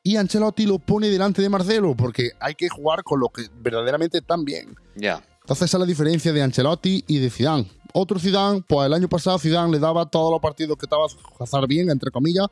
Y 0.07 0.15
Ancelotti 0.15 0.65
lo 0.65 0.79
pone 0.79 1.09
delante 1.09 1.41
de 1.41 1.49
Marcelo, 1.49 1.93
porque 1.93 2.31
hay 2.39 2.55
que 2.55 2.69
jugar 2.69 3.03
con 3.03 3.19
los 3.19 3.29
que 3.29 3.49
verdaderamente 3.59 4.19
están 4.19 4.45
bien. 4.45 4.73
Ya. 4.95 5.21
Entonces 5.41 5.65
esa 5.65 5.75
es 5.75 5.79
la 5.81 5.85
diferencia 5.85 6.31
de 6.31 6.41
Ancelotti 6.41 7.03
y 7.07 7.19
de 7.19 7.29
Zidane. 7.29 7.69
Otro 7.91 8.17
Zidane, 8.17 8.63
pues 8.65 8.85
el 8.85 8.93
año 8.93 9.09
pasado 9.09 9.37
Zidane 9.37 9.69
le 9.69 9.79
daba 9.79 10.05
todos 10.05 10.31
los 10.31 10.39
partidos 10.39 10.77
que 10.77 10.85
estaba 10.85 11.07
hacer 11.41 11.67
bien, 11.67 11.89
entre 11.89 12.09
comillas, 12.09 12.47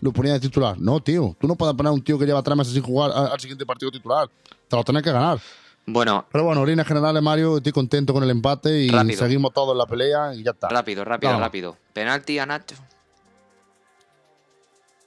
lo 0.00 0.12
ponía 0.12 0.34
de 0.34 0.38
titular. 0.38 0.78
No, 0.78 1.00
tío, 1.00 1.34
tú 1.40 1.48
no 1.48 1.56
puedes 1.56 1.74
poner 1.74 1.90
a 1.90 1.92
un 1.94 2.00
tío 2.00 2.16
que 2.16 2.26
lleva 2.26 2.44
tres 2.44 2.56
meses 2.56 2.74
sin 2.74 2.82
jugar 2.84 3.10
al, 3.10 3.40
siguiente 3.40 3.66
partido 3.66 3.90
titular. 3.90 4.30
Te 4.68 4.76
lo 4.76 4.84
tenés 4.84 5.02
que 5.02 5.10
ganar. 5.10 5.40
Bueno, 5.86 6.24
Pero 6.30 6.44
bueno, 6.44 6.60
en 6.60 6.68
líneas 6.68 6.86
generales, 6.86 7.20
Mario, 7.20 7.56
estoy 7.56 7.72
contento 7.72 8.12
con 8.12 8.22
el 8.22 8.30
empate 8.30 8.82
y 8.82 8.88
Rápido. 8.88 9.18
seguimos 9.18 9.52
todos 9.52 9.72
en 9.72 9.78
la 9.78 9.86
pelea 9.86 10.32
y 10.32 10.44
ya 10.44 10.52
está. 10.52 10.68
rápido, 10.68 11.04
rápido, 11.04 11.32
Vamos. 11.32 11.44
rápido. 11.44 11.76
Penalti 11.92 12.38
a 12.38 12.46
Nacho. 12.46 12.76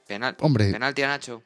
Penal 0.05 0.35
Hombre. 0.41 0.69
Penalti 0.69 1.01
a 1.03 1.07
Nacho. 1.07 1.41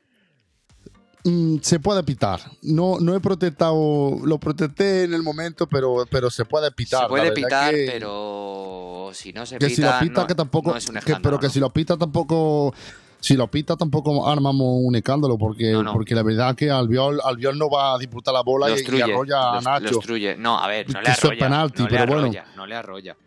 Mm, 1.23 1.57
se 1.61 1.79
puede 1.79 2.03
pitar. 2.03 2.39
No, 2.61 2.99
no 2.99 3.15
he 3.15 3.19
protestado, 3.19 4.17
lo 4.23 4.37
protesté 4.37 5.03
en 5.03 5.13
el 5.13 5.23
momento, 5.23 5.67
pero, 5.67 6.05
pero 6.09 6.29
se 6.29 6.45
puede 6.45 6.71
pitar. 6.71 7.03
se 7.03 7.07
puede 7.07 7.31
pitar, 7.31 7.73
que- 7.73 7.89
pero 7.91 9.09
si 9.13 9.33
no 9.33 9.45
se 9.45 9.57
que 9.57 9.67
pita, 9.67 9.75
si 9.75 9.81
lo 9.81 9.99
pita 10.09 10.21
no, 10.21 10.27
que 10.27 10.35
tampoco 10.35 10.71
no 10.71 10.77
es 10.77 10.87
un 10.87 10.93
que- 10.93 10.99
escándalo. 10.99 11.23
pero 11.23 11.39
que 11.39 11.47
¿no? 11.47 11.53
si 11.53 11.59
lo 11.59 11.69
pita 11.71 11.97
tampoco 11.97 12.73
si 13.19 13.35
lo 13.35 13.47
pita 13.47 13.75
tampoco 13.75 14.29
armamos 14.29 14.67
un 14.83 14.95
escándalo 14.95 15.37
porque 15.37 15.75
porque 15.91 16.13
la 16.13 16.21
verdad 16.23 16.55
que 16.55 16.69
Albiol 16.69 17.19
Albiol 17.23 17.57
no 17.57 17.69
va 17.69 17.95
a 17.95 17.97
disputar 17.97 18.33
la 18.33 18.41
bola 18.43 18.69
y, 18.69 18.73
y 18.95 19.01
arrolla 19.01 19.57
a 19.57 19.61
Nacho. 19.61 19.99
No, 20.37 20.59
a 20.59 20.67
ver, 20.67 20.87
no 20.93 21.01
le 21.01 21.09
arrolla. 21.09 21.39
penalti, 21.39 21.83
le 21.83 21.89
pero 21.89 22.05
bueno. 22.05 22.31
no 22.55 22.67
le 22.67 22.75
arrolla. 22.75 23.17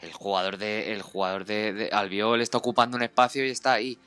El 0.00 0.12
jugador 0.12 0.58
de, 0.58 0.92
el 0.92 1.02
jugador 1.02 1.44
de, 1.44 1.72
de 1.72 1.88
Albiol 1.90 2.40
está 2.40 2.58
ocupando 2.58 2.96
un 2.96 3.02
espacio 3.02 3.44
y 3.44 3.50
está 3.50 3.72
ahí. 3.72 3.98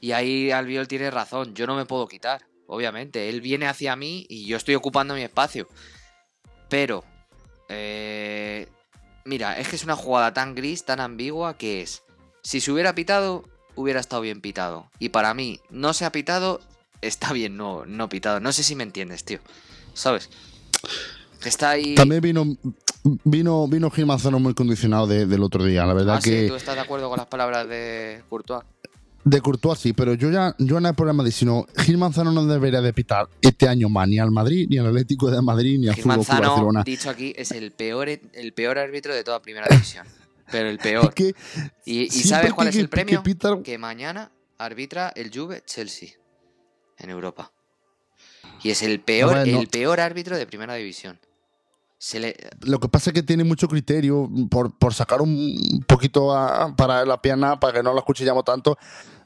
Y 0.00 0.12
ahí 0.12 0.50
Albiol 0.52 0.86
tiene 0.86 1.10
razón. 1.10 1.54
Yo 1.54 1.66
no 1.66 1.74
me 1.74 1.84
puedo 1.86 2.06
quitar, 2.06 2.42
obviamente. 2.66 3.28
Él 3.28 3.40
viene 3.40 3.66
hacia 3.66 3.96
mí 3.96 4.26
y 4.28 4.46
yo 4.46 4.56
estoy 4.56 4.74
ocupando 4.74 5.14
mi 5.14 5.22
espacio. 5.22 5.68
Pero, 6.68 7.04
eh, 7.68 8.68
mira, 9.24 9.58
es 9.58 9.68
que 9.68 9.76
es 9.76 9.84
una 9.84 9.96
jugada 9.96 10.32
tan 10.32 10.54
gris, 10.54 10.84
tan 10.84 11.00
ambigua 11.00 11.56
que 11.56 11.82
es. 11.82 12.02
Si 12.42 12.60
se 12.60 12.72
hubiera 12.72 12.94
pitado, 12.94 13.44
hubiera 13.74 14.00
estado 14.00 14.22
bien 14.22 14.40
pitado. 14.40 14.90
Y 14.98 15.10
para 15.10 15.34
mí, 15.34 15.60
no 15.70 15.92
se 15.92 16.04
ha 16.04 16.12
pitado, 16.12 16.60
está 17.00 17.32
bien 17.32 17.56
no, 17.56 17.84
no 17.86 18.08
pitado. 18.08 18.40
No 18.40 18.52
sé 18.52 18.62
si 18.62 18.74
me 18.74 18.82
entiendes, 18.84 19.24
tío. 19.24 19.38
¿Sabes? 19.94 20.30
Está 21.44 21.70
ahí. 21.70 21.94
también 21.94 22.20
vino 22.22 22.44
vino 23.24 23.66
vino 23.66 23.90
Gil 23.90 24.06
Manzano 24.06 24.38
muy 24.38 24.54
condicionado 24.54 25.08
de- 25.08 25.26
del 25.26 25.42
otro 25.42 25.64
día 25.64 25.84
la 25.84 25.92
verdad 25.92 26.16
Ah, 26.16 26.20
sí, 26.20 26.30
que 26.30 26.48
¿Tú 26.48 26.54
estás 26.54 26.76
de 26.76 26.80
acuerdo 26.80 27.08
con 27.08 27.18
las 27.18 27.26
palabras 27.26 27.68
de 27.68 28.22
Courtois? 28.28 28.62
De 29.24 29.40
Courtois 29.40 29.78
sí 29.78 29.92
pero 29.92 30.14
yo 30.14 30.30
ya 30.30 30.54
yo 30.58 30.80
no 30.80 30.88
hay 30.88 30.94
problema 30.94 31.22
de 31.22 31.30
sino 31.30 31.64
Gil 31.76 31.96
Manzano 31.98 32.32
no 32.32 32.44
debería 32.46 32.80
de 32.80 32.92
pitar 32.92 33.28
este 33.40 33.68
año 33.68 33.88
más 33.88 34.08
ni 34.08 34.18
al 34.18 34.30
Madrid 34.32 34.66
ni 34.68 34.78
al 34.78 34.86
Atlético 34.88 35.30
de 35.30 35.40
Madrid 35.42 35.78
ni 35.78 35.88
al 35.88 35.94
Gil 35.94 36.02
Fútbol 36.04 36.16
Manzano, 36.18 36.48
Barcelona 36.48 36.82
dicho 36.84 37.08
aquí, 37.10 37.32
es 37.36 37.52
el 37.52 37.70
peor, 37.72 38.08
el 38.08 38.52
peor 38.52 38.78
árbitro 38.78 39.14
de 39.14 39.22
toda 39.24 39.40
primera 39.42 39.66
división. 39.70 40.06
Pero 40.50 40.68
el 40.68 40.78
peor. 40.78 41.04
Es 41.08 41.14
que 41.14 41.34
¿Y, 41.86 42.02
y 42.02 42.10
sabes 42.10 42.52
cuál 42.52 42.66
que- 42.66 42.70
es 42.70 42.76
el 42.76 42.88
premio? 42.88 43.22
que 43.22 43.30
pita- 43.30 43.62
Que 43.62 43.78
mañana 43.78 44.30
arbitra 44.58 45.10
el 45.16 45.30
Juve 45.34 45.62
Chelsea 45.64 46.10
en 46.98 47.08
Europa. 47.10 47.52
Y 48.62 48.70
es 48.70 48.82
el 48.82 49.00
peor, 49.00 49.46
no- 49.46 49.60
el 49.60 49.68
peor 49.68 50.00
árbitro 50.00 50.36
de 50.36 50.46
primera 50.46 50.74
división. 50.74 51.18
Se 52.04 52.18
le, 52.18 52.34
Lo 52.62 52.80
que 52.80 52.88
pasa 52.88 53.10
es 53.10 53.14
que 53.14 53.22
tiene 53.22 53.44
mucho 53.44 53.68
criterio 53.68 54.28
por, 54.50 54.76
por 54.76 54.92
sacar 54.92 55.22
un 55.22 55.84
poquito 55.86 56.36
a- 56.36 56.74
para 56.74 57.04
la 57.04 57.22
pierna, 57.22 57.60
para 57.60 57.74
que 57.74 57.80
no 57.84 57.92
lo 57.92 58.00
escuchemos 58.00 58.42
tanto, 58.44 58.76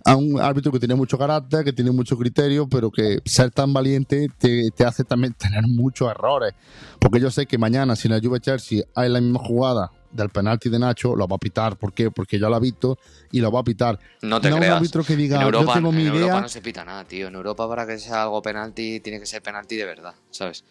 a 0.04 0.14
un 0.14 0.38
árbitro 0.38 0.70
que 0.70 0.78
tiene 0.78 0.94
mucho 0.94 1.16
carácter, 1.16 1.64
que 1.64 1.72
tiene 1.72 1.90
mucho 1.90 2.18
criterio, 2.18 2.68
pero 2.68 2.90
que 2.90 3.20
ser 3.24 3.50
tan 3.50 3.72
valiente 3.72 4.28
te, 4.36 4.70
te 4.76 4.84
hace 4.84 5.04
también 5.04 5.32
tener 5.38 5.62
muchos 5.66 6.10
errores. 6.10 6.52
Porque 7.00 7.18
yo 7.18 7.30
sé 7.30 7.46
que 7.46 7.56
mañana, 7.56 7.96
si 7.96 8.08
en 8.08 8.12
la 8.14 8.20
Juve 8.20 8.40
Chelsea 8.40 8.82
hay 8.94 9.08
la 9.08 9.22
misma 9.22 9.38
jugada 9.38 9.90
del 10.10 10.28
penalti 10.28 10.68
de 10.68 10.78
Nacho, 10.78 11.16
lo 11.16 11.26
va 11.26 11.36
a 11.36 11.38
pitar. 11.38 11.78
¿Por 11.78 11.94
qué? 11.94 12.10
Porque 12.10 12.38
ya 12.38 12.50
lo 12.50 12.56
ha 12.56 12.60
visto 12.60 12.98
y 13.32 13.40
lo 13.40 13.50
va 13.50 13.60
a 13.60 13.64
pitar. 13.64 13.98
no 14.20 14.38
te 14.38 14.50
no 14.50 14.56
un 14.56 14.60
creas. 14.60 14.76
árbitro 14.76 15.02
que 15.02 15.16
diga, 15.16 15.36
en 15.36 15.40
yo 15.40 15.46
Europa, 15.46 15.72
tengo 15.72 15.92
mi 15.92 16.02
en 16.02 16.08
Europa 16.08 16.26
idea. 16.26 16.40
no 16.42 16.48
se 16.50 16.60
pita 16.60 16.84
nada, 16.84 17.04
tío. 17.04 17.28
En 17.28 17.34
Europa 17.36 17.66
para 17.66 17.86
que 17.86 17.98
sea 17.98 18.24
algo 18.24 18.42
penalti 18.42 19.00
tiene 19.00 19.18
que 19.18 19.24
ser 19.24 19.40
penalti 19.42 19.76
de 19.76 19.86
verdad, 19.86 20.14
¿sabes? 20.30 20.62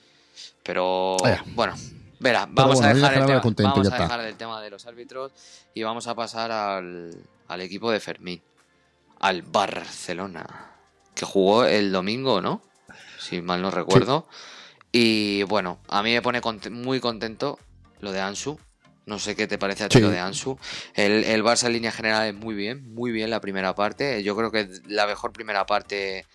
Pero 0.63 1.17
Vaya. 1.21 1.43
bueno, 1.53 1.75
verá, 2.19 2.47
vamos 2.49 2.75
bueno, 2.75 2.89
a 2.89 2.93
dejar, 2.93 3.13
el 3.13 3.25
tema, 3.25 3.41
contento, 3.41 3.71
vamos 3.71 3.91
a 3.91 3.97
dejar 3.97 4.19
el 4.21 4.35
tema 4.35 4.61
de 4.61 4.69
los 4.69 4.85
árbitros 4.85 5.31
y 5.73 5.83
vamos 5.83 6.07
a 6.07 6.15
pasar 6.15 6.51
al, 6.51 7.15
al 7.47 7.61
equipo 7.61 7.91
de 7.91 7.99
Fermín, 7.99 8.41
al 9.19 9.41
Barcelona, 9.43 10.71
que 11.13 11.25
jugó 11.25 11.65
el 11.65 11.91
domingo, 11.91 12.41
¿no? 12.41 12.61
Si 13.19 13.41
mal 13.41 13.61
no 13.61 13.71
recuerdo. 13.71 14.27
Y 14.91 15.43
bueno, 15.43 15.79
a 15.89 16.01
mí 16.03 16.13
me 16.13 16.21
pone 16.21 16.41
muy 16.71 16.99
contento 16.99 17.59
lo 17.99 18.11
de 18.11 18.21
Ansu. 18.21 18.59
No 19.05 19.19
sé 19.19 19.35
qué 19.35 19.45
te 19.45 19.57
parece 19.57 19.83
a 19.83 19.89
ti 19.89 19.97
Sí. 19.97 20.01
lo 20.03 20.09
de 20.09 20.19
Ansu. 20.19 20.57
El, 20.95 21.23
el 21.25 21.43
Barça 21.43 21.67
en 21.67 21.73
línea 21.73 21.91
general 21.91 22.27
es 22.27 22.33
muy 22.33 22.55
bien, 22.55 22.93
muy 22.93 23.11
bien 23.11 23.29
la 23.29 23.39
primera 23.41 23.75
parte. 23.75 24.23
Yo 24.23 24.35
creo 24.35 24.51
que 24.51 24.61
es 24.61 24.81
la 24.87 25.05
mejor 25.05 25.31
primera 25.31 25.65
parte 25.65 26.25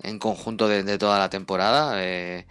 en 0.00 0.18
conjunto 0.18 0.68
de, 0.68 0.82
de 0.82 0.98
toda 0.98 1.18
la 1.18 1.30
temporada. 1.30 1.94
Eh, 1.96 2.46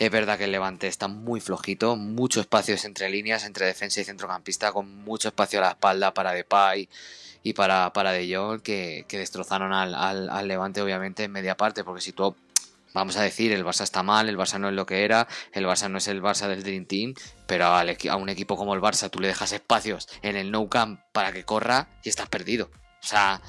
es 0.00 0.10
verdad 0.10 0.36
que 0.38 0.44
el 0.44 0.52
Levante 0.52 0.88
está 0.88 1.06
muy 1.08 1.40
flojito, 1.40 1.94
mucho 1.94 2.40
espacios 2.40 2.84
entre 2.84 3.08
líneas, 3.10 3.44
entre 3.44 3.66
defensa 3.66 4.00
y 4.00 4.04
centrocampista, 4.04 4.72
con 4.72 5.04
mucho 5.04 5.28
espacio 5.28 5.58
a 5.60 5.62
la 5.62 5.68
espalda 5.70 6.12
para 6.14 6.32
Depay 6.32 6.88
y 7.42 7.52
para, 7.52 7.92
para 7.92 8.10
De 8.12 8.34
Jong, 8.34 8.60
que, 8.62 9.04
que 9.06 9.18
destrozaron 9.18 9.72
al, 9.72 9.94
al- 9.94 10.28
al 10.30 10.48
Levante 10.48 10.80
obviamente 10.82 11.24
en 11.24 11.32
media 11.32 11.56
parte, 11.56 11.84
porque 11.84 12.00
si 12.00 12.12
tú, 12.12 12.34
vamos 12.94 13.16
a 13.16 13.22
decir, 13.22 13.52
el 13.52 13.64
Barça 13.64 13.82
está 13.82 14.02
mal, 14.02 14.28
el 14.28 14.36
Barça 14.36 14.58
no 14.58 14.68
es 14.68 14.74
lo 14.74 14.86
que 14.86 15.04
era, 15.04 15.28
el 15.52 15.64
Barça 15.66 15.88
no 15.90 15.98
es 15.98 16.08
el 16.08 16.22
Barça 16.22 16.48
del 16.48 16.62
Dream 16.62 16.86
Team, 16.86 17.14
pero 17.46 17.66
al 17.74 17.96
a 18.10 18.16
un 18.16 18.28
equipo 18.30 18.56
como 18.56 18.74
el 18.74 18.80
Barça 18.80 19.10
tú 19.10 19.20
le 19.20 19.28
dejas 19.28 19.52
espacios 19.52 20.08
en 20.22 20.36
el 20.36 20.50
no 20.50 20.68
camp 20.68 21.00
para 21.12 21.30
que 21.32 21.44
corra 21.44 21.88
y 22.02 22.08
estás 22.08 22.28
perdido. 22.28 22.70
O 23.02 23.06
sea, 23.06 23.40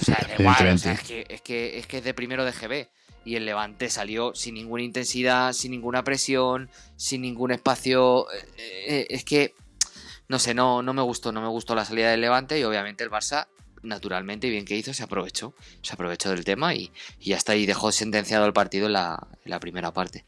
o 0.00 0.04
sea, 0.04 0.16
da 0.26 0.34
igual, 0.40 0.54
o 0.74 0.78
sea, 0.78 0.92
Evidentemente. 0.92 0.92
es 0.92 1.00
que, 1.02 1.34
es 1.34 1.40
que 1.42 1.78
es 1.78 1.86
que 1.86 1.98
es 1.98 2.04
de 2.04 2.14
primero 2.14 2.44
de 2.44 2.52
GB. 2.52 2.88
Y 3.24 3.36
el 3.36 3.46
Levante 3.46 3.88
salió 3.88 4.34
sin 4.34 4.54
ninguna 4.54 4.82
intensidad, 4.82 5.52
sin 5.52 5.70
ninguna 5.70 6.04
presión, 6.04 6.70
sin 6.96 7.22
ningún 7.22 7.52
espacio. 7.52 8.26
eh, 8.32 8.46
eh, 8.86 9.06
es 9.10 9.24
que, 9.24 9.54
no 10.28 10.38
sé, 10.38 10.54
no, 10.54 10.82
no 10.82 10.92
me 10.92 11.02
gustó, 11.02 11.32
no 11.32 11.40
me 11.40 11.48
gustó 11.48 11.74
la 11.74 11.84
salida 11.84 12.10
del 12.10 12.20
Levante 12.20 12.58
y 12.58 12.64
obviamente 12.64 13.04
el 13.04 13.10
Barça, 13.10 13.46
naturalmente, 13.82 14.46
y 14.46 14.50
bien 14.50 14.64
que 14.64 14.76
hizo, 14.76 14.92
se 14.92 15.02
aprovechó. 15.02 15.54
Se 15.82 15.94
aprovechó 15.94 16.30
del 16.30 16.44
tema 16.44 16.74
y, 16.74 16.90
y 17.20 17.32
hasta 17.32 17.52
ahí 17.52 17.66
dejó 17.66 17.92
sentenciado 17.92 18.46
el 18.46 18.52
partido 18.52 18.86
en 18.86 18.92
la, 18.92 19.26
primera 19.60 19.92
parte. 19.92 20.24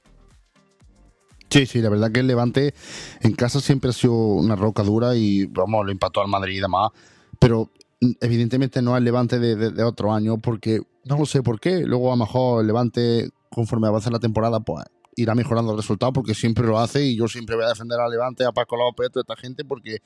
Sí, 1.51 1.67
sí, 1.67 1.81
la 1.81 1.89
verdad 1.89 2.11
que 2.11 2.21
el 2.21 2.27
Levante 2.27 2.75
en 3.21 3.35
casa 3.35 3.61
siempre 3.61 3.91
ha 3.91 3.93
sido 3.93 4.15
una 4.15 4.57
roca 4.57 4.83
dura 4.83 5.15
y 5.15 5.47
vamos, 5.47 5.85
lo 5.87 5.93
empató 5.93 6.21
al 6.21 6.29
Madrid 6.29 6.57
y 6.57 6.61
demás. 6.61 6.91
Pero 7.39 7.71
evidentemente 8.01 8.83
no 8.83 8.97
el 8.97 9.05
Levante 9.05 9.39
de, 9.39 9.83
otro 9.85 10.13
año 10.13 10.39
porque 10.39 10.81
no 11.05 11.19
lo 11.19 11.27
sé 11.27 11.43
por 11.43 11.61
qué. 11.61 11.81
Luego 11.81 12.13
a 12.13 12.17
lo 12.17 12.25
mejor 12.25 12.61
el 12.61 12.67
Levante, 12.67 13.31
conforme 13.51 13.89
avance 13.89 14.11
la 14.11 14.19
temporada, 14.19 14.61
pues 14.61 14.85
irá 15.17 15.35
mejorando 15.35 15.73
el 15.73 15.79
resultado 15.79 16.13
porque 16.13 16.35
siempre 16.35 16.67
lo 16.67 16.79
hace 16.79 17.05
y 17.05 17.17
yo 17.17 17.27
siempre 17.27 17.57
voy 17.57 17.65
a 17.65 17.69
defender 17.69 17.99
al 17.99 18.11
Levante, 18.11 18.45
a 18.45 18.53
Paco 18.53 18.77
López, 18.77 19.07
a 19.07 19.11
toda 19.11 19.23
esta 19.23 19.37
gente 19.37 19.65
porque 19.65 19.99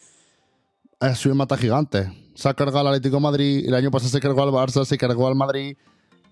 ha 1.00 1.14
sido 1.14 1.32
un 1.32 1.38
mata 1.38 1.56
gigante. 1.56 2.12
Se 2.34 2.48
ha 2.48 2.54
cargado 2.54 2.80
al 2.80 2.94
Atlético 2.94 3.18
Madrid, 3.20 3.66
el 3.66 3.74
año 3.74 3.90
pasado 3.90 4.10
se 4.10 4.20
cargó 4.20 4.42
al 4.42 4.50
Barça, 4.50 4.84
se 4.84 4.96
cargó 4.96 5.26
al 5.26 5.34
Madrid. 5.34 5.76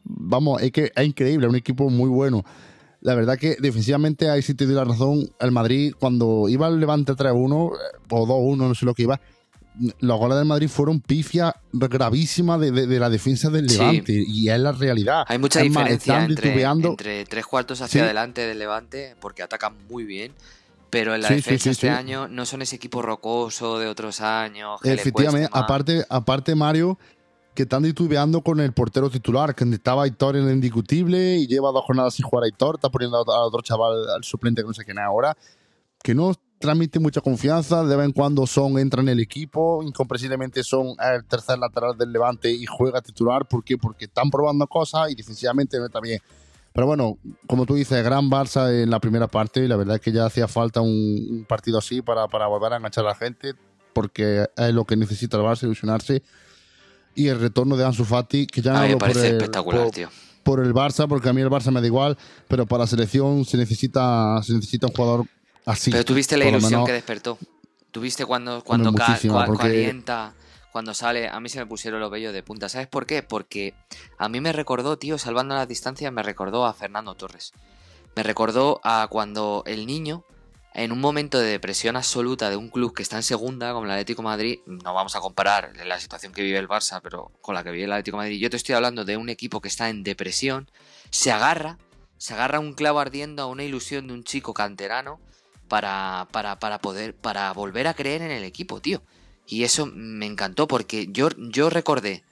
Vamos, 0.05 0.63
es 0.63 0.71
que 0.71 0.93
es 0.95 1.07
increíble, 1.07 1.47
es 1.47 1.51
un 1.51 1.57
equipo 1.57 1.91
muy 1.91 2.09
bueno. 2.09 2.45
La 3.01 3.15
verdad 3.15 3.37
que 3.39 3.57
defensivamente 3.61 4.29
ahí 4.29 4.43
sí 4.43 4.55
te 4.55 4.67
doy 4.67 4.75
la 4.75 4.85
razón. 4.85 5.29
El 5.41 5.53
Madrid, 5.53 5.95
cuando 5.99 6.49
iba 6.49 6.67
al 6.67 6.81
Levante 6.81 7.13
3-1 7.13 7.73
eh, 7.73 7.79
o 8.11 8.27
2-1, 8.27 8.57
no 8.57 8.75
sé 8.75 8.87
lo 8.87 8.95
que 8.95 9.03
iba, 9.03 9.21
los 10.01 10.19
goles 10.19 10.37
del 10.39 10.47
Madrid 10.47 10.69
fueron 10.69 11.01
pifia 11.01 11.55
gravísima 11.73 12.59
de, 12.59 12.71
de- 12.71 12.87
de 12.87 12.99
la 13.01 13.09
defensa 13.11 13.51
del 13.51 13.69
Sí. 13.71 13.79
Levante. 13.79 14.25
Y 14.27 14.49
es 14.49 14.59
la 14.59 14.73
realidad. 14.73 15.25
Hay 15.29 15.39
mucha 15.39 15.61
Es 15.61 15.65
diferencia 15.69 16.25
entre, 16.25 16.49
titubeando. 16.49 16.89
entre 16.91 17.25
tres 17.25 17.47
cuartos 17.47 17.81
hacia 17.81 18.01
Sí. 18.01 18.05
adelante 18.05 18.41
del 18.47 18.59
Levante, 18.59 19.15
porque 19.21 19.43
atacan 19.43 19.75
muy 19.89 20.05
bien. 20.05 20.33
Pero 20.91 21.15
en 21.15 21.21
la 21.21 21.29
Sí, 21.29 21.35
defensa 21.35 21.71
este 21.71 21.91
año 21.91 22.29
no 22.29 22.47
son 22.47 22.63
ese 22.63 22.77
equipo 22.77 23.03
rocoso 23.03 23.79
de 23.79 23.87
otros 23.89 24.21
años. 24.23 24.81
Que 24.81 24.93
Efectivamente, 24.95 25.49
aparte, 25.53 26.05
aparte 26.09 26.55
Mario, 26.55 26.99
que 27.55 27.65
están 27.65 27.83
titubeando 27.83 28.41
con 28.41 28.59
el 28.61 28.73
portero 28.73 29.11
titular, 29.11 29.55
que 29.55 29.65
estaba 29.65 30.05
Aitor 30.05 30.37
en 30.37 30.47
el 30.49 30.55
indiscutible 30.55 31.37
y 31.37 31.47
lleva 31.47 31.73
dos 31.73 31.85
jornadas 31.85 32.15
sin 32.15 32.25
jugar 32.25 32.45
a 32.45 32.47
Aitor, 32.47 32.77
está 32.77 32.89
poniendo 32.89 33.19
a 33.19 33.21
a 33.21 33.41
otro 33.41 33.61
chaval 33.61 34.09
al 34.17 34.25
suplente 34.25 34.63
que 34.63 34.69
no 34.69 34.73
sé 34.73 34.85
quién 34.85 34.99
es 34.99 35.05
ahora, 35.05 35.37
que 36.03 36.15
no 36.15 36.33
transmite 36.59 36.99
mucha 36.99 37.21
confianza, 37.21 37.85
de 37.85 37.97
vez 37.97 38.07
en 38.07 38.13
cuando 38.13 38.47
son 38.47 38.79
entra 38.79 39.01
en 39.01 39.09
el 39.09 39.21
equipo, 39.21 39.83
incomprensiblemente 39.83 40.63
son 40.65 40.95
el 41.15 41.25
tercer 41.25 41.59
lateral 41.59 41.97
del 41.97 42.13
Levante 42.13 42.51
y 42.51 42.67
juega 42.67 43.01
titular, 43.01 43.47
¿por 43.47 43.65
qué? 43.65 43.79
Porque 43.79 44.07
están 44.07 44.31
probando 44.31 44.67
cosas 44.67 45.11
y 45.11 45.15
defensivamente 45.15 45.79
no 45.79 45.87
está 45.87 46.01
bien. 46.01 46.21
Pero 46.73 46.87
bueno, 46.87 47.19
como 47.47 47.67
tú 47.67 47.75
dices, 47.75 48.05
gran 48.05 48.31
Barça 48.31 48.83
en 48.83 48.91
la 48.91 49.01
primera 49.01 49.27
parte 49.27 49.65
y 49.65 49.69
la 49.69 49.77
verdad 49.77 49.97
es 49.97 50.01
que 50.01 50.13
ya 50.13 50.27
hacía 50.27 50.47
falta 50.47 50.81
un, 50.81 51.27
un 51.31 51.45
partido 51.49 51.79
así 51.79 52.03
para, 52.03 52.29
para, 52.29 52.47
volver 52.47 52.73
a 52.73 52.77
enganchar 52.77 53.05
a 53.05 53.09
la 53.09 53.15
gente 53.15 53.55
porque 53.93 54.47
es 54.57 54.75
lo 54.75 54.85
que 54.85 54.97
necesita 54.97 55.37
el 55.37 55.43
Barça, 55.43 55.65
ilusionarse. 55.65 56.23
Y 57.17 57.27
el 57.27 57.41
retorno 57.41 57.77
de 57.77 57.85
Ansu 57.85 58.05
Fati, 58.05 58.47
que 58.47 58.63
ya 58.63 58.75
no 58.75 58.81
me 58.81 58.97
parece 58.97 59.19
por 59.19 59.27
el, 59.27 59.37
espectacular, 59.37 59.83
por, 59.83 59.91
tío. 59.93 60.09
Por 60.45 60.61
el 60.61 60.73
Barça, 60.73 61.09
porque 61.09 61.29
a 61.29 61.33
mí 61.33 61.41
el 61.41 61.51
Barça 61.51 61.73
me 61.73 61.81
da 61.81 61.87
igual, 61.89 62.17
pero 62.47 62.65
para 62.65 62.85
la 62.85 62.87
selección 62.87 63.45
se 63.45 63.57
necesita, 63.57 64.41
se 64.45 64.53
necesita 64.53 64.87
un 64.87 64.93
jugador 64.93 65.27
así. 65.69 65.91
Pero 65.91 66.05
tuviste 66.05 66.37
la 66.37 66.47
ilusión 66.47 66.85
que 66.85 66.93
despertó. 66.93 67.39
Tuviste 67.91 68.27
cuando, 68.27 68.63
cuando 68.65 68.93
ca 68.93 69.19
porque... 69.47 69.63
calienta 69.63 70.35
cuando 70.73 70.95
sale, 70.95 71.29
a 71.29 71.41
mí 71.41 71.49
se 71.49 71.59
me 71.59 71.67
pusieron 71.67 72.01
los 72.01 72.11
vellos 72.11 72.33
de 72.33 72.43
punta. 72.43 72.69
¿Sabes 72.69 72.87
por 72.87 73.07
qué? 73.07 73.23
Porque 73.23 73.75
a 74.19 74.29
mí 74.29 74.41
me 74.41 74.53
recordó, 74.53 74.99
tío, 74.99 75.19
salvando 75.19 75.55
las 75.55 75.67
distancias, 75.67 76.13
me 76.13 76.23
recordó 76.23 76.67
a 76.67 76.75
Fernando 76.75 77.15
Torres. 77.15 77.53
Me 78.15 78.23
recordó 78.23 78.81
a 78.85 79.09
cuando 79.11 79.63
el 79.67 79.87
niño, 79.87 80.25
en 80.75 80.93
un 80.93 81.01
momento 81.01 81.39
de 81.41 81.47
depresión 81.47 81.97
absoluta 81.97 82.51
de 82.51 82.57
un 82.57 82.69
club 82.69 82.95
que 82.95 83.03
está 83.03 83.17
en 83.17 83.23
segunda, 83.23 83.73
como 83.73 83.87
el 83.87 83.91
Atlético 83.91 84.23
Madrid, 84.23 84.61
no 84.67 84.95
vamos 84.95 85.17
a 85.17 85.21
comparar 85.21 85.73
la 85.85 85.99
situación 85.99 86.33
que 86.33 86.43
vive 86.43 86.59
el 86.59 86.69
Barça, 86.69 87.01
pero 87.03 87.33
con 87.41 87.55
la 87.55 87.65
que 87.65 87.71
vive 87.71 87.85
el 87.85 87.93
Atlético 87.93 88.19
Madrid. 88.19 88.39
Yo 88.39 88.51
te 88.51 88.57
estoy 88.57 88.75
hablando 88.75 89.05
de 89.05 89.17
un 89.17 89.31
equipo 89.31 89.61
que 89.61 89.69
está 89.69 89.89
en 89.89 90.05
depresión, 90.05 90.71
se 91.11 91.33
agarra, 91.33 91.79
se 92.19 92.35
agarra 92.35 92.61
un 92.61 92.75
clavo 92.75 93.01
ardiendo 93.01 93.43
a 93.43 93.47
una 93.47 93.65
ilusión 93.65 94.07
de 94.07 94.13
un 94.13 94.25
chico 94.25 94.53
canterano 94.53 95.19
para, 95.69 96.29
para, 96.33 96.59
para 96.59 96.81
poder, 96.81 97.15
para 97.15 97.53
volver 97.53 97.87
a 97.87 97.95
creer 97.95 98.23
en 98.23 98.31
el 98.31 98.45
equipo, 98.45 98.81
tío. 98.81 99.03
Y 99.47 99.65
eso 99.65 99.87
me 99.87 100.27
encantó 100.27 100.67
porque 100.69 101.09
yo, 101.11 101.29
yo 101.37 101.71
recordé 101.71 102.23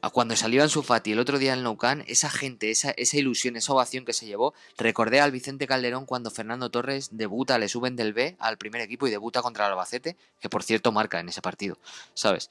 a 0.00 0.10
cuando 0.10 0.36
salió 0.36 0.62
Ansu 0.62 0.82
Fati 0.82 1.12
el 1.12 1.18
otro 1.18 1.38
día 1.38 1.54
en 1.54 1.62
Nou 1.62 1.76
Camp, 1.76 2.04
esa 2.06 2.30
gente, 2.30 2.70
esa, 2.70 2.90
esa 2.92 3.16
ilusión, 3.16 3.56
esa 3.56 3.72
ovación 3.72 4.04
que 4.04 4.12
se 4.12 4.26
llevó. 4.26 4.54
Recordé 4.76 5.20
al 5.20 5.32
Vicente 5.32 5.66
Calderón 5.66 6.06
cuando 6.06 6.30
Fernando 6.30 6.70
Torres 6.70 7.10
debuta, 7.12 7.58
le 7.58 7.68
suben 7.68 7.96
del 7.96 8.12
B 8.12 8.36
al 8.38 8.58
primer 8.58 8.80
equipo 8.80 9.06
y 9.06 9.10
debuta 9.10 9.42
contra 9.42 9.66
el 9.66 9.72
Albacete, 9.72 10.16
que 10.40 10.48
por 10.48 10.62
cierto 10.62 10.92
marca 10.92 11.20
en 11.20 11.28
ese 11.28 11.42
partido, 11.42 11.78
¿sabes? 12.14 12.50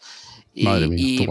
Y, 0.53 0.65
Madre 0.65 0.87
mía, 0.87 0.97
y, 0.97 1.27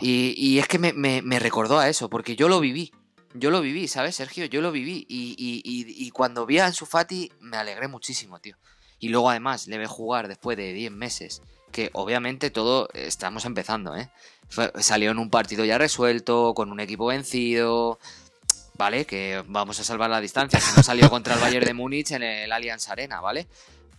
y, 0.00 0.34
y, 0.36 0.58
es 0.58 0.66
que 0.66 0.78
me, 0.78 0.92
me, 0.92 1.22
me, 1.22 1.38
recordó 1.38 1.78
a 1.78 1.88
eso, 1.88 2.08
porque 2.08 2.36
yo 2.36 2.48
lo 2.48 2.60
viví. 2.60 2.92
Yo 3.34 3.50
lo 3.50 3.60
viví, 3.60 3.88
¿sabes, 3.88 4.16
Sergio? 4.16 4.46
Yo 4.46 4.60
lo 4.60 4.72
viví. 4.72 5.04
Y, 5.08 5.34
y 5.36 6.10
cuando 6.10 6.46
vi 6.46 6.58
a 6.58 6.66
Ansu 6.66 6.86
Fati 6.86 7.30
me 7.40 7.56
alegré 7.56 7.88
muchísimo, 7.88 8.38
tío. 8.40 8.56
Y 8.98 9.08
luego 9.08 9.28
además 9.28 9.66
le 9.66 9.76
ve 9.76 9.86
jugar 9.86 10.28
después 10.28 10.56
de 10.56 10.72
10 10.72 10.92
meses 10.92 11.42
que 11.74 11.90
obviamente 11.92 12.50
todo 12.50 12.88
estamos 12.94 13.44
empezando, 13.44 13.96
¿eh? 13.96 14.08
Salió 14.78 15.10
en 15.10 15.18
un 15.18 15.28
partido 15.28 15.64
ya 15.64 15.76
resuelto, 15.76 16.54
con 16.54 16.70
un 16.70 16.78
equipo 16.78 17.06
vencido, 17.06 17.98
¿vale? 18.74 19.04
Que 19.04 19.42
vamos 19.48 19.80
a 19.80 19.84
salvar 19.84 20.08
la 20.08 20.20
distancia, 20.20 20.60
que 20.60 20.76
no 20.76 20.84
salió 20.84 21.10
contra 21.10 21.34
el 21.34 21.40
Bayern 21.40 21.66
de 21.66 21.74
Múnich 21.82 22.12
en 22.12 22.22
el 22.22 22.52
Allianz 22.52 22.88
Arena, 22.88 23.20
¿vale? 23.20 23.48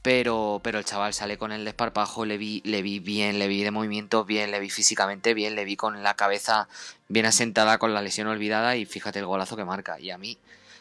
Pero, 0.05 0.61
pero 0.63 0.77
el 0.77 0.85
chaval 0.85 1.15
sale 1.15 1.39
con 1.39 1.51
el 1.51 1.65
desparpajo, 1.65 2.25
le 2.25 2.37
vi, 2.37 2.61
le 2.63 2.83
vi 2.83 2.99
bien, 2.99 3.39
le 3.39 3.47
vi 3.47 3.63
de 3.63 3.71
movimiento 3.71 4.23
bien, 4.23 4.51
le 4.51 4.59
vi 4.59 4.69
físicamente 4.69 5.33
bien, 5.33 5.55
le 5.55 5.65
vi 5.65 5.75
con 5.77 6.03
la 6.03 6.13
cabeza 6.13 6.67
bien 7.09 7.25
asentada 7.25 7.79
con 7.79 7.91
la 7.95 8.03
lesión 8.03 8.27
olvidada 8.27 8.75
y 8.75 8.85
fíjate 8.85 9.17
el 9.17 9.25
golazo 9.25 9.57
que 9.57 9.65
marca. 9.65 9.99
Y 9.99 10.11
a 10.11 10.19
mí, 10.19 10.37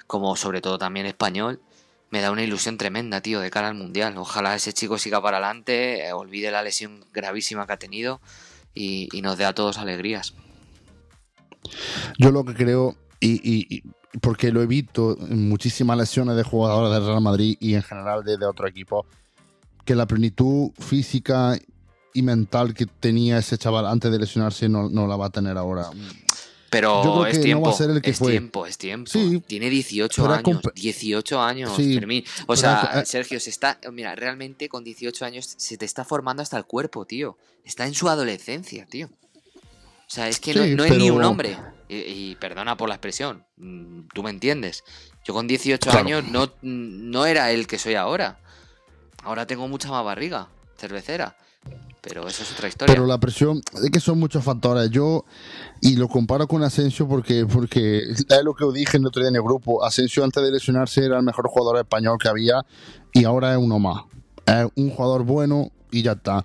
como 0.06 0.36
sobre 0.36 0.60
todo 0.60 0.76
también 0.76 1.06
español, 1.06 1.62
me 2.10 2.20
da 2.20 2.30
una 2.30 2.42
ilusión 2.42 2.76
tremenda, 2.76 3.22
tío, 3.22 3.40
de 3.40 3.50
cara 3.50 3.68
al 3.68 3.74
Mundial. 3.76 4.14
Ojalá 4.18 4.54
ese 4.56 4.74
chico 4.74 4.98
siga 4.98 5.22
para 5.22 5.38
adelante, 5.38 6.06
eh, 6.06 6.12
olvide 6.12 6.50
la 6.50 6.62
lesión 6.62 7.06
gravísima 7.14 7.66
que 7.66 7.72
ha 7.72 7.78
tenido 7.78 8.20
y, 8.74 9.08
nos 9.22 9.38
dé 9.38 9.46
a 9.46 9.54
todos 9.54 9.78
alegrías. 9.78 10.34
Yo 12.18 12.30
lo 12.30 12.44
que 12.44 12.52
creo, 12.52 12.94
y, 13.20 13.84
porque 14.20 14.52
lo 14.52 14.62
he 14.62 14.66
visto 14.66 15.16
en 15.20 15.48
muchísimas 15.48 15.96
lesiones 15.98 16.36
de 16.36 16.42
jugadores 16.42 16.92
del 16.92 17.06
Real 17.06 17.20
Madrid 17.20 17.56
y 17.60 17.74
en 17.74 17.82
general 17.82 18.24
de, 18.24 18.36
de 18.36 18.46
otro 18.46 18.66
equipo, 18.66 19.06
que 19.84 19.94
la 19.94 20.06
plenitud 20.06 20.70
física 20.78 21.58
y 22.12 22.22
mental 22.22 22.74
que 22.74 22.86
tenía 22.86 23.38
ese 23.38 23.58
chaval 23.58 23.86
antes 23.86 24.10
de 24.10 24.18
lesionarse 24.18 24.68
no, 24.68 24.88
no 24.88 25.06
la 25.06 25.16
va 25.16 25.26
a 25.26 25.30
tener 25.30 25.58
ahora. 25.58 25.90
Pero 26.70 27.26
es 27.26 27.40
tiempo, 27.40 27.66
no 27.66 28.00
es 28.02 28.18
fue. 28.18 28.32
tiempo, 28.32 28.66
es 28.66 28.78
tiempo. 28.78 29.08
Sí, 29.10 29.40
Tiene 29.46 29.70
18 29.70 30.26
años, 30.32 30.60
18 30.74 31.40
años, 31.40 31.72
sí, 31.76 31.94
Fermín. 31.94 32.24
O 32.46 32.56
sea, 32.56 32.90
eh, 32.94 33.06
Sergio, 33.06 33.38
se 33.38 33.50
está, 33.50 33.78
mira, 33.92 34.16
realmente 34.16 34.68
con 34.68 34.82
18 34.82 35.24
años 35.24 35.54
se 35.56 35.76
te 35.76 35.84
está 35.84 36.04
formando 36.04 36.42
hasta 36.42 36.56
el 36.56 36.64
cuerpo, 36.64 37.04
tío. 37.04 37.36
Está 37.64 37.86
en 37.86 37.94
su 37.94 38.08
adolescencia, 38.08 38.86
tío. 38.86 39.06
O 39.06 40.10
sea, 40.10 40.28
es 40.28 40.40
que 40.40 40.52
sí, 40.52 40.58
no, 40.58 40.66
no 40.66 40.82
pero... 40.82 40.94
es 40.94 41.00
ni 41.00 41.10
un 41.10 41.22
hombre. 41.22 41.56
Y, 41.88 41.96
y, 41.96 42.36
perdona 42.36 42.76
por 42.76 42.88
la 42.88 42.94
expresión, 42.94 43.44
mm, 43.56 44.08
tú 44.14 44.22
me 44.22 44.30
entiendes. 44.30 44.84
Yo 45.24 45.34
con 45.34 45.46
18 45.46 45.90
claro. 45.90 45.98
años 45.98 46.24
no, 46.30 46.50
no 46.62 47.26
era 47.26 47.50
el 47.50 47.66
que 47.66 47.78
soy 47.78 47.94
ahora. 47.94 48.38
Ahora 49.22 49.46
tengo 49.46 49.68
mucha 49.68 49.90
más 49.90 50.04
barriga, 50.04 50.48
cervecera. 50.76 51.36
Pero 52.04 52.28
eso 52.28 52.42
es 52.42 52.52
otra 52.52 52.68
historia. 52.68 52.94
Pero 52.94 53.06
la 53.06 53.18
presión, 53.18 53.62
es 53.82 53.90
que 53.90 53.98
son 53.98 54.18
muchos 54.18 54.44
factores. 54.44 54.90
Yo, 54.90 55.24
y 55.80 55.96
lo 55.96 56.06
comparo 56.06 56.46
con 56.46 56.62
Asensio 56.62 57.08
porque, 57.08 57.46
porque 57.46 58.00
es 58.10 58.26
lo 58.44 58.54
que 58.54 58.66
dije 58.74 58.98
el 58.98 59.06
otro 59.06 59.22
día 59.22 59.30
en 59.30 59.36
el 59.36 59.42
grupo. 59.42 59.82
Asensio 59.82 60.22
antes 60.22 60.42
de 60.42 60.52
lesionarse 60.52 61.02
era 61.02 61.16
el 61.16 61.22
mejor 61.22 61.48
jugador 61.48 61.78
español 61.78 62.18
que 62.20 62.28
había 62.28 62.62
y 63.10 63.24
ahora 63.24 63.52
es 63.52 63.58
uno 63.58 63.78
más. 63.78 64.02
Es 64.44 64.66
un 64.74 64.90
jugador 64.90 65.24
bueno 65.24 65.70
y 65.90 66.02
ya 66.02 66.12
está. 66.12 66.44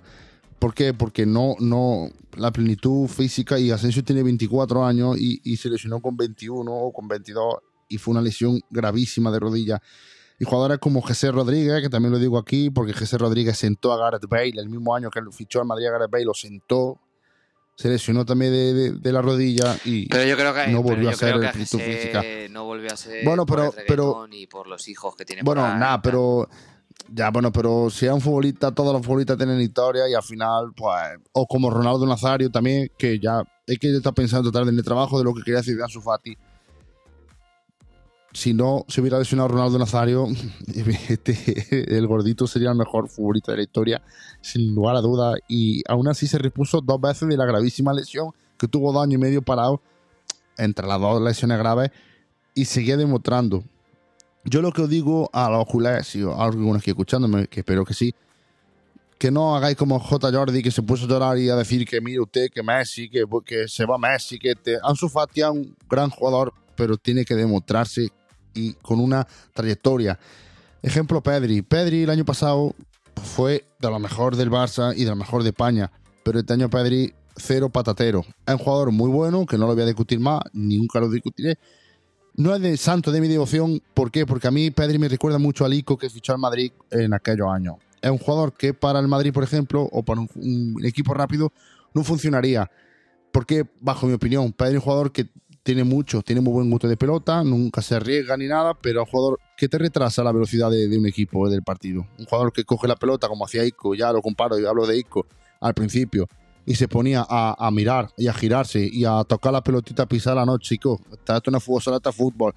¿Por 0.58 0.72
qué? 0.72 0.94
Porque 0.94 1.26
no, 1.26 1.56
no, 1.58 2.08
la 2.40 2.50
plenitud 2.50 3.06
física 3.06 3.58
y 3.58 3.70
Asensio 3.70 4.02
tiene 4.02 4.22
24 4.22 4.84
años 4.84 5.16
y, 5.18 5.40
y 5.44 5.56
se 5.56 5.68
lesionó 5.68 6.00
con 6.00 6.16
21 6.16 6.72
o 6.72 6.92
con 6.92 7.06
22 7.06 7.56
y 7.88 7.98
fue 7.98 8.12
una 8.12 8.22
lesión 8.22 8.60
gravísima 8.70 9.30
de 9.30 9.38
rodilla. 9.38 9.82
Y 10.38 10.46
jugadores 10.46 10.78
como 10.78 11.02
José 11.02 11.30
Rodríguez, 11.30 11.82
que 11.82 11.90
también 11.90 12.12
lo 12.12 12.18
digo 12.18 12.38
aquí, 12.38 12.70
porque 12.70 12.94
José 12.94 13.18
Rodríguez 13.18 13.58
sentó 13.58 13.92
a 13.92 13.98
Gareth 13.98 14.26
Bale 14.26 14.54
el 14.56 14.70
mismo 14.70 14.94
año 14.94 15.10
que 15.10 15.20
lo 15.20 15.30
fichó 15.32 15.60
al 15.60 15.66
Madrid 15.66 15.88
a 15.88 15.90
Gareth 15.90 16.10
Bale, 16.10 16.24
lo 16.24 16.32
sentó, 16.32 16.98
se 17.76 17.90
lesionó 17.90 18.24
también 18.24 18.52
de, 18.52 18.72
de, 18.72 18.90
de 18.92 19.12
la 19.12 19.20
rodilla 19.20 19.76
y 19.84 20.08
pero 20.08 20.24
yo 20.24 20.36
creo 20.36 20.54
que, 20.54 20.68
no 20.68 20.82
volvió 20.82 21.10
a 21.10 21.12
ser 21.12 21.34
el 21.34 21.50
plenitud 21.50 21.78
física. 21.78 22.22
No 22.48 22.64
volvió 22.64 22.90
a 22.90 22.96
ser 22.96 23.22
bueno, 23.22 23.44
pero, 23.44 23.72
por 23.72 23.84
pero, 23.86 24.26
y 24.30 24.46
por 24.46 24.66
los 24.66 24.88
hijos 24.88 25.14
que 25.14 25.26
tiene 25.26 25.42
Bueno, 25.42 25.62
nada, 25.76 26.00
pero 26.00 26.48
ya, 27.12 27.30
bueno, 27.30 27.52
pero 27.52 27.90
si 27.90 28.06
es 28.06 28.12
un 28.12 28.20
futbolista, 28.20 28.72
todos 28.72 28.92
los 28.92 29.04
futbolistas 29.04 29.36
tienen 29.36 29.60
historia 29.60 30.08
y 30.08 30.14
al 30.14 30.22
final, 30.22 30.72
pues, 30.76 31.18
o 31.32 31.46
como 31.46 31.70
Ronaldo 31.70 32.06
Nazario 32.06 32.50
también, 32.50 32.90
que 32.96 33.18
ya 33.18 33.42
es 33.66 33.78
que 33.78 33.96
está 33.96 34.12
pensando 34.12 34.48
en 34.48 34.52
tratar 34.52 34.68
en 34.68 34.76
el 34.76 34.84
trabajo 34.84 35.18
de 35.18 35.24
lo 35.24 35.34
que 35.34 35.42
quería 35.42 35.58
decir 35.58 35.76
de 35.76 35.82
Ansu 35.82 36.00
Fati 36.00 36.36
si 38.32 38.54
no 38.54 38.84
se 38.88 39.00
hubiera 39.00 39.18
lesionado 39.18 39.48
Ronaldo 39.48 39.78
Nazario, 39.78 40.26
este, 41.08 41.96
el 41.96 42.06
gordito 42.06 42.46
sería 42.46 42.70
el 42.70 42.76
mejor 42.76 43.08
futbolista 43.08 43.52
de 43.52 43.58
la 43.58 43.64
historia, 43.64 44.02
sin 44.40 44.74
lugar 44.74 44.96
a 44.96 45.00
duda. 45.00 45.34
Y 45.48 45.82
aún 45.88 46.08
así 46.08 46.26
se 46.26 46.38
repuso 46.38 46.80
dos 46.80 47.00
veces 47.00 47.28
de 47.28 47.36
la 47.36 47.44
gravísima 47.44 47.92
lesión 47.92 48.30
que 48.58 48.68
tuvo 48.68 48.92
dos 48.92 49.02
años 49.02 49.14
y 49.14 49.18
medio 49.18 49.42
parado 49.42 49.80
entre 50.56 50.86
las 50.86 51.00
dos 51.00 51.20
lesiones 51.20 51.58
graves 51.58 51.90
y 52.54 52.66
seguía 52.66 52.96
demostrando. 52.96 53.64
Yo 54.44 54.62
lo 54.62 54.72
que 54.72 54.82
os 54.82 54.88
digo 54.88 55.28
a 55.32 55.50
los 55.50 55.66
culés 55.66 56.16
y 56.16 56.22
a 56.22 56.34
algunos 56.34 56.82
que 56.82 56.90
escuchándome, 56.90 57.46
que 57.46 57.60
espero 57.60 57.84
que 57.84 57.94
sí, 57.94 58.14
que 59.18 59.30
no 59.30 59.54
hagáis 59.54 59.76
como 59.76 60.00
J. 60.00 60.32
Jordi 60.32 60.62
que 60.62 60.70
se 60.70 60.82
puso 60.82 61.04
a 61.04 61.08
llorar 61.08 61.38
y 61.38 61.50
a 61.50 61.56
decir 61.56 61.86
que 61.86 62.00
mire 62.00 62.20
usted, 62.20 62.48
que 62.50 62.62
Messi, 62.62 63.10
que, 63.10 63.24
que 63.44 63.68
se 63.68 63.84
va 63.84 63.98
Messi, 63.98 64.38
que. 64.38 64.54
Ansu 64.82 65.10
Fati 65.10 65.42
es 65.42 65.48
un 65.48 65.76
gran 65.88 66.08
jugador, 66.08 66.54
pero 66.74 66.96
tiene 66.96 67.26
que 67.26 67.34
demostrarse 67.34 68.08
y 68.54 68.72
con 68.74 68.98
una 68.98 69.26
trayectoria. 69.52 70.18
Ejemplo 70.82 71.22
Pedri. 71.22 71.60
Pedri 71.60 72.04
el 72.04 72.10
año 72.10 72.24
pasado 72.24 72.74
fue 73.22 73.66
de 73.78 73.90
lo 73.90 73.98
mejor 73.98 74.36
del 74.36 74.50
Barça 74.50 74.94
y 74.96 75.04
de 75.04 75.10
lo 75.10 75.16
mejor 75.16 75.42
de 75.42 75.50
España, 75.50 75.92
pero 76.24 76.38
este 76.38 76.54
año 76.54 76.70
Pedri 76.70 77.12
cero 77.36 77.68
patatero. 77.68 78.24
Es 78.46 78.54
un 78.54 78.58
jugador 78.58 78.90
muy 78.90 79.10
bueno, 79.10 79.44
que 79.44 79.58
no 79.58 79.66
lo 79.66 79.74
voy 79.74 79.82
a 79.82 79.86
discutir 79.86 80.18
más, 80.18 80.40
nunca 80.54 80.98
lo 80.98 81.10
discutiré. 81.10 81.58
No 82.40 82.54
es 82.54 82.62
de 82.62 82.74
santo 82.78 83.12
de 83.12 83.20
mi 83.20 83.28
devoción, 83.28 83.82
¿por 83.92 84.10
qué? 84.10 84.24
Porque 84.24 84.48
a 84.48 84.50
mí 84.50 84.70
Pedri 84.70 84.98
me 84.98 85.10
recuerda 85.10 85.36
mucho 85.38 85.66
al 85.66 85.74
Ico 85.74 85.98
que 85.98 86.08
fichó 86.08 86.32
al 86.32 86.38
Madrid 86.38 86.72
en 86.90 87.12
aquellos 87.12 87.46
años. 87.48 87.74
Es 88.00 88.10
un 88.10 88.16
jugador 88.16 88.54
que 88.54 88.72
para 88.72 88.98
el 88.98 89.08
Madrid, 89.08 89.30
por 89.30 89.44
ejemplo, 89.44 89.82
o 89.92 90.02
para 90.02 90.22
un, 90.22 90.74
equipo 90.82 91.12
rápido, 91.12 91.52
no 91.92 92.02
funcionaría. 92.02 92.70
Porque, 93.30 93.66
bajo 93.78 94.06
mi 94.06 94.14
opinión, 94.14 94.54
Pedri 94.54 94.70
es 94.70 94.76
un 94.76 94.84
jugador 94.84 95.12
que 95.12 95.28
tiene 95.62 95.84
mucho, 95.84 96.22
tiene 96.22 96.40
muy 96.40 96.54
buen 96.54 96.70
gusto 96.70 96.88
de 96.88 96.96
pelota, 96.96 97.44
nunca 97.44 97.82
se 97.82 97.96
arriesga 97.96 98.38
ni 98.38 98.46
nada, 98.46 98.72
pero 98.72 99.02
es 99.02 99.08
un 99.08 99.10
jugador 99.10 99.38
que 99.54 99.68
te 99.68 99.76
retrasa 99.76 100.24
la 100.24 100.32
velocidad 100.32 100.70
de, 100.70 100.88
de, 100.88 100.96
un 100.96 101.04
equipo 101.04 101.46
del 101.50 101.62
partido. 101.62 102.06
Un 102.18 102.24
jugador 102.24 102.54
que 102.54 102.64
coge 102.64 102.88
la 102.88 102.96
pelota 102.96 103.28
como 103.28 103.44
hacía 103.44 103.66
Ico, 103.66 103.94
ya 103.94 104.14
lo 104.14 104.22
comparo 104.22 104.58
y 104.58 104.64
hablo 104.64 104.86
de 104.86 104.96
Ico 104.96 105.26
al 105.60 105.74
principio, 105.74 106.26
y 106.66 106.74
se 106.74 106.88
ponía 106.88 107.24
a, 107.28 107.56
a, 107.58 107.70
mirar 107.70 108.10
y 108.16 108.28
a 108.28 108.32
girarse 108.32 108.88
y 108.90 109.04
a 109.04 109.24
tocar 109.24 109.52
la 109.52 109.62
pelotita, 109.62 110.04
a 110.04 110.06
pisar 110.06 110.36
la 110.36 110.44
noche, 110.44 110.70
chico. 110.70 111.00
Esto 111.12 111.50
no 111.50 111.58
es 111.58 111.64
fútbol, 111.64 111.82
solo 111.82 111.96
está 111.96 112.12
fútbol. 112.12 112.54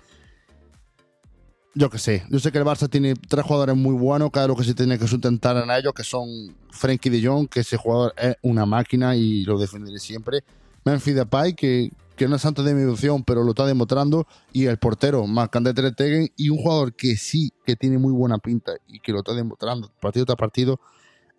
yo 1.75 1.89
qué 1.89 1.97
sé, 1.97 2.23
yo 2.29 2.39
sé 2.39 2.51
que 2.51 2.59
el 2.59 2.65
Barça 2.65 2.89
tiene 2.89 3.15
tres 3.15 3.45
jugadores 3.45 3.75
muy 3.75 3.95
buenos, 3.95 4.29
cada 4.31 4.45
uno 4.45 4.55
que 4.55 4.63
se 4.63 4.73
tiene 4.73 4.99
que 4.99 5.07
sustentar 5.07 5.57
en 5.57 5.71
ellos, 5.71 5.93
que 5.93 6.03
son 6.03 6.27
Frenkie 6.69 7.09
de 7.09 7.25
Jong, 7.25 7.47
que 7.47 7.61
ese 7.61 7.77
jugador 7.77 8.13
es 8.17 8.35
una 8.41 8.65
máquina 8.65 9.15
y 9.15 9.43
lo 9.45 9.57
defenderé 9.57 9.99
siempre. 9.99 10.43
Memphis 10.85 11.15
Depay, 11.15 11.53
que, 11.55 11.91
que 12.15 12.27
no 12.27 12.35
es 12.35 12.41
santo 12.41 12.61
de 12.61 12.73
mi 12.73 12.81
devoción, 12.81 13.23
pero 13.23 13.43
lo 13.43 13.51
está 13.51 13.65
demostrando, 13.65 14.27
y 14.51 14.65
el 14.65 14.77
portero, 14.77 15.25
Marc-André 15.25 15.73
Ter 15.73 15.93
Stegen, 15.93 16.29
y 16.35 16.49
un 16.49 16.57
jugador 16.57 16.93
que 16.93 17.15
sí, 17.15 17.53
que 17.65 17.75
tiene 17.75 17.97
muy 17.97 18.11
buena 18.11 18.37
pinta 18.37 18.73
y 18.87 18.99
que 18.99 19.11
lo 19.11 19.19
está 19.19 19.33
demostrando 19.33 19.89
partido 19.99 20.25
tras 20.25 20.37
partido, 20.37 20.79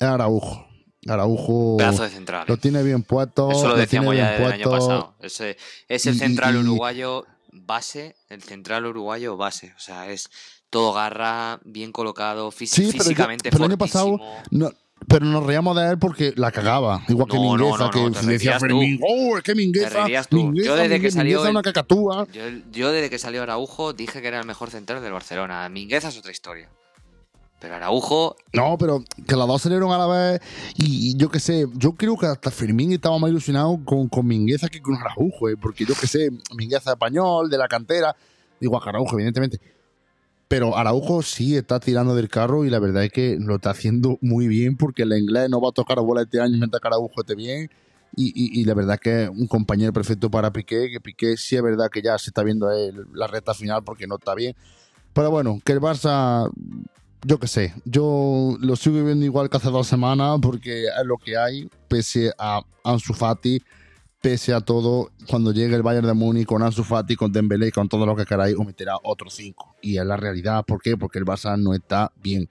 es 0.01 0.07
Araujo. 0.07 0.74
Araujo 1.09 1.77
Pedazo 1.77 2.03
de 2.05 2.11
central. 2.11 2.45
lo 2.49 2.57
tiene 2.57 2.83
bien 2.83 3.03
puesto. 3.03 3.51
Eso 3.51 3.63
lo 3.69 3.69
tiene 3.75 3.81
decíamos 3.83 4.17
ya 4.17 4.37
el 4.37 4.53
año 4.53 4.71
pasado. 4.71 5.15
Ese, 5.21 5.57
es 5.89 6.07
el 6.07 6.19
central 6.19 6.55
y- 6.55 6.59
uruguayo 6.59 7.27
base, 7.53 8.17
el 8.31 8.43
central 8.43 8.87
uruguayo 8.87 9.37
base. 9.37 9.73
O 9.77 9.81
sea, 9.81 10.11
es 10.11 10.31
todo 10.71 10.93
garra, 10.93 11.61
bien 11.65 11.93
colocado, 11.93 12.51
fis- 12.51 12.67
Sí, 12.71 12.83
pero 12.83 12.93
yo- 12.93 13.03
físicamente 13.05 13.51
pero 13.51 13.65
el 13.65 13.71
año 13.71 13.79
pasado. 13.79 14.19
No, 14.51 14.71
pero 15.07 15.27
nos 15.27 15.45
reíamos 15.45 15.77
de 15.77 15.91
él 15.91 15.99
porque 15.99 16.33
la 16.37 16.51
cagaba. 16.51 17.03
Igual 17.09 17.29
que 17.29 17.37
No, 17.37 17.43
Mingueza, 17.43 17.79
no, 17.79 17.85
no, 17.85 17.91
que 18.21 18.27
decía 18.27 18.59
Fermín, 18.59 18.99
oh, 19.07 19.37
es 19.37 19.43
que 19.45 19.55
Mingueza, 19.55 20.05
tú. 20.29 20.37
Mingueza, 20.37 20.67
Yo 20.69 20.75
desde 20.77 20.89
que 20.89 20.95
Mingueza, 20.95 21.17
salió 21.19 21.29
Mingueza 21.39 21.43
es 21.43 21.49
el- 21.51 21.55
una 21.57 21.63
cacatúa. 21.63 22.27
Yo, 22.33 22.43
yo 22.73 22.91
desde 22.93 23.11
que 23.11 23.19
salió 23.19 23.43
Araujo 23.43 23.93
dije 23.93 24.21
que 24.23 24.29
era 24.29 24.41
el 24.41 24.47
mejor 24.47 24.71
central 24.71 25.03
del 25.03 25.13
Barcelona. 25.13 25.69
Mingueza 25.69 26.09
es 26.09 26.19
otra 26.19 26.33
historia. 26.33 26.71
Araujo, 27.73 28.37
No, 28.53 28.77
pero 28.79 29.03
que 29.27 29.37
las 29.37 29.47
dos 29.47 29.63
salieron 29.63 29.91
a 29.93 29.99
la 29.99 30.07
vez 30.07 30.41
y, 30.77 31.17
yo 31.17 31.31
qué 31.31 31.41
sé, 31.41 31.67
yo 31.75 31.93
creo 31.93 32.17
que 32.17 32.27
hasta 32.27 32.51
Fermín 32.51 32.93
estaba 32.93 33.19
más 33.19 33.31
ilusionado 33.31 33.79
con, 33.85 34.09
con 34.09 34.27
Mingueza 34.27 34.69
que 34.69 34.81
con 34.83 34.97
Araujo, 34.97 35.49
eh, 35.49 35.57
porque 35.57 35.85
yo 35.85 35.95
qué 36.01 36.07
sé, 36.07 36.31
Mingueza 36.57 36.93
español, 36.93 37.49
de 37.51 37.59
la 37.59 37.69
cantera, 37.69 38.15
igual 38.61 38.83
que 38.83 38.89
Araujo, 38.91 39.15
evidentemente. 39.15 39.61
Pero 40.49 40.77
Araujo 40.77 41.23
sí 41.23 41.57
está 41.57 41.81
tirando 41.81 42.15
del 42.15 42.29
carro 42.29 42.65
y 42.65 42.71
la 42.71 42.79
verdad 42.79 43.05
es 43.05 43.11
que 43.13 43.37
lo 43.41 43.57
está 43.57 43.71
haciendo 43.71 44.19
muy 44.21 44.47
bien 44.47 44.77
porque 44.77 45.03
el 45.03 45.13
inglés 45.17 45.49
no 45.51 45.61
va 45.61 45.71
a 45.71 45.73
tocar 45.73 45.99
bola 46.01 46.23
este 46.23 46.41
año 46.41 46.57
mientras 46.59 46.81
que 46.81 46.89
Araujo 46.89 47.13
esté 47.21 47.35
bien. 47.35 47.71
Y, 48.17 48.61
y- 48.61 48.65
la 48.65 48.75
verdad 48.75 49.01
que 49.01 49.25
es 49.25 49.29
un 49.29 49.49
compañero 49.49 49.93
perfecto 49.93 50.31
para 50.31 50.53
Piqué, 50.53 50.89
que 50.89 51.01
Piqué 51.01 51.37
sí 51.37 51.57
es 51.57 51.63
verdad 51.63 51.89
que 51.91 52.01
ya 52.01 52.17
se 52.17 52.31
está 52.31 52.45
viendo 52.45 52.71
él 52.71 53.07
la 53.13 53.27
recta 53.27 53.55
final 53.55 53.83
porque 53.83 54.07
no 54.07 54.15
está 54.17 54.37
bien. 54.37 54.55
Pero 55.13 55.33
bueno, 55.33 55.59
que 55.65 55.73
el 55.73 55.81
Barça, 55.81 56.49
yo 57.25 57.39
qué 57.39 57.49
sé, 57.49 57.75
yo 57.85 58.57
lo 58.61 58.77
sigo 58.77 59.03
viendo 59.05 59.25
igual 59.25 59.49
que 59.49 59.57
hace 59.57 59.71
dos 59.71 59.87
semanas 59.87 60.39
porque 60.43 60.85
es 60.85 61.07
lo 61.07 61.17
que 61.17 61.37
hay, 61.37 61.69
pese 61.89 62.33
a 62.39 62.63
Ansu 62.85 63.15
Fati, 63.15 63.63
pese 64.21 64.53
a 64.53 64.61
todo, 64.61 65.11
cuando 65.29 65.53
llegue 65.53 65.75
el 65.75 65.83
Bayern 65.83 66.07
de 66.07 66.15
Múnich 66.15 66.47
con 66.47 66.63
Ansu 66.63 66.85
Fati, 66.85 67.17
con 67.17 67.33
Dembélé, 67.33 67.73
con 67.73 67.89
todo 67.89 68.05
lo 68.07 68.15
que 68.15 68.27
queráis, 68.27 68.57
os 68.59 68.67
meterá 68.67 68.97
otros 69.03 69.35
cinco. 69.35 69.75
Y 69.81 69.99
es 69.99 70.05
la 70.05 70.17
realidad, 70.17 70.65
¿por 70.65 70.81
qué? 70.81 70.97
Porque 70.97 71.19
el 71.19 71.25
Barça 71.25 71.59
no 71.59 71.75
está 71.75 72.13
bien. 72.23 72.49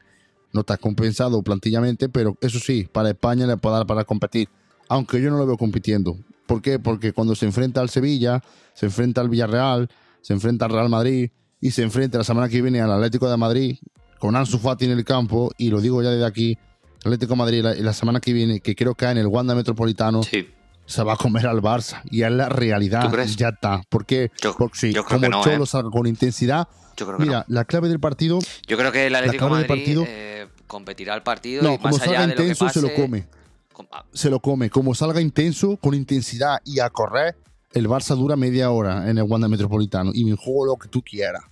No 0.51 0.61
está 0.61 0.77
compensado 0.77 1.41
plantillamente, 1.41 2.09
pero 2.09 2.37
eso 2.41 2.59
sí, 2.59 2.87
para 2.91 3.09
España 3.09 3.47
le 3.47 3.57
puede 3.57 3.77
dar 3.77 3.87
para 3.87 4.03
competir. 4.03 4.49
Aunque 4.87 5.19
yo 5.19 5.31
no 5.31 5.37
lo 5.37 5.47
veo 5.47 5.57
compitiendo. 5.57 6.15
¿Por 6.45 6.61
qué? 6.61 6.77
Porque 6.77 7.11
cuando 7.11 7.33
se 7.33 7.47
enfrenta 7.47 7.81
al 7.81 7.89
Sevilla, 7.89 8.43
se 8.75 8.85
enfrenta 8.85 9.21
al 9.21 9.29
Villarreal, 9.29 9.89
se 10.21 10.33
enfrenta 10.33 10.65
al 10.65 10.71
Real 10.71 10.89
Madrid 10.89 11.31
y 11.59 11.71
se 11.71 11.81
enfrenta 11.81 12.19
la 12.19 12.23
semana 12.23 12.49
que 12.49 12.61
viene 12.61 12.81
al 12.81 12.91
Atlético 12.91 13.29
de 13.29 13.37
Madrid 13.37 13.77
con 14.23 14.37
Ansu 14.37 14.57
Fati 14.57 14.85
en 14.85 14.91
el 14.91 15.03
campo, 15.03 15.51
y 15.57 15.69
lo 15.69 15.81
digo 15.81 16.01
ya 16.01 16.09
desde 16.09 16.25
aquí, 16.25 16.57
Atlético 16.99 17.33
de 17.33 17.37
Madrid 17.37 17.61
la, 17.61 17.73
la 17.73 17.91
semana 17.91 18.21
que 18.21 18.31
viene, 18.31 18.61
que 18.61 18.73
creo 18.73 18.95
que 18.95 19.03
en 19.05 19.17
el 19.17 19.27
Wanda 19.27 19.53
Metropolitano, 19.53 20.23
sí. 20.23 20.47
se 20.85 21.03
va 21.03 21.15
a 21.15 21.17
comer 21.17 21.45
al 21.45 21.61
Barça. 21.61 21.99
Y 22.09 22.21
es 22.23 22.31
la 22.31 22.47
realidad. 22.47 23.01
¿Tú 23.03 23.11
crees? 23.11 23.35
Ya 23.35 23.49
está. 23.49 23.81
Yo- 23.81 23.83
Porque 23.89 24.31
sí, 24.71 24.93
yo 24.93 25.03
creo 25.03 25.19
como 25.19 25.19
que 25.19 25.25
el 25.25 25.31
no, 25.31 25.43
Cholo 25.43 25.63
¿eh? 25.65 25.67
salga 25.67 25.89
con 25.89 26.07
intensidad. 26.07 26.69
Yo 26.95 27.05
creo 27.05 27.17
que 27.17 27.25
Mira, 27.25 27.43
la 27.49 27.65
clave 27.65 27.89
del 27.89 27.99
partido. 27.99 28.39
Yo 28.65 28.77
creo 28.77 28.93
que 28.93 29.07
el 29.07 29.15
Atlético 29.15 29.43
de 29.43 29.49
clave 29.49 29.61
del 29.63 29.69
Madrid 29.69 29.83
partido- 29.83 30.05
eh, 30.07 30.47
competirá 30.67 31.15
el 31.15 31.23
partido 31.23 31.61
no, 31.63 31.73
y 31.73 31.77
como 31.79 31.97
más 31.97 32.07
allá 32.07 32.21
lo 32.25 32.33
que 32.35 32.41
intenso, 32.43 32.65
pase, 32.65 32.79
se 32.79 32.87
lo 32.87 32.93
come. 32.95 33.27
com- 33.73 33.87
ah, 33.91 34.05
Se 34.13 34.29
lo 34.29 34.39
come. 34.39 34.69
Como 34.69 34.95
salga 34.95 35.19
intenso, 35.19 35.75
con 35.75 35.93
intensidad 35.95 36.59
y 36.63 36.79
a 36.79 36.89
correr, 36.89 37.35
el 37.73 37.89
Barça 37.89 38.15
dura 38.15 38.37
media 38.37 38.71
hora 38.71 39.09
en 39.09 39.17
el 39.17 39.25
Wanda 39.25 39.49
Metropolitano. 39.49 40.11
Y 40.13 40.23
me 40.23 40.37
juego 40.37 40.65
lo 40.65 40.77
que 40.77 40.87
tú 40.87 41.01
quieras. 41.01 41.43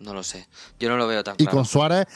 No 0.00 0.14
lo 0.14 0.22
sé. 0.22 0.46
Yo 0.78 0.88
no 0.88 0.96
lo 0.96 1.06
veo 1.06 1.24
tan 1.24 1.34
Y 1.34 1.44
claro. 1.44 1.56
con 1.56 1.64
Suárez, 1.66 2.06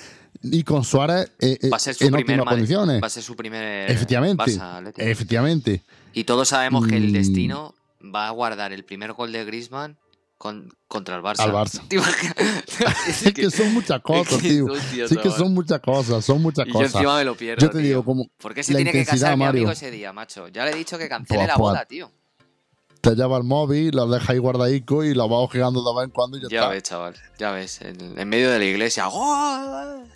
y 0.42 0.62
con 0.64 0.84
Suárez 0.84 1.32
eh, 1.40 1.58
eh, 1.62 1.68
va 1.68 1.76
a 1.76 1.80
ser 1.80 1.94
su 1.94 2.04
en 2.04 2.12
primer 2.12 2.40
óptimas 2.40 2.54
condiciones. 2.54 3.02
Va 3.02 3.06
a 3.06 3.10
ser 3.10 3.22
su 3.22 3.34
primer 3.36 3.90
Efectivamente. 3.90 4.42
Barça. 4.44 4.92
Efectivamente. 4.96 5.82
Y 6.12 6.24
todos 6.24 6.48
sabemos 6.48 6.86
que 6.86 6.96
el 6.96 7.12
destino 7.12 7.74
va 8.02 8.28
a 8.28 8.30
guardar 8.30 8.72
el 8.72 8.84
primer 8.84 9.12
gol 9.12 9.32
de 9.32 9.44
Griezmann 9.44 9.96
con, 10.38 10.68
contra 10.88 11.16
el 11.16 11.22
Barça. 11.22 11.40
Al 11.40 11.52
Barça. 11.52 11.82
Es 13.08 13.32
que 13.32 13.50
son 13.50 13.72
muchas 13.74 14.00
cosas, 14.00 14.38
tío. 14.42 14.66
Sí 15.08 15.16
que 15.16 15.30
son 15.30 15.52
muchas 15.54 15.80
cosas, 15.80 16.24
son 16.24 16.40
muchas 16.42 16.66
Y 16.66 16.70
yo 16.70 16.74
cosas. 16.74 16.94
encima 16.94 17.16
me 17.16 17.24
lo 17.24 17.36
pierdo. 17.36 17.60
Yo 17.66 17.70
te 17.70 17.78
tío. 17.78 17.86
digo, 17.86 18.04
como 18.04 18.28
¿Por 18.38 18.54
qué 18.54 18.62
se 18.62 18.72
la 18.72 18.76
tiene 18.78 18.92
que 18.92 19.04
casar 19.04 19.36
mi 19.36 19.44
Mario. 19.44 19.60
amigo 19.60 19.72
ese 19.72 19.90
día, 19.90 20.12
macho? 20.12 20.48
Ya 20.48 20.64
le 20.64 20.72
he 20.72 20.74
dicho 20.76 20.98
que 20.98 21.08
cancele 21.08 21.38
Pues, 21.38 21.48
la 21.48 21.54
pues, 21.54 21.60
boda, 21.60 21.84
tío. 21.84 22.10
Te 23.02 23.14
lleva 23.14 23.36
el 23.36 23.44
móvil, 23.44 23.94
lo 23.94 24.06
deja 24.06 24.32
ahí 24.32 24.38
guardadico 24.38 25.04
y 25.04 25.12
lo 25.12 25.28
va 25.28 25.38
ojeando 25.40 25.82
de 25.82 25.94
vez 25.98 26.04
en 26.06 26.10
cuando 26.12 26.38
y 26.38 26.42
ya, 26.42 26.48
Ya 26.48 26.58
está. 26.60 26.68
ves, 26.70 26.82
chaval. 26.84 27.14
Ya 27.38 27.50
ves. 27.50 27.80
En, 27.82 28.18
en 28.18 28.28
medio 28.28 28.50
de 28.50 28.58
la 28.58 28.64
iglesia. 28.64 29.06
¡Gol! 29.06 30.06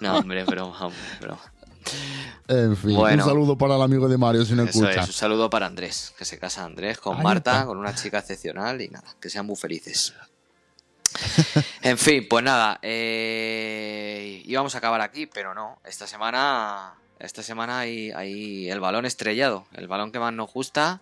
no, 0.00 0.16
hombre, 0.18 0.44
broma, 0.44 0.78
hombre, 0.86 0.98
broma. 1.20 1.40
En 2.48 2.76
fin, 2.76 2.94
Bueno. 2.96 3.24
un 3.24 3.28
saludo 3.30 3.56
para 3.56 3.76
el 3.76 3.82
amigo 3.82 4.08
de 4.08 4.18
Mario 4.18 4.44
si 4.44 4.54
no 4.54 4.64
Eso 4.64 4.80
escucha. 4.84 5.00
es, 5.02 5.06
un 5.08 5.12
saludo 5.14 5.48
para 5.50 5.66
Andrés, 5.66 6.12
que 6.18 6.24
se 6.24 6.38
casa 6.38 6.64
Andrés 6.64 6.98
con 6.98 7.16
Ahí 7.16 7.22
Marta, 7.22 7.52
está. 7.52 7.66
con 7.66 7.78
una 7.78 7.94
chica 7.94 8.18
excepcional 8.18 8.80
y 8.80 8.88
nada, 8.88 9.06
que 9.20 9.30
sean 9.30 9.46
muy 9.46 9.56
felices. 9.56 10.12
en 11.82 11.98
fin, 11.98 12.26
pues 12.28 12.44
nada, 12.44 12.78
eh, 12.82 14.42
íbamos 14.46 14.74
a 14.74 14.78
acabar 14.78 15.00
aquí, 15.00 15.26
pero 15.26 15.54
no, 15.54 15.78
esta 15.84 16.06
semana, 16.06 16.94
esta 17.22 17.42
semana 17.42 17.78
hay, 17.78 18.68
el 18.68 18.80
balón 18.80 19.06
estrellado, 19.06 19.66
el 19.74 19.86
balón 19.86 20.10
que 20.10 20.18
más 20.18 20.32
nos 20.32 20.52
gusta, 20.52 21.00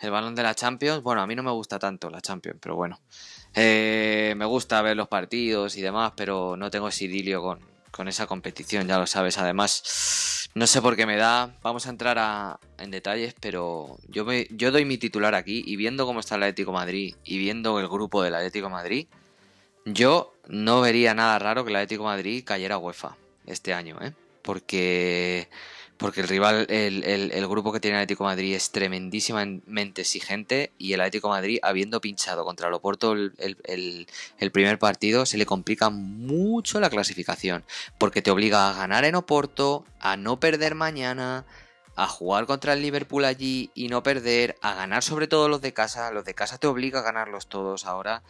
el 0.00 0.10
balón 0.10 0.34
de 0.34 0.42
la 0.42 0.54
Champions. 0.54 1.02
Bueno, 1.02 1.22
a 1.22 1.26
mí 1.26 1.34
no 1.34 1.42
me 1.42 1.50
gusta 1.50 1.78
tanto 1.78 2.10
la 2.10 2.20
Champions, 2.20 2.58
pero 2.60 2.76
bueno, 2.76 3.00
Eh, 3.56 4.34
me 4.36 4.46
gusta 4.46 4.82
ver 4.82 4.96
los 4.96 5.06
partidos 5.06 5.76
y 5.76 5.80
demás, 5.80 6.12
pero 6.16 6.56
no 6.56 6.70
tengo 6.70 6.88
ese 6.88 7.04
idilio 7.04 7.40
con, 7.40 8.08
esa 8.08 8.26
competición, 8.26 8.88
ya 8.88 8.98
lo 8.98 9.06
sabes. 9.06 9.38
Además, 9.38 10.50
no 10.54 10.66
sé 10.66 10.82
por 10.82 10.96
qué 10.96 11.06
me 11.06 11.16
da. 11.16 11.54
Vamos 11.62 11.86
a 11.86 11.90
entrar 11.90 12.58
en 12.78 12.90
detalles, 12.90 13.34
pero 13.40 13.96
yo, 14.08 14.24
me, 14.24 14.46
doy 14.50 14.84
mi 14.84 14.98
titular 14.98 15.34
aquí 15.36 15.62
y 15.64 15.76
viendo 15.76 16.04
cómo 16.04 16.20
está 16.20 16.34
el 16.34 16.42
Atlético 16.42 16.72
Madrid 16.72 17.14
y 17.24 17.38
viendo 17.38 17.78
el 17.78 17.88
grupo 17.88 18.22
del 18.22 18.34
Atlético 18.34 18.70
Madrid, 18.70 19.06
yo 19.84 20.34
no 20.48 20.80
vería 20.80 21.14
nada 21.14 21.38
raro 21.38 21.64
que 21.64 21.70
el 21.70 21.76
Atlético 21.76 22.04
Madrid 22.04 22.42
cayera 22.44 22.74
a 22.74 22.78
UEFA 22.78 23.16
este 23.46 23.72
año, 23.72 23.98
¿eh? 24.02 24.14
Porque, 24.44 25.48
porque 25.96 26.20
el 26.20 26.28
rival, 26.28 26.66
el, 26.68 27.02
el- 27.04 27.32
el 27.32 27.48
grupo 27.48 27.72
que 27.72 27.80
tiene 27.80 27.96
el 27.96 28.02
Atlético 28.02 28.24
Madrid 28.24 28.54
es 28.54 28.70
tremendísimamente 28.70 30.02
exigente 30.02 30.70
y 30.76 30.92
el 30.92 31.00
Atlético 31.00 31.30
Madrid, 31.30 31.58
habiendo 31.62 32.00
pinchado 32.02 32.44
contra 32.44 32.68
el 32.68 32.74
Oporto 32.74 33.12
el, 33.12 33.32
el- 33.38 34.06
primer 34.52 34.78
partido, 34.78 35.24
se 35.24 35.38
le 35.38 35.46
complica 35.46 35.88
mucho 35.88 36.78
la 36.78 36.90
clasificación, 36.90 37.64
porque 37.98 38.20
te 38.20 38.30
obliga 38.30 38.68
a 38.68 38.74
ganar 38.74 39.06
en 39.06 39.14
Oporto, 39.14 39.86
a 39.98 40.16
no 40.18 40.38
perder 40.38 40.74
mañana, 40.74 41.46
a 41.96 42.06
jugar 42.06 42.44
contra 42.44 42.74
el 42.74 42.82
Liverpool 42.82 43.24
allí 43.24 43.70
y 43.74 43.88
no 43.88 44.02
perder, 44.02 44.56
a 44.60 44.74
ganar 44.74 45.02
sobre 45.02 45.26
todo 45.26 45.48
los 45.48 45.62
de 45.62 45.72
casa, 45.72 46.10
los 46.10 46.24
de 46.26 46.34
casa 46.34 46.58
te 46.58 46.66
obliga 46.66 46.98
a 46.98 47.02
ganarlos 47.02 47.48
todos 47.48 47.86
ahora, 47.86 48.22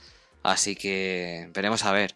así 0.45 0.77
que 0.77 1.51
veremos 1.53 1.85
a 1.85 1.91
ver. 1.93 2.15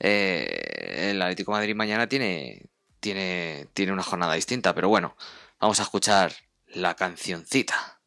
Eh, 0.00 1.10
el 1.10 1.22
Atlético 1.22 1.52
Madrid 1.52 1.74
mañana 1.74 2.06
tiene, 2.08 2.62
tiene, 3.06 3.68
tiene 3.72 3.92
una 3.92 4.02
jornada 4.02 4.34
distinta, 4.34 4.74
pero 4.74 4.88
bueno, 4.88 5.14
vamos 5.60 5.78
a 5.78 5.84
escuchar 5.84 6.32
la 6.66 6.96
cancioncita. 6.96 8.00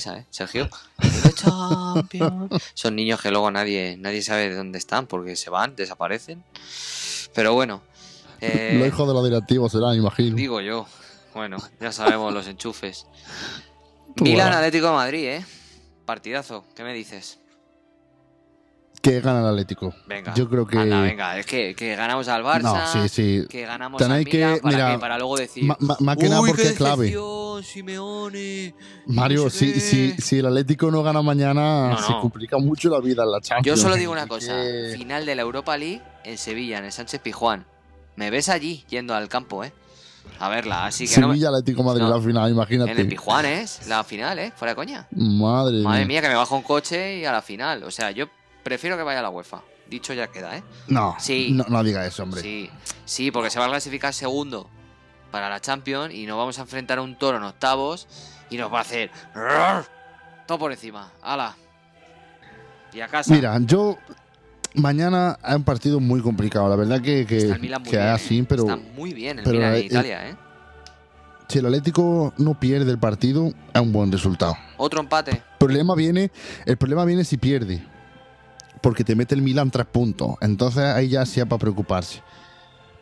Esa, 0.00 0.16
¿eh, 0.16 0.26
Sergio? 0.30 0.66
Son 2.72 2.96
niños 2.96 3.20
que 3.20 3.30
luego 3.30 3.50
nadie, 3.50 3.96
nadie 3.98 4.22
sabe 4.22 4.48
de 4.48 4.54
dónde 4.54 4.78
están 4.78 5.06
porque 5.06 5.36
se 5.36 5.50
van, 5.50 5.76
desaparecen. 5.76 6.42
Pero 7.34 7.52
bueno. 7.52 7.82
eh, 8.40 8.76
Los 8.78 8.88
hijos 8.88 9.06
de 9.06 9.12
los 9.12 9.24
directivos 9.24 9.72
serán, 9.72 9.94
imagino. 9.94 10.36
Digo 10.36 10.62
yo. 10.62 10.86
Bueno, 11.34 11.58
ya 11.78 11.92
sabemos 11.92 12.32
los 12.32 12.46
enchufes. 12.46 13.04
Milan. 14.16 14.54
Atlético 14.54 14.86
de 14.86 14.92
Madrid, 14.92 15.24
¿eh? 15.26 15.44
Partidazo, 16.06 16.64
¿qué 16.74 16.82
me 16.82 16.94
dices? 16.94 17.38
Que 19.02 19.20
gana 19.20 19.40
el 19.40 19.46
Atlético. 19.46 19.94
Venga. 20.06 20.34
Yo 20.34 20.48
creo 20.48 20.66
que- 20.66 20.78
Anda, 20.78 21.00
venga, 21.00 21.38
es 21.38 21.46
que, 21.46 21.74
que 21.74 21.96
ganamos 21.96 22.28
al 22.28 22.42
Barça. 22.42 22.62
No, 22.62 22.86
sí, 22.86 23.08
sí. 23.08 23.46
Que 23.48 23.62
ganamos 23.66 23.98
Tenéis 23.98 24.26
al 24.26 24.32
Milan, 24.32 24.54
que- 24.56 24.60
¿para 24.60 24.76
mira? 24.76 24.98
Para 24.98 25.18
luego 25.18 25.36
decir. 25.36 25.64
Ma- 25.64 25.76
ma- 25.80 25.96
más 26.00 26.16
que 26.16 26.28
nada 26.28 26.40
"Uy, 26.42 26.48
porque 26.50 26.62
es 26.64 26.72
clave. 26.74 27.14
Simeone. 27.62 28.74
Mario, 29.06 29.44
no 29.44 29.50
sé 29.50 29.58
si, 29.58 29.72
qué". 29.72 29.80
si, 29.80 30.12
si 30.22 30.38
el 30.38 30.46
Atlético 30.46 30.90
no 30.90 31.02
gana 31.02 31.22
mañana, 31.22 31.90
No, 31.90 31.98
se 31.98 32.12
complica 32.20 32.58
mucho 32.58 32.88
la 32.90 33.00
vida 33.00 33.22
en 33.24 33.30
la 33.32 33.40
Champions. 33.40 33.78
Yo 33.78 33.82
solo 33.82 33.96
digo 33.96 34.12
una 34.12 34.26
cosa: 34.26 34.54
que- 34.54 34.94
final 34.96 35.24
de 35.26 35.34
la 35.34 35.42
Europa 35.42 35.76
League 35.76 36.02
en 36.24 36.38
Sevilla, 36.38 36.78
en 36.78 36.84
el 36.86 36.92
Sánchez 36.92 37.20
Pijuán. 37.20 37.64
Me 38.16 38.30
ves 38.30 38.48
allí 38.48 38.84
yendo 38.88 39.14
al 39.14 39.28
campo, 39.28 39.64
¿eh? 39.64 39.72
A 40.38 40.48
verla, 40.48 40.86
así 40.86 41.06
que 41.08 41.20
no 41.20 41.28
me- 41.28 41.34
Sevilla 41.34 41.48
Atlético 41.48 41.82
Madrid, 41.82 42.02
no. 42.02 42.10
la 42.16 42.22
final, 42.22 42.50
imagínate. 42.50 42.92
En 42.92 42.98
el 42.98 43.08
Pijuán 43.08 43.44
es 43.46 43.86
la 43.88 44.04
final, 44.04 44.38
¿eh? 44.38 44.52
Fuera 44.54 44.72
de 44.72 44.76
coña. 44.76 45.06
Madre, 45.12 45.78
Madre 45.82 46.00
mía. 46.00 46.06
mía, 46.06 46.22
que 46.22 46.28
me 46.28 46.34
bajo 46.34 46.56
un 46.56 46.62
coche 46.62 47.18
y 47.18 47.24
a 47.24 47.32
la 47.32 47.42
final. 47.42 47.82
O 47.84 47.90
sea, 47.90 48.10
yo 48.10 48.26
prefiero 48.62 48.96
que 48.96 49.02
vaya 49.02 49.20
a 49.20 49.22
la 49.22 49.30
UEFA. 49.30 49.62
Dicho 49.88 50.12
ya 50.14 50.28
queda, 50.28 50.56
¿eh? 50.56 50.62
No, 50.88 51.16
Sí. 51.18 51.50
no, 51.52 51.64
no 51.68 51.82
diga 51.82 52.06
eso, 52.06 52.22
hombre. 52.22 52.40
Sí, 52.42 52.70
sí, 53.04 53.30
porque 53.30 53.50
se 53.50 53.58
va 53.58 53.66
a 53.66 53.68
clasificar 53.68 54.14
segundo 54.14 54.68
para 55.32 55.48
la 55.48 55.60
Champions 55.60 56.14
y 56.14 56.26
nos 56.26 56.36
vamos 56.38 56.58
a 56.58 56.62
enfrentar 56.62 56.98
a 56.98 57.02
un 57.02 57.16
toro 57.18 57.38
en 57.38 57.42
octavos 57.44 58.06
y 58.50 58.56
nos 58.56 58.72
va 58.72 58.78
a 58.78 58.82
hacer 58.82 59.10
todo 60.46 60.58
por 60.58 60.70
encima. 60.72 61.10
¡Hala! 61.22 61.56
Y 62.92 63.00
a 63.00 63.08
casa. 63.08 63.32
Mira, 63.34 63.56
yo 63.62 63.96
mañana 64.74 65.38
hay 65.42 65.56
un 65.56 65.64
partido 65.64 65.98
muy 66.00 66.20
complicado. 66.20 66.68
La 66.68 66.76
verdad 66.76 67.00
que, 67.00 67.26
que, 67.26 67.38
Está 67.38 67.54
el 67.54 67.60
Milan 67.60 67.82
muy 67.82 67.90
que 67.90 67.96
bien. 67.96 68.08
es 68.08 68.14
así, 68.14 68.38
¿eh? 68.38 68.46
pero 68.48 68.62
Está 68.62 68.76
muy 68.76 69.12
bien 69.14 69.38
el 69.38 69.44
pero 69.44 69.56
Milan 69.58 69.72
en 69.72 69.78
el- 69.78 69.84
Italia, 69.86 70.28
¿eh? 70.28 70.36
si 71.48 71.58
el 71.58 71.66
Atlético 71.66 72.32
no 72.38 72.58
pierde 72.58 72.90
el 72.92 72.98
partido, 72.98 73.52
es 73.74 73.80
un 73.80 73.92
buen 73.92 74.10
resultado. 74.12 74.56
Otro 74.76 75.00
empate. 75.00 75.32
El 75.32 75.42
problema 75.58 75.94
viene, 75.96 76.30
el 76.64 76.76
problema 76.76 77.04
viene 77.04 77.24
si 77.24 77.36
pierde. 77.38 77.84
Porque 78.82 79.04
te 79.04 79.14
mete 79.14 79.34
el 79.34 79.42
Milan 79.42 79.70
tres 79.70 79.86
puntos. 79.86 80.36
Entonces 80.40 80.82
ahí 80.84 81.08
ya 81.08 81.26
sea 81.26 81.46
para 81.46 81.58
preocuparse. 81.60 82.22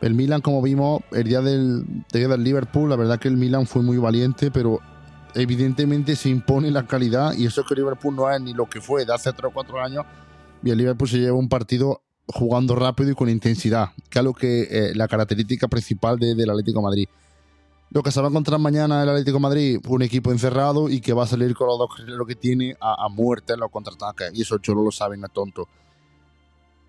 El 0.01 0.13
Milan, 0.13 0.41
como 0.41 0.61
vimos, 0.61 1.01
el 1.11 1.25
día 1.25 1.41
del, 1.41 1.83
el 1.87 2.19
día 2.19 2.27
del 2.27 2.43
Liverpool, 2.43 2.89
la 2.89 2.95
verdad 2.95 3.19
que 3.19 3.27
el 3.27 3.37
Milan 3.37 3.65
fue 3.67 3.81
muy 3.81 3.97
valiente, 3.97 4.49
pero 4.51 4.79
evidentemente 5.35 6.15
se 6.15 6.29
impone 6.29 6.71
la 6.71 6.85
calidad 6.87 7.33
y 7.33 7.45
eso 7.45 7.63
que 7.65 7.73
el 7.73 7.81
Liverpool 7.81 8.15
no 8.15 8.29
es 8.31 8.41
ni 8.41 8.53
lo 8.53 8.65
que 8.69 8.81
fue 8.81 9.05
de 9.05 9.13
hace 9.13 9.31
3 9.31 9.45
o 9.45 9.51
4 9.53 9.81
años. 9.81 10.05
Y 10.63 10.71
el 10.71 10.77
Liverpool 10.77 11.07
se 11.07 11.17
lleva 11.19 11.37
un 11.37 11.49
partido 11.49 12.01
jugando 12.27 12.75
rápido 12.75 13.11
y 13.11 13.15
con 13.15 13.29
intensidad, 13.29 13.89
que 14.09 14.19
es 14.19 14.25
lo 14.25 14.33
que 14.33 14.67
eh, 14.69 14.91
la 14.95 15.07
característica 15.07 15.67
principal 15.67 16.17
de- 16.19 16.35
del 16.35 16.49
Atlético 16.49 16.81
Madrid. 16.81 17.07
Lo 17.91 18.03
que 18.03 18.11
se 18.11 18.21
va 18.21 18.27
a 18.27 18.29
encontrar 18.29 18.59
mañana 18.59 19.01
el 19.01 19.09
Atlético 19.09 19.37
de 19.37 19.41
Madrid, 19.41 19.79
un 19.87 20.01
equipo 20.03 20.31
encerrado 20.31 20.89
y 20.89 21.01
que 21.01 21.11
va 21.13 21.23
a 21.23 21.27
salir 21.27 21.55
con 21.55 21.67
los 21.67 21.79
dos 21.79 21.89
carrileros 21.95 22.27
que 22.27 22.35
tiene 22.35 22.75
a, 22.79 23.05
a 23.05 23.09
muerte 23.09 23.53
en 23.53 23.59
los 23.61 23.71
contraataques. 23.71 24.31
Y 24.35 24.43
eso 24.43 24.55
el 24.55 24.61
Cholo 24.61 24.83
lo 24.83 24.91
sabe, 24.91 25.17
no 25.17 25.25
es 25.25 25.33
tonto. 25.33 25.67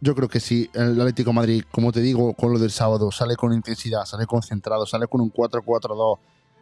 Yo 0.03 0.15
creo 0.15 0.29
que 0.29 0.41
si 0.41 0.69
el 0.75 0.99
Atlético 1.01 1.31
de 1.31 1.35
Madrid, 1.35 1.65
como 1.71 1.91
te 1.93 2.01
digo, 2.01 2.35
con 2.35 2.53
lo 2.53 2.59
del 2.59 2.71
sábado, 2.71 3.11
sale 3.13 3.37
con 3.37 3.53
intensidad, 3.53 4.05
sale 4.05 4.27
concentrado, 4.27 4.87
sale 4.87 5.07
con 5.07 5.21
un 5.23 5.33
4-4-2, 5.33 6.19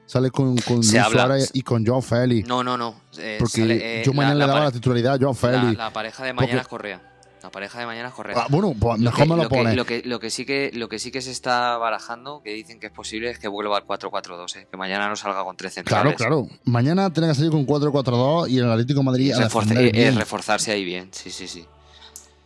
sale 0.07 0.31
con, 0.31 0.57
con 0.59 0.77
Luis. 0.77 0.91
Suárez 1.11 1.51
y 1.55 1.63
con 1.63 1.85
Joao 1.87 2.01
Félix. 2.03 2.49
No, 2.49 2.63
no, 2.65 2.77
no. 2.77 2.95
eh, 3.19 3.37
porque 3.41 3.61
sale, 3.61 4.01
eh, 4.01 4.05
yo 4.05 4.13
mañana 4.13 4.35
la, 4.37 4.47
le 4.47 4.53
daba 4.53 4.65
la, 4.67 4.71
titularidad 4.73 5.15
a 5.15 5.19
Joao 5.19 5.33
la- 5.33 5.61
Félix. 5.61 5.79
la 5.79 5.93
pareja 5.93 6.25
de 6.25 6.33
mañana 6.33 6.53
Porque- 6.53 6.63
es 6.63 6.69
Correa. 6.69 7.08
La 7.43 7.51
pareja 7.51 7.79
de 7.79 7.87
mañana 7.87 8.09
es 8.09 8.15
Correa. 8.15 8.37
Ah, 8.37 8.47
bueno, 8.51 8.75
pues 8.79 8.99
Lo 8.99 9.05
mejor 9.11 9.23
que, 9.23 9.29
me 9.31 9.37
lo, 9.37 9.43
lo 9.45 9.49
que- 9.49 9.57
pone. 9.57 9.75
lo 9.77 9.85
que- 9.87 10.03
lo 10.05 10.19
que 10.21 10.31
sí 10.31 10.45
que 10.45 10.71
lo 10.75 10.89
que 10.89 10.99
sí 10.99 11.11
que 11.13 11.21
se 11.23 11.31
está 11.31 11.77
barajando, 11.77 12.43
que 12.43 12.53
dicen 12.53 12.81
que 12.81 12.87
es 12.87 12.93
posible, 12.93 13.31
es 13.31 13.39
que 13.39 13.47
vuelva 13.49 13.77
al 13.77 13.85
4-4-2, 13.85 14.57
¿eh? 14.57 14.67
que 14.71 14.77
mañana 14.77 15.09
no 15.09 15.15
salga 15.17 15.45
con 15.45 15.57
tres 15.57 15.75
Claro, 15.85 16.11
centrales. 16.11 16.17
claro. 16.17 16.49
Mañana 16.65 17.13
tiene 17.13 17.29
que 17.29 17.35
salir 17.37 17.51
con 17.53 17.65
4-4-2 17.65 18.49
y 18.51 18.59
el 18.59 18.71
Atlético 18.71 19.01
de 19.01 19.05
Madrid 19.07 19.33
a 19.35 19.49
y- 19.83 19.87
y 19.89 19.93
bien. 19.93 20.17
reforzarse 20.17 20.73
ahí 20.73 20.85
bien, 20.85 21.09
sí, 21.13 21.31
sí, 21.31 21.47
sí. 21.47 21.65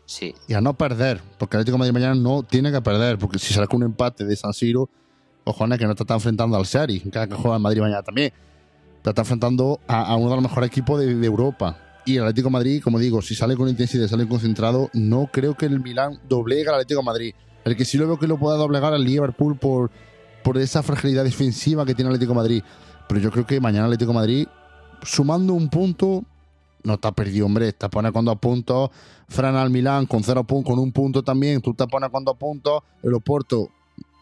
Sí, 0.04 0.34
y 0.46 0.52
a 0.54 0.60
no 0.60 0.74
perder, 0.74 1.22
porque 1.38 1.56
el 1.56 1.60
Atlético 1.60 1.76
de 1.76 1.78
Madrid 1.78 1.92
mañana 1.94 2.14
no 2.14 2.42
tiene 2.42 2.70
que 2.70 2.82
perder, 2.82 3.16
porque 3.18 3.38
si 3.38 3.54
saca 3.54 3.74
un 3.74 3.84
empate 3.84 4.24
de 4.26 4.36
San 4.36 4.52
Siro, 4.52 4.90
cojones 5.44 5.78
que 5.78 5.86
no 5.86 5.94
te 5.94 6.02
está 6.02 6.14
enfrentando 6.14 6.56
al 6.56 6.66
Sari, 6.66 7.00
que 7.00 7.10
que 7.10 7.34
juega 7.34 7.56
en 7.56 7.62
Madrid 7.62 7.80
mañana 7.80 8.02
también, 8.02 8.30
te 9.02 9.08
está 9.10 9.22
enfrentando 9.22 9.80
a, 9.88 10.02
a 10.12 10.16
uno 10.16 10.28
de 10.30 10.36
los 10.36 10.42
mejores 10.42 10.68
equipos 10.68 11.00
de, 11.00 11.14
de 11.14 11.26
Europa. 11.26 11.78
Y 12.04 12.16
el 12.16 12.22
Atlético 12.22 12.50
Madrid, 12.50 12.82
como 12.82 12.98
digo, 12.98 13.22
si 13.22 13.34
sale 13.34 13.56
con 13.56 13.68
intensidad, 13.68 14.08
sale 14.08 14.26
concentrado, 14.26 14.90
no 14.92 15.28
creo 15.32 15.56
que 15.56 15.66
el 15.66 15.80
Milán 15.80 16.20
doblegue 16.28 16.68
al 16.68 16.74
Atlético 16.74 17.02
Madrid. 17.02 17.34
El 17.64 17.76
que 17.76 17.84
sí 17.84 17.96
lo 17.96 18.06
veo 18.06 18.18
que 18.18 18.26
lo 18.26 18.38
pueda 18.38 18.56
doblegar 18.56 18.92
al 18.92 19.04
Liverpool 19.04 19.56
por, 19.56 19.90
por 20.42 20.58
esa 20.58 20.82
fragilidad 20.82 21.22
defensiva 21.22 21.86
que 21.86 21.94
tiene 21.94 22.08
el 22.08 22.16
Atlético 22.16 22.34
Madrid. 22.34 22.62
Pero 23.08 23.20
yo 23.20 23.30
creo 23.30 23.46
que 23.46 23.60
mañana 23.60 23.86
el 23.86 23.92
Atlético 23.92 24.12
Madrid, 24.12 24.48
sumando 25.02 25.54
un 25.54 25.68
punto, 25.68 26.24
no 26.84 26.94
está 26.94 27.12
perdido, 27.12 27.46
hombre. 27.46 27.68
Está 27.68 27.88
pone 27.88 28.12
con 28.12 28.24
dos 28.24 28.38
puntos. 28.38 28.90
Fran 29.28 29.54
al 29.54 29.70
Milán 29.70 30.06
con 30.06 30.22
cero 30.24 30.44
puntos, 30.44 30.72
con 30.72 30.82
un 30.82 30.92
punto 30.92 31.22
también. 31.22 31.60
Tú 31.60 31.74
te 31.74 31.86
pones 31.86 32.10
con 32.10 32.24
dos 32.24 32.36
puntos. 32.36 32.82
El 33.02 33.14
Oporto. 33.14 33.70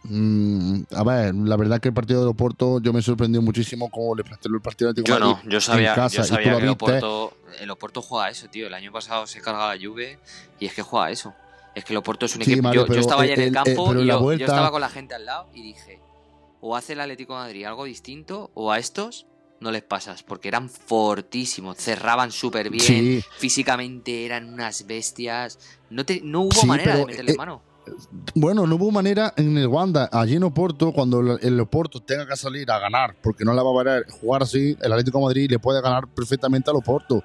Mm, 0.04 0.82
a 0.94 1.04
ver, 1.04 1.34
la 1.34 1.56
verdad 1.56 1.80
que 1.80 1.88
el 1.88 1.94
partido 1.94 2.20
del 2.20 2.28
Oporto 2.30 2.80
yo 2.80 2.92
me 2.92 3.02
sorprendió 3.02 3.42
muchísimo 3.42 3.90
cómo 3.90 4.14
le 4.14 4.24
planteó 4.24 4.52
el 4.54 4.60
partido 4.62 4.92
yo 4.94 5.02
de 5.02 5.20
Madrid 5.20 5.42
no, 5.44 5.50
yo 5.50 5.60
sabía, 5.60 5.90
en 5.90 5.94
casa, 5.96 6.16
yo 6.16 6.24
sabía 6.24 6.56
que 6.56 6.62
el. 6.62 6.68
Oporto, 6.70 7.36
el 7.60 7.70
Oporto 7.70 8.02
juega 8.02 8.30
eso, 8.30 8.48
tío. 8.48 8.66
El 8.66 8.74
año 8.74 8.92
pasado 8.92 9.26
se 9.26 9.40
carga 9.40 9.74
la 9.74 9.80
Juve 9.82 10.18
y 10.58 10.66
es 10.66 10.74
que 10.74 10.82
juega 10.82 11.10
eso. 11.10 11.34
Es 11.74 11.84
que 11.84 11.92
el 11.92 11.98
Oporto 11.98 12.26
es 12.26 12.34
un 12.34 12.42
Sí, 12.42 12.52
equipo. 12.52 12.62
Mario, 12.64 12.86
yo, 12.86 12.94
yo 12.94 13.00
estaba 13.00 13.22
allá 13.22 13.34
en 13.34 13.40
el- 13.40 13.44
el 13.44 13.48
el- 13.48 13.54
campo 13.54 13.92
y 13.94 14.06
yo, 14.06 14.32
yo 14.34 14.46
estaba 14.46 14.70
con 14.70 14.80
la 14.80 14.88
gente 14.88 15.14
al 15.14 15.24
lado 15.26 15.48
y 15.54 15.62
dije: 15.62 16.00
o 16.60 16.76
hace 16.76 16.94
el 16.94 17.00
Atlético 17.00 17.34
de 17.34 17.40
Madrid 17.40 17.64
algo 17.64 17.84
distinto 17.84 18.50
o 18.54 18.72
a 18.72 18.78
estos 18.78 19.26
no 19.60 19.70
les 19.70 19.82
pasas, 19.82 20.22
porque 20.22 20.48
eran 20.48 20.70
fortísimos, 20.70 21.76
cerraban 21.76 22.32
súper 22.32 22.70
bien, 22.70 22.82
Sí, 22.82 23.22
físicamente 23.36 24.24
eran 24.24 24.52
unas 24.52 24.86
bestias. 24.86 25.58
No, 25.90 26.04
te, 26.06 26.20
no 26.22 26.40
hubo 26.40 26.52
Sí, 26.52 26.66
manera 26.66 26.96
de 26.96 27.04
meterle 27.06 27.32
eh, 27.32 27.36
mano. 27.36 27.62
Bueno, 28.34 28.66
no 28.66 28.76
hubo 28.76 28.90
manera 28.90 29.32
en 29.36 29.56
el 29.56 29.66
Wanda, 29.66 30.08
allí 30.12 30.36
en 30.36 30.44
Oporto, 30.44 30.92
cuando 30.92 31.38
el- 31.38 31.60
Oporto 31.60 32.00
tenga 32.00 32.26
que 32.26 32.36
salir 32.36 32.70
a 32.70 32.78
ganar, 32.78 33.16
porque 33.22 33.44
no 33.44 33.52
la 33.52 33.62
va 33.62 33.70
a 33.70 33.74
valer 33.74 34.06
jugar 34.10 34.42
así, 34.42 34.76
el 34.80 34.92
Atlético 34.92 35.18
de 35.18 35.24
Madrid 35.24 35.50
le 35.50 35.58
puede 35.58 35.80
ganar 35.80 36.08
perfectamente 36.08 36.70
al 36.70 36.76
Oporto. 36.76 37.22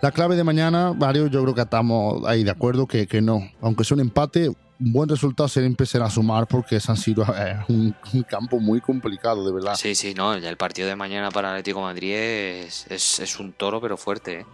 La 0.00 0.10
clave 0.10 0.34
de 0.34 0.42
mañana, 0.42 0.92
Mario, 0.92 1.28
yo 1.28 1.42
creo 1.42 1.54
que 1.54 1.60
estamos 1.60 2.26
ahí 2.26 2.42
de 2.42 2.50
acuerdo 2.50 2.86
que, 2.88 3.06
que 3.06 3.20
no. 3.20 3.40
Aunque 3.60 3.84
sea 3.84 3.94
un 3.94 4.00
empate, 4.00 4.48
un 4.48 4.92
buen 4.92 5.08
resultado 5.08 5.48
siempre 5.48 5.86
será 5.86 6.10
sumar 6.10 6.48
porque 6.48 6.80
San 6.80 6.96
Siro 6.96 7.22
es 7.36 7.68
un, 7.68 7.94
campo 8.28 8.58
muy 8.58 8.80
complicado, 8.80 9.46
de 9.46 9.52
verdad. 9.52 9.76
Sí, 9.76 9.94
sí, 9.94 10.12
no, 10.14 10.34
el 10.34 10.56
partido 10.56 10.88
de 10.88 10.96
mañana 10.96 11.30
para 11.30 11.50
Atlético 11.50 11.78
de 11.80 11.84
Madrid 11.84 12.14
es, 12.14 12.86
es, 12.90 13.20
es 13.20 13.38
un 13.38 13.52
toro, 13.52 13.80
pero 13.80 13.96
fuerte. 13.96 14.40
¿eh? 14.40 14.46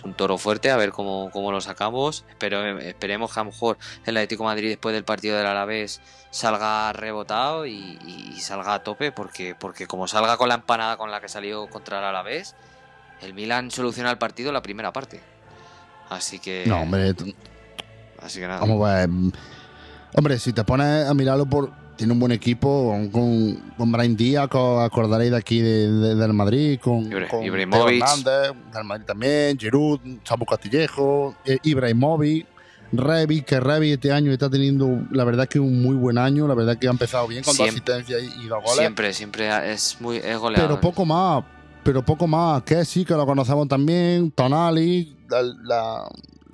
Es 0.00 0.04
un 0.04 0.14
toro 0.14 0.38
fuerte, 0.38 0.70
a 0.70 0.78
ver 0.78 0.92
cómo, 0.92 1.28
cómo 1.30 1.52
lo 1.52 1.60
sacamos. 1.60 2.24
Pero 2.38 2.78
esperemos 2.78 3.34
que 3.34 3.40
a 3.40 3.44
lo 3.44 3.50
mejor 3.50 3.76
el 4.06 4.16
Atlético 4.16 4.44
de 4.44 4.48
Madrid 4.48 4.68
después 4.70 4.94
del 4.94 5.04
partido 5.04 5.36
del 5.36 5.46
Alavés 5.46 6.00
salga 6.30 6.90
rebotado 6.94 7.66
y, 7.66 7.98
salga 8.40 8.72
a 8.72 8.82
tope, 8.82 9.12
porque, 9.12 9.54
porque 9.54 9.86
como 9.86 10.08
salga 10.08 10.38
con 10.38 10.48
la 10.48 10.54
empanada 10.54 10.96
con 10.96 11.10
la 11.10 11.20
que 11.20 11.28
salió 11.28 11.68
contra 11.68 11.98
el 11.98 12.04
Alavés, 12.04 12.54
el 13.20 13.34
Milan 13.34 13.70
soluciona 13.70 14.10
el 14.10 14.16
partido 14.16 14.48
en 14.48 14.54
la 14.54 14.62
primera 14.62 14.90
parte. 14.90 15.20
Así 16.08 16.38
que. 16.38 16.64
No, 16.66 16.80
hombre, 16.80 17.14
Así 18.22 18.40
que 18.40 18.46
nada. 18.46 18.60
vamos 18.60 18.88
a 18.88 18.94
ver. 18.94 19.10
Hombre, 20.16 20.38
si 20.38 20.54
te 20.54 20.64
pones 20.64 21.06
a 21.06 21.12
mirarlo 21.12 21.44
por. 21.44 21.70
Tiene 22.00 22.14
un 22.14 22.18
buen 22.18 22.32
equipo 22.32 22.96
con, 23.12 23.58
con, 23.76 23.92
Brian 23.92 24.16
Díaz, 24.16 24.48
con, 24.48 24.82
acordaréis 24.82 25.32
de 25.32 25.36
aquí 25.36 25.60
de- 25.60 25.90
de- 25.92 26.14
del 26.14 26.32
Madrid, 26.32 26.80
con, 26.82 27.04
Ibra- 27.12 27.28
con 27.28 27.44
Ibrahimovic. 27.44 28.02
Hernández, 28.02 28.52
del 28.72 28.84
Madrid 28.84 29.04
también, 29.04 29.58
Giroud, 29.58 30.00
Samu 30.24 30.46
Castillejo, 30.46 31.34
eh, 31.44 31.58
Ibrahimovic, 31.62 32.46
Revi, 32.92 33.42
que 33.42 33.60
Revi 33.60 33.92
este 33.92 34.12
año 34.12 34.32
está 34.32 34.48
teniendo, 34.48 35.02
la 35.10 35.24
verdad 35.24 35.46
que 35.46 35.60
un 35.60 35.82
muy 35.82 35.94
buen 35.94 36.16
año, 36.16 36.48
la 36.48 36.54
verdad 36.54 36.78
que 36.78 36.88
ha 36.88 36.90
empezado 36.90 37.28
bien 37.28 37.44
con 37.44 37.54
dos 37.54 37.68
Siempre. 37.68 37.94
asistencias 37.96 38.34
y, 38.38 38.46
y 38.46 38.48
dos 38.48 38.60
goles. 38.64 38.78
Siempre, 38.78 39.12
siempre 39.12 39.70
es 39.72 39.98
muy 40.00 40.16
es 40.16 40.38
goleador. 40.38 40.68
Pero 40.70 40.80
poco 40.80 41.04
más, 41.04 41.44
pero 41.84 42.02
poco 42.02 42.26
más. 42.26 42.62
Que 42.62 42.82
sí, 42.86 43.04
que 43.04 43.12
lo 43.12 43.26
conocemos 43.26 43.68
también. 43.68 44.30
Tonali, 44.30 45.14
la, 45.28 45.42
la, 45.42 46.08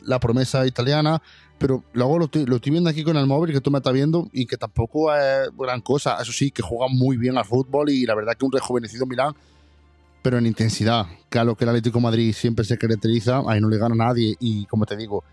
la 0.07 0.21
promesa 0.21 0.67
italiana. 0.67 1.21
Pero 1.59 1.85
luego 1.93 2.19
lo 2.19 2.25
estoy, 2.27 2.45
lo 2.45 2.57
estoy 2.57 2.73
viendo 2.73 2.91
aquí 2.91 3.03
con 3.03 3.17
el 3.17 3.27
móvil 3.27 3.53
que 3.53 3.61
tú 3.61 3.71
me 3.71 3.79
estás 3.79 3.93
viendo 3.93 4.29
y 4.33 4.47
que 4.47 4.57
tampoco 4.57 5.15
es 5.15 5.49
gran 5.57 5.81
cosa. 5.81 6.19
Eso 6.21 6.33
sí, 6.33 6.51
que 6.51 6.63
juega 6.63 6.87
muy 6.89 7.17
bien 7.17 7.39
al 7.39 7.45
fútbol 7.45 7.89
y 7.91 8.05
la 8.05 8.15
verdad 8.15 8.35
que 8.35 8.45
un 8.45 8.53
rejuvenecido 8.53 9.07
Milán, 9.07 9.35
pero 10.23 10.39
en 10.39 10.47
intensidad. 10.47 11.07
Que 11.31 11.39
a 11.39 11.45
lo 11.45 11.55
que 11.55 11.65
el 11.65 11.71
Atlético 11.71 12.01
Madrid 12.01 12.35
siempre 12.35 12.65
se 12.65 12.77
caracteriza, 12.77 13.43
ahí 13.47 13.61
no 13.61 13.69
le 13.69 13.79
gana 13.79 13.95
a 13.95 14.09
nadie. 14.09 14.37
Y 14.39 14.67
como 14.67 14.85
te 14.85 14.97
digo, 14.97 15.25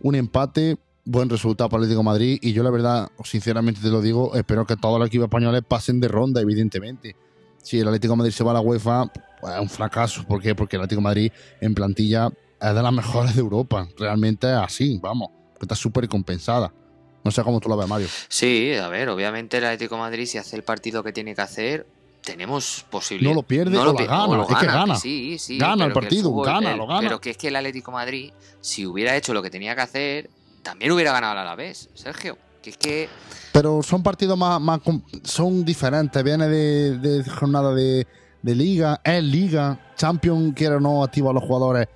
un 0.00 0.14
empate, 0.14 0.76
buen 1.04 1.30
resultado 1.30 1.70
para 1.70 1.80
el 1.80 1.84
Atlético 1.84 2.02
Madrid. 2.02 2.38
Y 2.42 2.52
yo 2.52 2.62
la 2.62 2.70
verdad, 2.70 3.08
sinceramente 3.24 3.80
te 3.80 3.88
lo 3.88 4.02
digo, 4.02 4.34
espero 4.34 4.66
que 4.66 4.76
todos 4.76 4.98
los 4.98 5.08
equipos 5.08 5.26
españoles 5.26 5.62
pasen 5.66 6.00
de 6.00 6.08
ronda, 6.08 6.40
evidentemente 6.42 7.16
si 7.62 7.78
el 7.78 7.86
Atlético 7.86 8.14
de 8.14 8.18
Madrid 8.18 8.32
se 8.32 8.44
va 8.44 8.52
a 8.52 8.54
la 8.54 8.60
UEFA, 8.60 9.06
pues, 9.40 9.54
es 9.54 9.60
un 9.60 9.68
fracaso. 9.68 10.24
¿Por 10.24 10.40
qué? 10.40 10.54
Porque 10.54 10.76
el 10.76 10.82
Atlético 10.82 11.00
Madrid 11.00 11.32
en 11.60 11.74
plantilla 11.74 12.30
es 12.60 12.74
de 12.74 12.82
las 12.82 12.92
mejores 12.92 13.34
de 13.34 13.40
Europa. 13.40 13.88
Realmente 13.98 14.46
es 14.48 14.56
así, 14.56 14.98
vamos. 15.02 15.30
que 15.58 15.64
Está 15.64 15.74
súper 15.74 16.08
compensada. 16.08 16.72
No 17.22 17.30
sé 17.30 17.42
cómo 17.42 17.60
tú 17.60 17.68
lo 17.68 17.76
ves, 17.76 17.86
Mario. 17.88 18.08
Sí, 18.28 18.72
a 18.74 18.88
ver, 18.88 19.08
obviamente 19.10 19.58
el 19.58 19.64
Atlético 19.64 19.96
de 19.96 20.00
Madrid 20.00 20.26
si 20.26 20.38
hace 20.38 20.56
el 20.56 20.62
partido 20.62 21.02
que 21.02 21.12
tiene 21.12 21.34
que 21.34 21.42
hacer, 21.42 21.86
tenemos 22.22 22.84
posibilidad. 22.90 23.30
No 23.30 23.34
lo 23.36 23.42
pierde 23.42 23.76
o 23.78 23.84
la 23.84 23.94
pi- 23.94 24.06
gana, 24.06 24.36
lo 24.36 24.48
es 24.48 24.56
que 24.56 24.66
gana. 24.66 24.96
sí, 24.96 25.38
sí. 25.38 25.58
Gana 25.58 25.84
el 25.86 25.92
partido, 25.92 26.30
fútbol- 26.30 26.46
gana, 26.46 26.72
el- 26.72 26.78
lo 26.78 26.86
gana. 26.86 27.00
Pero 27.00 27.20
que 27.20 27.30
es 27.30 27.36
que 27.36 27.48
el 27.48 27.56
Atlético 27.56 27.90
de 27.90 27.94
Madrid, 27.96 28.32
si 28.60 28.86
hubiera 28.86 29.16
hecho 29.16 29.34
lo 29.34 29.42
que 29.42 29.50
tenía 29.50 29.74
que 29.74 29.80
hacer, 29.82 30.30
también 30.62 30.92
hubiera 30.92 31.12
ganado 31.12 31.38
a 31.40 31.44
la 31.44 31.54
vez, 31.56 31.88
Sergio. 31.94 32.36
Que 32.62 32.70
es 32.70 32.76
que 32.76 33.08
Pero 33.52 33.82
son 33.82 34.02
partidos 34.02 34.36
más, 34.36 34.60
son 35.24 35.64
diferentes. 35.64 36.22
Viene 36.22 36.46
de, 36.48 36.98
de 36.98 37.24
jornada 37.30 37.74
de, 37.74 38.06
de 38.42 38.54
liga, 38.54 39.00
es 39.02 39.22
liga. 39.24 39.78
Champion 39.96 40.52
quiere 40.52 40.74
o 40.76 40.80
no 40.80 41.02
activa 41.02 41.30
a 41.30 41.32
los 41.34 41.42
jugadores. 41.42 41.88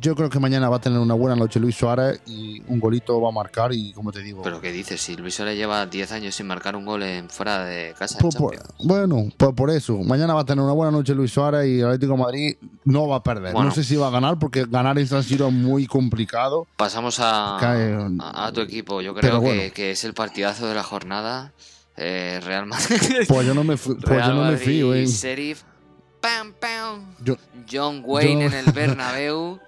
Yo 0.00 0.14
creo 0.14 0.30
que 0.30 0.38
mañana 0.38 0.68
va 0.68 0.76
a 0.76 0.80
tener 0.80 0.98
una 0.98 1.14
buena 1.14 1.36
noche 1.36 1.58
Luis 1.60 1.74
Suárez 1.76 2.20
y 2.26 2.62
un 2.68 2.78
golito 2.80 3.20
va 3.20 3.28
a 3.28 3.32
marcar. 3.32 3.72
Y 3.72 3.92
como 3.92 4.12
te 4.12 4.20
digo, 4.22 4.40
Pero 4.42 4.60
¿qué 4.60 4.72
dices? 4.72 5.00
Si 5.00 5.16
Luis 5.16 5.34
Suárez 5.34 5.56
lleva 5.56 5.84
10 5.86 6.12
años 6.12 6.34
sin 6.34 6.46
marcar 6.46 6.76
un 6.76 6.84
gol 6.86 7.02
en 7.02 7.28
fuera 7.28 7.64
de 7.64 7.94
casa 7.98 8.16
en 8.18 8.22
Pues 8.22 8.34
Champions. 8.36 8.64
bueno, 8.84 9.28
pues 9.36 9.52
por 9.52 9.70
eso. 9.70 9.98
Mañana 9.98 10.32
va 10.34 10.42
a 10.42 10.44
tener 10.44 10.62
una 10.64 10.72
buena 10.72 10.90
noche 10.90 11.14
Luis 11.14 11.32
Suárez 11.32 11.66
y 11.68 11.80
el 11.80 11.86
Atlético 11.86 12.12
de 12.12 12.18
Madrid 12.18 12.56
no 12.84 13.08
va 13.08 13.16
a 13.16 13.22
perder. 13.22 13.52
Bueno. 13.52 13.68
No 13.68 13.74
sé 13.74 13.84
si 13.84 13.96
va 13.96 14.06
a 14.06 14.10
ganar 14.10 14.38
porque 14.38 14.64
ganar 14.68 14.98
en 14.98 15.06
San 15.06 15.22
Siro 15.22 15.48
es 15.48 15.52
muy 15.54 15.86
complicado. 15.86 16.66
Pasamos 16.76 17.18
a, 17.20 17.58
Cae- 17.60 18.16
a, 18.20 18.46
a 18.46 18.52
tu 18.52 18.60
equipo. 18.60 19.00
Yo 19.02 19.14
creo 19.14 19.40
que, 19.40 19.46
bueno. 19.46 19.62
que 19.74 19.90
es 19.90 20.04
el 20.04 20.14
partidazo 20.14 20.66
de 20.66 20.74
la 20.74 20.82
jornada. 20.82 21.52
Eh, 21.96 22.40
Real 22.42 22.64
Madrid. 22.66 23.26
Pues 23.28 23.46
yo 23.46 23.52
no 23.52 23.64
me, 23.64 23.76
pues 23.76 24.00
Real 24.00 24.30
yo 24.30 24.34
no 24.44 24.50
me 24.50 24.56
fío, 24.56 24.94
¿eh? 24.94 25.06
Pam, 26.20 26.52
pam. 26.52 27.14
Yo- 27.24 27.36
John 27.70 28.02
Wayne 28.04 28.42
yo- 28.42 28.46
en 28.48 28.54
el 28.66 28.72
Bernabéu. 28.72 29.58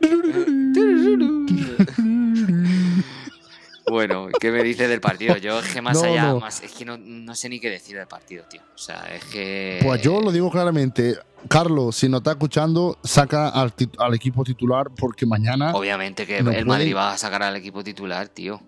bueno, 3.90 4.28
¿qué 4.40 4.50
me 4.50 4.62
dices 4.62 4.88
del 4.88 5.00
partido? 5.00 5.36
Yo 5.36 5.58
es 5.60 5.72
que 5.72 5.82
más 5.82 6.00
No, 6.00 6.08
allá, 6.08 6.28
no. 6.28 6.40
más, 6.40 6.62
es 6.62 6.72
que 6.72 6.84
no, 6.84 6.96
no 6.98 7.34
sé 7.34 7.48
ni 7.48 7.58
qué 7.60 7.70
decir 7.70 7.96
del 7.96 8.06
partido, 8.06 8.44
tío. 8.48 8.60
O 8.74 8.78
sea, 8.78 9.06
es 9.14 9.24
que. 9.26 9.80
Pues 9.82 10.02
yo 10.02 10.20
lo 10.20 10.30
digo 10.32 10.50
claramente. 10.50 11.16
Carlos, 11.48 11.94
si 11.96 12.08
no 12.08 12.18
está 12.18 12.32
escuchando, 12.32 12.98
saca 13.04 13.48
al, 13.48 13.74
tit- 13.74 13.94
al 13.98 14.12
equipo 14.14 14.42
titular 14.42 14.88
porque 14.98 15.24
mañana 15.24 15.72
Obviamente 15.72 16.26
que 16.26 16.42
no 16.42 16.50
el 16.50 16.64
puede- 16.66 16.78
Madrid 16.78 16.96
va 16.96 17.12
a 17.12 17.18
sacar 17.18 17.42
al 17.44 17.54
equipo 17.56 17.84
titular, 17.84 18.28
tío. 18.28 18.60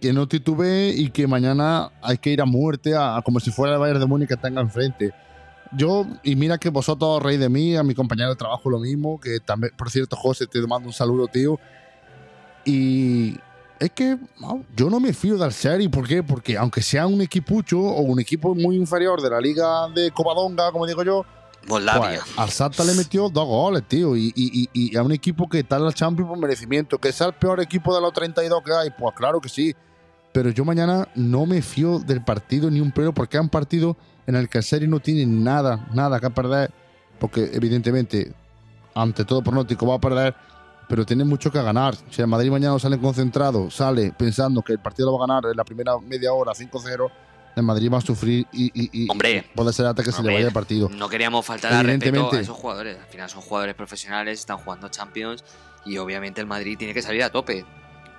que 0.00 0.12
no 0.12 0.26
titubee 0.26 0.92
y 0.96 1.10
que 1.10 1.28
mañana 1.28 1.92
hay 2.02 2.18
que 2.18 2.30
ir 2.30 2.40
a 2.40 2.44
muerte 2.44 2.96
a, 2.96 3.16
a 3.16 3.22
como 3.22 3.38
si 3.38 3.52
fuera 3.52 3.74
el 3.74 3.78
Bayern 3.78 4.00
de 4.00 4.06
Múnich 4.06 4.28
que 4.28 4.36
tenga 4.36 4.60
enfrente. 4.60 5.12
Yo, 5.74 6.06
y 6.22 6.36
mira 6.36 6.58
que 6.58 6.68
vosotros 6.68 7.22
reís 7.22 7.40
de 7.40 7.48
mí, 7.48 7.76
a 7.76 7.82
mi 7.82 7.94
compañero 7.94 8.30
de 8.30 8.36
trabajo 8.36 8.68
lo 8.68 8.78
mismo, 8.78 9.18
que 9.18 9.40
también, 9.40 9.72
por 9.76 9.90
cierto, 9.90 10.16
José, 10.16 10.46
te 10.46 10.60
mando 10.66 10.88
un 10.88 10.92
saludo, 10.92 11.28
tío. 11.28 11.58
Y 12.64 13.38
es 13.80 13.90
que 13.90 14.18
no, 14.38 14.64
yo 14.76 14.90
no 14.90 15.00
me 15.00 15.12
fío 15.12 15.36
del 15.36 15.52
Seri, 15.52 15.88
¿por 15.88 16.06
qué? 16.06 16.22
Porque 16.22 16.56
aunque 16.56 16.82
sea 16.82 17.06
un 17.06 17.20
equipucho 17.20 17.80
o 17.80 18.02
un 18.02 18.20
equipo 18.20 18.54
muy 18.54 18.76
inferior 18.76 19.20
de 19.20 19.30
la 19.30 19.40
liga 19.40 19.88
de 19.88 20.10
Covadonga, 20.10 20.70
como 20.70 20.86
digo 20.86 21.02
yo, 21.02 21.24
Moldavia. 21.66 22.20
pues, 22.22 22.38
al 22.38 22.50
Salta 22.50 22.84
le 22.84 22.94
metió 22.94 23.28
dos 23.28 23.46
goles, 23.46 23.82
tío. 23.86 24.16
Y, 24.16 24.32
y, 24.34 24.68
y, 24.72 24.92
y 24.92 24.96
a 24.96 25.02
un 25.02 25.12
equipo 25.12 25.48
que 25.48 25.60
está 25.60 25.76
en 25.76 25.84
la 25.84 25.92
Champions 25.92 26.28
por 26.28 26.38
merecimiento. 26.38 26.98
Que 26.98 27.12
sea 27.12 27.28
el 27.28 27.34
peor 27.34 27.60
equipo 27.60 27.94
de 27.94 28.00
los 28.00 28.12
32 28.12 28.62
que 28.64 28.72
hay, 28.72 28.90
pues 28.90 29.14
claro 29.14 29.40
que 29.40 29.48
sí. 29.48 29.74
Pero 30.32 30.50
yo 30.50 30.64
mañana 30.64 31.08
no 31.14 31.46
me 31.46 31.60
fío 31.62 31.98
del 31.98 32.24
partido 32.24 32.70
ni 32.70 32.80
un 32.80 32.90
pelo 32.90 33.12
porque 33.12 33.36
es 33.36 33.42
un 33.42 33.48
partido 33.48 33.96
en 34.26 34.36
el 34.36 34.48
que 34.48 34.58
el 34.58 34.64
Serie 34.64 34.88
no 34.88 35.00
tiene 35.00 35.26
nada, 35.26 35.88
nada 35.94 36.20
que 36.20 36.30
perder. 36.30 36.70
Porque 37.18 37.50
evidentemente, 37.52 38.32
ante 38.94 39.24
todo 39.24 39.42
pronóstico, 39.42 39.86
va 39.86 39.96
a 39.96 40.00
perder. 40.00 40.34
Pero 40.88 41.06
tiene 41.06 41.24
mucho 41.24 41.50
que 41.50 41.62
ganar. 41.62 41.94
Si 42.10 42.20
el 42.20 42.26
Madrid 42.26 42.50
mañana 42.50 42.78
sale 42.78 42.98
concentrado, 42.98 43.70
sale 43.70 44.12
pensando 44.12 44.62
que 44.62 44.72
el 44.72 44.78
partido 44.80 45.10
lo 45.10 45.18
va 45.18 45.24
a 45.24 45.28
ganar 45.28 45.50
en 45.50 45.56
la 45.56 45.64
primera 45.64 45.96
media 45.98 46.32
hora 46.32 46.52
5-0, 46.52 47.10
el 47.56 47.62
Madrid 47.62 47.90
va 47.92 47.98
a 47.98 48.00
sufrir 48.00 48.46
y, 48.52 48.64
y- 48.74 49.04
y 49.04 49.10
Hombre. 49.10 49.44
puede 49.54 49.72
ser 49.72 49.86
hasta 49.86 50.02
que 50.02 50.10
se 50.12 50.22
le 50.22 50.32
vaya 50.34 50.46
el 50.48 50.52
partido. 50.52 50.88
No 50.90 51.08
queríamos 51.08 51.46
faltar 51.46 51.72
al 51.72 51.86
respeto 51.86 52.32
a 52.32 52.40
esos 52.40 52.56
jugadores. 52.56 52.98
Al 52.98 53.06
final 53.06 53.30
son 53.30 53.40
jugadores 53.42 53.74
profesionales, 53.74 54.40
están 54.40 54.58
jugando 54.58 54.88
Champions 54.88 55.44
y 55.86 55.96
obviamente 55.98 56.40
el 56.40 56.46
Madrid 56.46 56.76
tiene 56.78 56.92
que 56.94 57.02
salir 57.02 57.22
a 57.22 57.30
tope. 57.30 57.64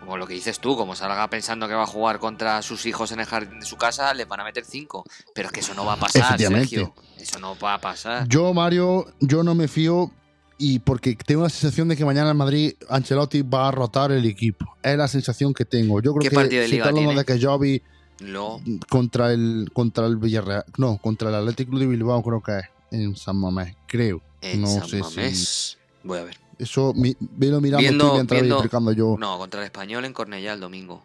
Como 0.04 0.18
lo 0.18 0.28
que 0.28 0.34
dices 0.34 0.60
tú, 0.60 0.76
como 0.76 0.96
salga 0.96 1.28
pensando 1.30 1.68
que 1.68 1.74
va 1.74 1.84
a 1.84 1.88
jugar 1.88 2.20
contra 2.20 2.62
sus 2.62 2.86
hijos 2.86 3.12
en 3.14 3.22
el 3.22 3.26
jardín 3.26 3.60
de 3.62 3.66
su 3.66 3.78
casa, 3.78 4.14
les 4.14 4.28
van 4.28 4.42
a 4.42 4.44
meter 4.44 4.66
cinco. 4.66 5.06
Pero 5.34 5.48
es 5.48 5.54
que 5.54 5.62
eso 5.62 5.74
no 5.74 5.86
va 5.86 5.94
a 5.94 5.98
pasar. 5.98 6.38
Sergio. 6.38 6.94
Eso 7.18 7.40
no 7.40 7.58
va 7.58 7.76
a 7.76 7.82
pasar. 7.82 8.28
Yo, 8.28 8.54
Mario, 8.54 9.06
yo 9.22 9.44
no 9.44 9.56
me 9.56 9.68
fío 9.70 10.12
y 10.58 10.80
porque 10.80 11.16
tengo 11.16 11.44
la 11.44 11.50
sensación 11.50 11.88
de 11.88 11.96
que 11.96 12.04
mañana 12.06 12.32
en 12.32 12.38
Madrid 12.38 12.74
Ancelotti 12.90 13.42
va 13.44 13.70
a 13.70 13.72
rotar 13.72 14.12
el 14.12 14.26
equipo. 14.26 14.76
Es 14.84 14.98
la 14.98 15.08
sensación 15.08 15.54
que 15.54 15.64
tengo. 15.66 16.02
Yo 16.02 16.14
creo 16.14 16.30
¿Qué 16.30 16.36
que 16.50 16.56
de 16.60 16.66
si 16.66 16.72
liga 16.74 16.92
tiene? 16.92 17.16
de 17.16 17.24
que 17.26 17.42
Jovi 17.42 17.82
Lo... 18.20 18.60
contra 18.90 19.32
el 19.32 19.70
contra 19.74 20.06
el 20.06 20.18
Villarreal, 20.18 20.66
no, 20.78 20.98
contra 20.98 21.30
el 21.30 21.36
Athletic 21.36 21.70
Club 21.70 21.80
de 21.80 21.88
Bilbao 21.88 22.22
creo 22.22 22.42
que 22.44 22.58
es 22.60 22.66
en 22.92 23.16
San 23.16 23.38
Mamés, 23.38 23.76
creo. 23.88 24.22
En 24.42 24.62
No 24.62 24.68
San 24.68 24.88
sé 24.88 24.98
si- 24.98 25.02
Mamés. 25.02 25.78
Voy 26.04 26.20
a 26.20 26.24
ver. 26.26 26.43
Eso 26.64 26.94
mi, 26.96 27.16
velo 27.20 27.62
mirando 27.62 27.82
Viendo- 27.82 28.08
tú 28.10 28.14
mientras 28.16 28.42
viendo- 28.42 28.56
explicando 28.56 28.92
yo. 28.92 29.16
No, 29.20 29.38
contra 29.38 29.60
el 29.62 29.66
español 29.66 30.06
en 30.06 30.14
Cornellá 30.14 30.54
el 30.54 30.60
domingo. 30.60 31.04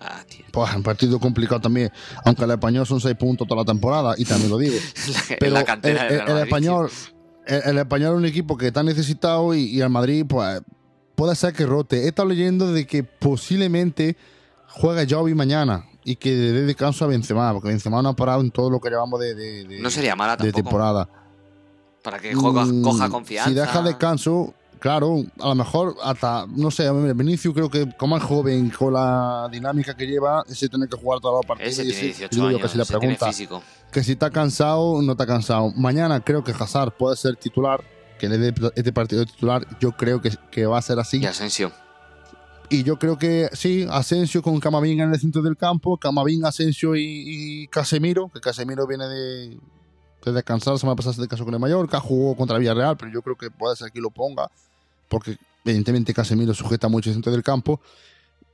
Ah, 0.00 0.22
tío. 0.28 0.46
Pues 0.50 0.74
un 0.74 0.82
partido 0.82 1.18
complicado 1.20 1.60
también, 1.60 1.90
aunque 2.24 2.44
el 2.44 2.50
español 2.52 2.86
son 2.86 3.00
seis 3.00 3.14
puntos 3.16 3.46
toda 3.46 3.60
la 3.62 3.66
temporada 3.66 4.14
y 4.16 4.24
también 4.24 4.50
lo 4.50 4.56
digo. 4.56 4.74
la, 5.28 5.36
Pero 5.38 5.52
la 5.52 5.60
el, 5.60 6.30
el- 6.30 6.38
español, 6.38 6.90
el, 7.46 7.62
el 7.66 7.78
español 7.78 8.12
es 8.14 8.18
un 8.18 8.24
equipo 8.24 8.56
que 8.56 8.68
está 8.68 8.82
necesitado 8.82 9.54
y, 9.54 9.64
y 9.64 9.80
el 9.82 9.90
Madrid, 9.90 10.24
pues, 10.26 10.62
puede 11.14 11.34
ser 11.36 11.52
que 11.52 11.66
rote. 11.66 12.04
He 12.04 12.08
estado 12.08 12.28
leyendo 12.28 12.72
de 12.72 12.86
que 12.86 13.02
posiblemente 13.04 14.16
juegue 14.68 15.06
Jovi 15.12 15.34
mañana 15.34 15.84
y 16.02 16.16
que 16.16 16.34
dé 16.34 16.62
descanso 16.62 17.04
a 17.04 17.08
Benzema, 17.08 17.52
porque 17.52 17.68
Benzema 17.68 18.00
no 18.00 18.08
ha 18.10 18.16
parado 18.16 18.40
en 18.40 18.50
todo 18.50 18.70
lo 18.70 18.80
que 18.80 18.88
llevamos 18.88 19.20
de, 19.20 19.34
de-. 19.34 19.80
No 19.80 19.90
sería 19.90 20.16
mala 20.16 20.36
de 20.36 20.50
temporada. 20.50 21.08
Para 22.02 22.18
que 22.18 22.32
coja, 22.32 22.64
Mm, 22.64 22.82
coja 22.82 23.10
confianza. 23.10 23.50
Si 23.50 23.54
deja 23.54 23.82
descanso, 23.82 24.54
claro, 24.80 25.22
a 25.40 25.48
lo 25.48 25.54
mejor 25.54 25.94
hasta, 26.02 26.46
no 26.48 26.70
sé, 26.70 26.90
Vinicius 27.14 27.54
creo 27.54 27.70
que 27.70 27.88
como 27.96 28.16
es 28.16 28.22
joven, 28.22 28.70
con 28.70 28.94
la 28.94 29.48
dinámica 29.52 29.94
que 29.96 30.06
lleva, 30.06 30.42
ese 30.48 30.68
tiene 30.68 30.88
que 30.88 30.96
jugar 30.96 31.20
todos 31.20 31.36
los 31.36 31.46
partidos. 31.46 31.72
Ese 31.72 31.82
tiene 31.82 31.96
ese- 31.98 32.06
18 32.06 32.34
digo 32.34 32.42
yo 32.50 32.56
años, 32.56 32.62
que 32.62 32.68
si 32.68 32.80
ese 32.80 32.88
tiene 32.88 33.00
pregunta 33.00 33.26
físico. 33.26 33.62
que 33.92 34.02
si 34.02 34.12
está 34.12 34.30
cansado, 34.30 35.00
no 35.02 35.12
está 35.12 35.26
cansado. 35.26 35.70
Mañana 35.76 36.20
creo 36.20 36.42
que 36.42 36.52
Hazard 36.52 36.96
puede 36.96 37.16
ser 37.16 37.36
titular, 37.36 37.84
que 38.18 38.28
le 38.28 38.38
dé 38.38 38.54
este 38.74 38.92
partido 38.92 39.24
titular. 39.24 39.66
Yo 39.80 39.92
creo 39.92 40.20
que, 40.20 40.30
que 40.50 40.66
va 40.66 40.78
a 40.78 40.82
ser 40.82 40.98
así. 40.98 41.18
Y 41.18 41.26
Asensio. 41.26 41.70
Y 42.72 42.84
yo 42.84 42.98
creo 42.98 43.18
que 43.18 43.48
sí, 43.52 43.86
Asensio 43.90 44.42
con 44.42 44.60
Camavinga 44.60 45.02
en 45.04 45.12
el 45.12 45.18
centro 45.18 45.42
del 45.42 45.56
campo, 45.56 45.96
Camavinga, 45.96 46.48
Asensio 46.50 46.94
y, 46.94 47.02
y 47.04 47.66
Casemiro, 47.66 48.28
que 48.32 48.40
Casemiro 48.40 48.86
viene 48.86 49.08
de, 49.08 49.58
de 50.24 50.32
descansar 50.32 50.74
la 50.74 50.78
semana 50.78 50.94
pasada 50.94 51.16
de 51.20 51.26
caso 51.26 51.44
con 51.44 51.52
el 51.52 51.58
Mallorca, 51.58 51.98
jugó 51.98 52.36
contra 52.36 52.58
Villarreal, 52.58 52.96
pero 52.96 53.10
yo 53.10 53.22
creo 53.22 53.36
que 53.36 53.50
puede 53.50 53.74
ser 53.74 53.90
que 53.90 54.00
lo 54.00 54.10
ponga, 54.10 54.48
porque 55.10 55.36
evidentemente 55.64 56.14
Casemiro 56.14 56.54
sujeta 56.54 56.88
mucho 56.88 57.10
el 57.10 57.14
centro 57.14 57.32
del 57.32 57.42
campo. 57.42 57.80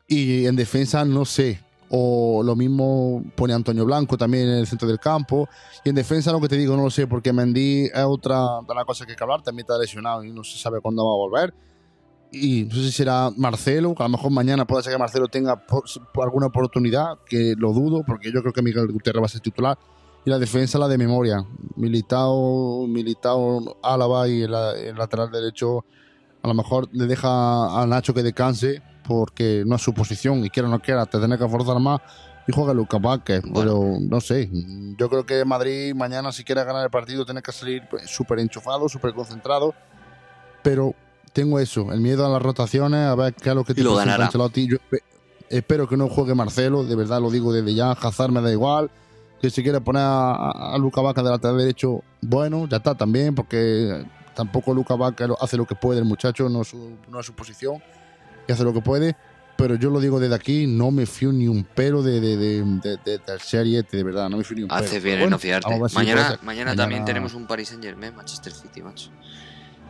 Y 0.08 0.46
en 0.46 0.56
defensa, 0.56 1.04
no 1.04 1.24
sé. 1.24 1.60
O 1.88 2.42
lo 2.42 2.56
mismo 2.56 3.22
pone 3.36 3.52
Antonio 3.54 3.84
Blanco 3.84 4.16
también 4.18 4.48
en 4.48 4.54
el 4.58 4.66
centro 4.66 4.88
del 4.88 4.98
campo. 4.98 5.48
Y 5.84 5.90
en 5.90 5.94
defensa, 5.94 6.32
lo 6.32 6.40
que 6.40 6.48
te 6.48 6.56
digo, 6.56 6.76
no 6.76 6.82
lo 6.82 6.90
sé, 6.90 7.06
porque 7.06 7.32
Mendy 7.32 7.84
es 7.86 8.04
otra 8.04 8.40
de 8.66 8.74
las 8.74 8.84
cosas 8.84 9.06
que 9.06 9.12
hay 9.12 9.16
que 9.16 9.22
hablar. 9.22 9.42
También 9.42 9.64
está 9.64 9.78
lesionado 9.78 10.24
y 10.24 10.32
no 10.32 10.42
se 10.42 10.58
sabe 10.58 10.80
cuándo 10.80 11.04
va 11.04 11.12
a 11.12 11.14
volver. 11.16 11.54
Y 12.32 12.64
no 12.64 12.74
sé 12.74 12.82
si 12.82 12.90
será 12.92 13.30
Marcelo, 13.36 13.94
que 13.94 14.02
a 14.02 14.06
lo 14.06 14.10
mejor 14.16 14.32
mañana 14.32 14.66
puede 14.66 14.82
ser 14.82 14.92
que 14.92 14.98
Marcelo 14.98 15.28
tenga 15.28 15.64
por- 15.64 15.84
por 16.12 16.24
alguna 16.24 16.46
oportunidad, 16.46 17.18
que 17.24 17.54
lo 17.56 17.72
dudo, 17.72 18.02
porque 18.04 18.32
yo 18.32 18.40
creo 18.40 18.52
que 18.52 18.62
Miguel 18.62 18.88
Gutiérrez 18.92 19.22
va 19.22 19.26
a 19.26 19.28
ser 19.28 19.40
titular. 19.40 19.78
Y 20.24 20.30
la 20.30 20.38
defensa, 20.40 20.76
la 20.78 20.88
de 20.88 20.98
memoria. 20.98 21.46
Militao, 21.76 22.86
Militao, 22.88 23.78
Álava 23.82 24.26
y 24.28 24.42
el, 24.42 24.52
el 24.52 24.96
lateral 24.96 25.30
derecho, 25.30 25.84
a 26.46 26.48
lo 26.48 26.54
mejor 26.54 26.88
le 26.92 27.06
deja 27.06 27.82
a 27.82 27.86
Nacho 27.86 28.14
que 28.14 28.22
descanse, 28.22 28.80
porque 29.06 29.64
no 29.66 29.74
es 29.76 29.82
su 29.82 29.92
posición, 29.92 30.44
y 30.44 30.50
quiera 30.50 30.68
o 30.68 30.70
no 30.70 30.80
quiera, 30.80 31.04
te 31.06 31.18
tiene 31.18 31.36
que 31.36 31.48
forzar 31.48 31.78
más. 31.80 32.00
Y 32.48 32.52
juega 32.52 32.72
Lucas 32.72 33.02
Vázquez, 33.02 33.42
pero 33.52 33.96
no 34.00 34.20
sé. 34.20 34.48
Yo 34.96 35.08
creo 35.08 35.26
que 35.26 35.44
Madrid 35.44 35.92
mañana, 35.96 36.30
si 36.30 36.44
quiere 36.44 36.62
ganar 36.62 36.84
el 36.84 36.90
partido, 36.90 37.24
tiene 37.24 37.42
que 37.42 37.50
salir 37.50 37.82
pues, 37.90 38.08
súper 38.08 38.38
enchufado, 38.38 38.88
súper 38.88 39.12
concentrado. 39.14 39.74
Pero 40.62 40.94
tengo 41.32 41.58
eso, 41.58 41.92
el 41.92 42.00
miedo 42.00 42.24
a 42.24 42.28
las 42.28 42.40
rotaciones, 42.40 43.00
a 43.08 43.16
ver 43.16 43.34
qué 43.34 43.48
es 43.48 43.54
lo 43.56 43.64
que 43.64 43.74
ganará. 43.74 44.26
Ancelotti. 44.26 44.68
Yo 44.68 44.76
espe- 44.76 45.02
espero 45.50 45.88
que 45.88 45.96
no 45.96 46.08
juegue 46.08 46.36
Marcelo, 46.36 46.84
de 46.84 46.94
verdad 46.94 47.20
lo 47.20 47.30
digo 47.32 47.52
desde 47.52 47.74
ya. 47.74 47.90
Hazard 47.90 48.30
me 48.30 48.40
da 48.40 48.52
igual. 48.52 48.92
Que 49.42 49.50
si 49.50 49.64
quiere 49.64 49.80
poner 49.80 50.02
a, 50.02 50.30
a, 50.34 50.74
a 50.74 50.78
Luca 50.78 51.00
Vaca 51.00 51.22
de 51.24 51.30
lateral 51.30 51.58
derecho, 51.58 52.02
bueno, 52.22 52.68
ya 52.68 52.76
está 52.78 52.94
también, 52.94 53.34
porque 53.34 54.04
tampoco 54.36 54.72
Luca 54.72 54.94
Vaca 54.94 55.26
hace 55.40 55.56
lo 55.56 55.66
que 55.66 55.74
puede 55.74 55.98
el 55.98 56.04
muchacho, 56.04 56.48
no 56.48 56.62
es 56.62 56.68
su, 56.68 56.96
no 57.08 57.18
es 57.18 57.26
su 57.26 57.32
posición, 57.32 57.82
y 58.46 58.52
hace 58.52 58.62
lo 58.62 58.72
que 58.72 58.80
puede. 58.82 59.16
Pero 59.56 59.74
yo 59.76 59.88
lo 59.88 60.00
digo 60.00 60.20
desde 60.20 60.34
aquí, 60.34 60.66
no 60.66 60.90
me 60.90 61.06
fío 61.06 61.32
ni 61.32 61.48
un 61.48 61.64
pelo 61.64 62.02
de, 62.02 62.20
de, 62.20 62.36
de, 62.36 62.62
de- 63.02 63.18
de- 63.18 63.38
serie, 63.40 63.82
de 63.82 64.04
verdad, 64.04 64.28
no 64.28 64.36
me 64.36 64.44
fío 64.44 64.54
ni 64.58 64.62
un 64.64 64.68
pelo. 64.68 64.78
Haces 64.80 64.90
Pero 65.02 65.04
bien 65.04 65.20
en 65.22 65.30
no 65.30 65.38
fiarte. 65.38 65.74
si 65.88 65.94
Mañana, 65.94 66.38
mañana, 66.42 66.76
también 66.76 67.04
tenemos 67.06 67.32
un 67.32 67.46
Paris 67.46 67.68
Saint 67.68 67.82
Germain, 67.82 68.14
Manchester 68.14 68.52
City, 68.52 68.82
macho. 68.82 69.10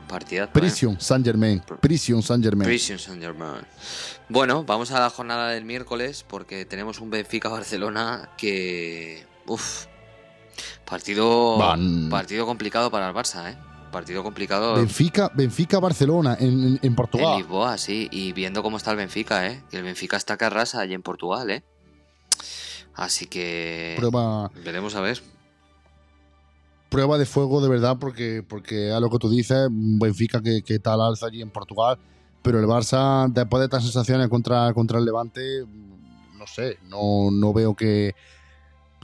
Partidazo. 0.08 0.50
¿eh? 0.50 0.52
Prisión 0.52 1.00
Saint 1.00 1.24
Germain, 1.26 1.60
Prisión 1.80 2.22
Saint 2.22 2.44
Germain. 2.44 2.68
Prison 2.68 2.96
Saint 2.96 3.20
Germain. 3.20 3.66
Bueno, 4.28 4.62
vamos 4.62 4.92
a 4.92 5.00
la 5.00 5.10
jornada 5.10 5.48
del 5.50 5.64
miércoles 5.64 6.24
porque 6.28 6.64
tenemos 6.64 7.00
un 7.00 7.10
Benfica 7.10 7.48
Barcelona 7.48 8.30
que. 8.38 9.26
Uf. 9.48 9.86
Partido, 10.84 11.58
Van- 11.58 12.08
partido 12.08 12.46
complicado 12.46 12.90
para 12.92 13.08
el 13.08 13.14
Barça, 13.16 13.50
¿eh? 13.50 13.56
Partido 13.92 14.22
complicado 14.22 14.74
Benfica, 14.74 15.30
Benfica 15.34 15.78
Barcelona 15.78 16.36
en, 16.38 16.48
en- 16.48 16.64
en 16.66 16.78
en 16.82 16.94
Portugal. 16.94 17.38
Lisboa, 17.38 17.78
sí. 17.78 18.08
Y 18.10 18.32
viendo 18.32 18.62
cómo 18.62 18.76
está 18.76 18.90
el 18.90 18.96
Benfica, 18.98 19.46
¿eh? 19.46 19.62
El 19.72 19.82
Benfica 19.84 20.16
está 20.16 20.36
que 20.36 20.44
arrasa 20.44 20.80
allí 20.80 20.94
en 20.94 21.02
Portugal, 21.02 21.48
¿eh? 21.50 21.62
Así 22.94 23.26
que 23.26 23.94
Prueba, 23.98 24.50
veremos 24.64 24.94
a 24.96 25.00
ver. 25.00 25.20
prueba 26.88 27.18
de 27.18 27.26
fuego 27.26 27.60
de 27.60 27.68
verdad, 27.68 27.96
porque, 28.00 28.42
porque 28.46 28.90
a 28.92 29.00
lo 29.00 29.10
que 29.10 29.18
tú 29.18 29.28
dices, 29.30 29.68
Benfica 29.70 30.40
que, 30.40 30.62
que 30.62 30.76
está 30.76 30.94
al 30.94 31.00
alza 31.02 31.26
allí 31.26 31.42
en 31.42 31.50
Portugal, 31.50 31.98
pero 32.42 32.58
el 32.58 32.66
Barça, 32.66 33.30
después 33.30 33.60
de 33.60 33.64
estas 33.66 33.82
sensaciones 33.84 34.28
contra, 34.28 34.72
contra 34.72 34.98
el 34.98 35.04
Levante, 35.04 35.64
no 36.34 36.46
sé, 36.46 36.78
no, 36.88 37.30
no 37.30 37.52
veo 37.52 37.74
que, 37.74 38.14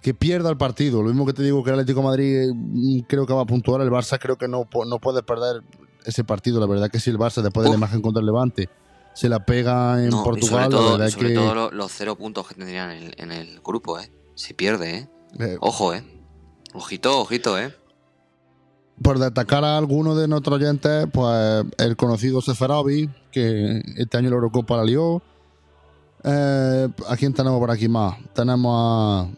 que 0.03 0.13
pierda 0.15 0.51
el 0.51 0.57
partido. 0.57 1.01
Lo 1.03 1.09
mismo 1.09 1.25
que 1.25 1.33
te 1.33 1.43
digo 1.43 1.63
que 1.63 1.71
el 1.71 1.75
Atlético 1.79 2.01
de 2.01 2.07
Madrid 2.07 2.53
mm, 2.55 3.01
creo 3.09 3.25
que 3.27 3.33
va 3.33 3.43
a 3.43 3.47
puntuar, 3.47 3.81
el 3.81 3.91
Barça 3.91 4.19
creo 4.21 4.37
que 4.37 4.49
no, 4.49 4.69
no 4.87 4.99
puede 4.99 5.23
perder 5.23 5.63
ese 6.05 6.25
partido. 6.25 6.61
La 6.61 6.67
verdad 6.67 6.91
que 6.91 6.99
si 7.01 7.11
el 7.11 7.19
Barça, 7.19 7.41
después 7.43 7.65
de 7.65 7.71
la 7.71 7.77
imagen 7.77 8.03
contra 8.03 8.21
el 8.21 8.27
Levante, 8.27 8.69
se 9.15 9.29
la 9.29 9.45
pega 9.47 10.03
en 10.03 10.11
No, 10.11 10.25
Portugal, 10.25 10.71
sobre 10.73 10.77
todo, 10.85 10.99
la 10.99 11.11
sobre 11.11 11.29
que... 11.29 11.35
todo 11.35 11.55
lo- 11.55 11.71
los 11.71 11.93
cero 11.93 12.17
puntos 12.17 12.49
que 12.49 12.55
tendrían 12.55 12.91
en 12.91 13.03
el, 13.05 13.15
en 13.19 13.31
el 13.33 13.61
grupo, 13.61 13.99
¿eh? 14.01 14.11
Si 14.35 14.55
pierde, 14.55 14.97
¿eh? 14.99 15.09
eh, 15.39 15.57
Ojo, 15.61 15.95
¿eh? 15.95 16.03
Ojito, 16.75 17.21
ojito, 17.21 17.59
¿eh? 17.59 17.75
por 19.03 19.19
destacar 19.19 19.65
a 19.65 19.77
alguno 19.79 20.15
de 20.15 20.29
nuestros 20.29 20.57
oyentes, 20.57 21.07
pues 21.13 21.65
el 21.79 21.97
conocido 21.97 22.41
Seferovic, 22.41 23.11
que 23.33 23.83
este 23.97 24.17
año 24.17 24.31
la 24.31 24.37
Eurocopa 24.37 24.77
la 24.77 24.85
lió. 24.85 25.21
Eh, 26.23 26.89
¿A 27.09 27.17
quién 27.17 27.35
tenemos 27.35 27.59
por 27.59 27.71
aquí 27.71 27.89
más? 27.89 28.17
Tenemos 28.33 28.73
a, 28.79 29.29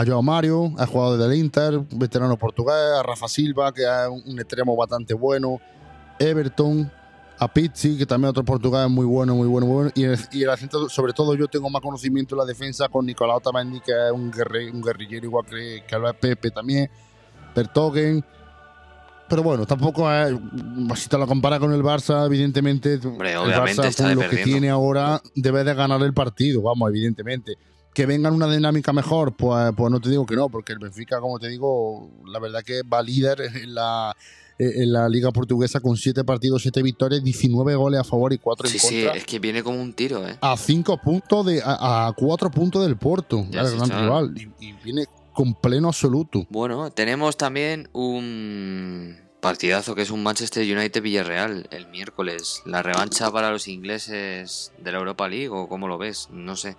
a 0.00 0.04
Joao 0.06 0.22
Mario, 0.22 0.72
el 0.78 0.86
jugador 0.86 1.18
del 1.18 1.34
Inter, 1.38 1.78
veterano 1.92 2.36
portugués, 2.38 2.74
a 2.98 3.02
Rafa 3.02 3.28
Silva, 3.28 3.70
que 3.72 3.82
es 3.82 4.08
un, 4.26 4.38
extremo 4.40 4.74
bastante 4.74 5.12
bueno, 5.12 5.60
Everton, 6.18 6.90
a 7.38 7.52
Pizzi, 7.52 7.98
que 7.98 8.06
también 8.06 8.30
otro 8.30 8.42
portugués 8.44 8.88
muy 8.88 9.04
bueno, 9.04 9.34
muy 9.34 9.46
bueno, 9.46 9.66
muy 9.66 9.74
bueno. 9.74 9.90
Y, 9.94 10.04
el, 10.04 10.18
y 10.32 10.42
el 10.42 10.50
acento, 10.50 10.88
sobre 10.88 11.12
todo 11.12 11.34
yo 11.34 11.48
tengo 11.48 11.68
más 11.68 11.82
conocimiento 11.82 12.34
en 12.34 12.38
la 12.38 12.44
defensa 12.46 12.88
con 12.88 13.04
Nicolás 13.04 13.36
Otamendi, 13.38 13.80
que 13.80 13.92
es 13.92 14.12
un, 14.12 14.30
guerre- 14.30 14.70
un 14.70 14.80
guerrillero 14.80 15.26
igual 15.26 15.44
que, 15.44 15.84
que 15.86 15.98
lo 15.98 16.08
es 16.08 16.16
Pepe 16.16 16.50
también, 16.50 16.90
Bertogen. 17.54 18.24
Pero 19.28 19.42
bueno, 19.44 19.64
tampoco 19.64 20.10
es. 20.12 20.34
Si 20.96 21.08
te 21.08 21.16
lo 21.16 21.26
comparas 21.26 21.60
con 21.60 21.72
el 21.72 21.82
Barça, 21.84 22.26
evidentemente. 22.26 22.98
Hombre, 23.04 23.32
el 23.32 23.38
Barça, 23.38 23.96
con 23.96 24.14
lo 24.24 24.28
que 24.28 24.38
tiene 24.38 24.70
ahora, 24.70 25.22
debe 25.36 25.62
de 25.62 25.72
ganar 25.74 26.02
el 26.02 26.12
partido, 26.12 26.62
vamos, 26.62 26.88
evidentemente. 26.88 27.54
Que 27.94 28.06
venga 28.06 28.28
en 28.28 28.34
una 28.36 28.50
dinámica 28.50 28.92
mejor, 28.92 29.32
pues, 29.36 29.72
pues 29.76 29.90
no 29.90 30.00
te 30.00 30.08
digo 30.10 30.24
que 30.26 30.36
no, 30.36 30.48
porque 30.48 30.72
el 30.72 30.78
Benfica, 30.78 31.20
como 31.20 31.38
te 31.38 31.48
digo, 31.48 32.10
la 32.26 32.38
verdad 32.38 32.62
que 32.62 32.82
va 32.82 33.02
líder 33.02 33.40
en 33.40 33.74
la, 33.74 34.14
en 34.58 34.92
la 34.92 35.08
Liga 35.08 35.32
Portuguesa 35.32 35.80
con 35.80 35.96
7 35.96 36.22
partidos, 36.22 36.62
7 36.62 36.82
victorias, 36.82 37.24
19 37.24 37.74
goles 37.74 38.00
a 38.00 38.04
favor 38.04 38.32
y 38.32 38.38
4 38.38 38.66
en 38.68 38.72
Sí, 38.72 38.78
sí, 38.78 39.06
es 39.12 39.24
que 39.24 39.38
viene 39.40 39.62
como 39.64 39.80
un 39.82 39.92
tiro, 39.92 40.26
¿eh? 40.28 40.36
A 40.40 40.56
5 40.56 40.98
puntos, 40.98 41.46
de, 41.46 41.60
a 41.64 42.12
4 42.16 42.50
puntos 42.52 42.84
del 42.84 42.96
Porto, 42.96 43.44
Ya 43.50 43.62
el 43.62 43.70
gran 43.70 43.82
está. 43.82 44.00
rival. 44.02 44.34
Y, 44.36 44.66
y 44.68 44.72
viene 44.84 45.06
con 45.32 45.54
pleno 45.54 45.88
absoluto. 45.88 46.46
Bueno, 46.50 46.90
tenemos 46.92 47.36
también 47.36 47.88
un 47.92 49.16
partidazo 49.40 49.94
que 49.94 50.02
es 50.02 50.10
un 50.10 50.22
Manchester 50.22 50.62
United 50.76 51.02
Villarreal 51.02 51.66
el 51.70 51.88
miércoles. 51.88 52.62
La 52.66 52.82
revancha 52.82 53.30
para 53.32 53.50
los 53.50 53.66
ingleses 53.68 54.70
de 54.78 54.92
la 54.92 54.98
Europa 54.98 55.28
League 55.28 55.48
o 55.48 55.66
cómo 55.68 55.88
lo 55.88 55.98
ves, 55.98 56.28
no 56.30 56.56
sé. 56.56 56.76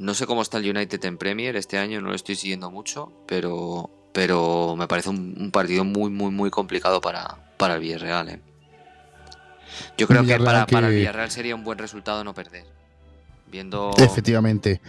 No 0.00 0.14
sé 0.14 0.26
cómo 0.26 0.40
está 0.40 0.56
el 0.56 0.70
United 0.70 1.04
en 1.04 1.18
Premier 1.18 1.56
este 1.56 1.76
año, 1.76 2.00
no 2.00 2.08
lo 2.08 2.14
estoy 2.14 2.34
siguiendo 2.34 2.70
mucho, 2.70 3.12
pero 3.26 3.90
pero 4.12 4.74
me 4.74 4.88
parece 4.88 5.10
un, 5.10 5.36
un 5.38 5.50
partido 5.50 5.84
muy 5.84 6.10
muy 6.10 6.30
muy 6.30 6.48
complicado 6.48 7.02
para, 7.02 7.36
para 7.58 7.74
el 7.74 7.80
Villarreal, 7.80 8.28
¿eh? 8.30 8.40
Yo 9.98 10.08
creo 10.08 10.24
que 10.24 10.38
para, 10.38 10.66
para 10.66 10.88
el 10.88 10.94
Villarreal 10.94 11.30
sería 11.30 11.54
un 11.54 11.64
buen 11.64 11.78
resultado 11.78 12.24
no 12.24 12.32
perder. 12.32 12.64
Viendo 13.52 13.90
Efectivamente. 13.98 14.80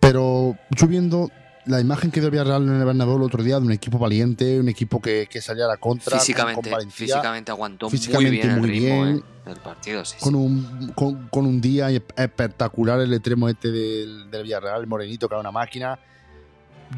Pero 0.00 0.56
yo 0.70 0.86
viendo 0.86 1.30
la 1.66 1.80
imagen 1.80 2.10
que 2.10 2.20
dio 2.20 2.30
Villarreal 2.30 2.62
en 2.64 2.80
el 2.80 2.84
Bernabéu 2.84 3.16
el 3.16 3.22
otro 3.22 3.42
día 3.42 3.58
de 3.60 3.66
un 3.66 3.72
equipo 3.72 3.98
valiente, 3.98 4.58
un 4.58 4.68
equipo 4.68 5.00
que, 5.00 5.28
que 5.30 5.40
salía 5.40 5.64
a 5.66 5.68
la 5.68 5.76
contra 5.76 6.10
con- 6.10 6.20
físicamente, 6.20 6.70
con, 6.70 6.90
físicamente 6.90 7.50
aguantó 7.52 7.88
físicamente 7.88 8.30
muy 8.30 8.40
bien 8.40 8.50
el 8.50 8.60
muy 8.60 8.70
ritmo 8.70 9.04
bien. 9.04 9.24
¿eh? 9.46 9.54
partido, 9.62 10.04
sí, 10.04 10.16
con 10.20 10.32
sí. 10.32 10.36
un, 10.38 10.92
con, 10.94 11.28
con 11.28 11.46
un 11.46 11.60
día 11.60 11.88
espectacular 11.90 13.00
el 13.00 13.12
extremo 13.12 13.48
este 13.48 13.70
del, 13.70 14.30
del 14.30 14.42
Villarreal, 14.42 14.80
el 14.80 14.86
morenito, 14.86 15.28
que 15.28 15.34
era 15.34 15.40
una 15.40 15.50
máquina. 15.52 15.98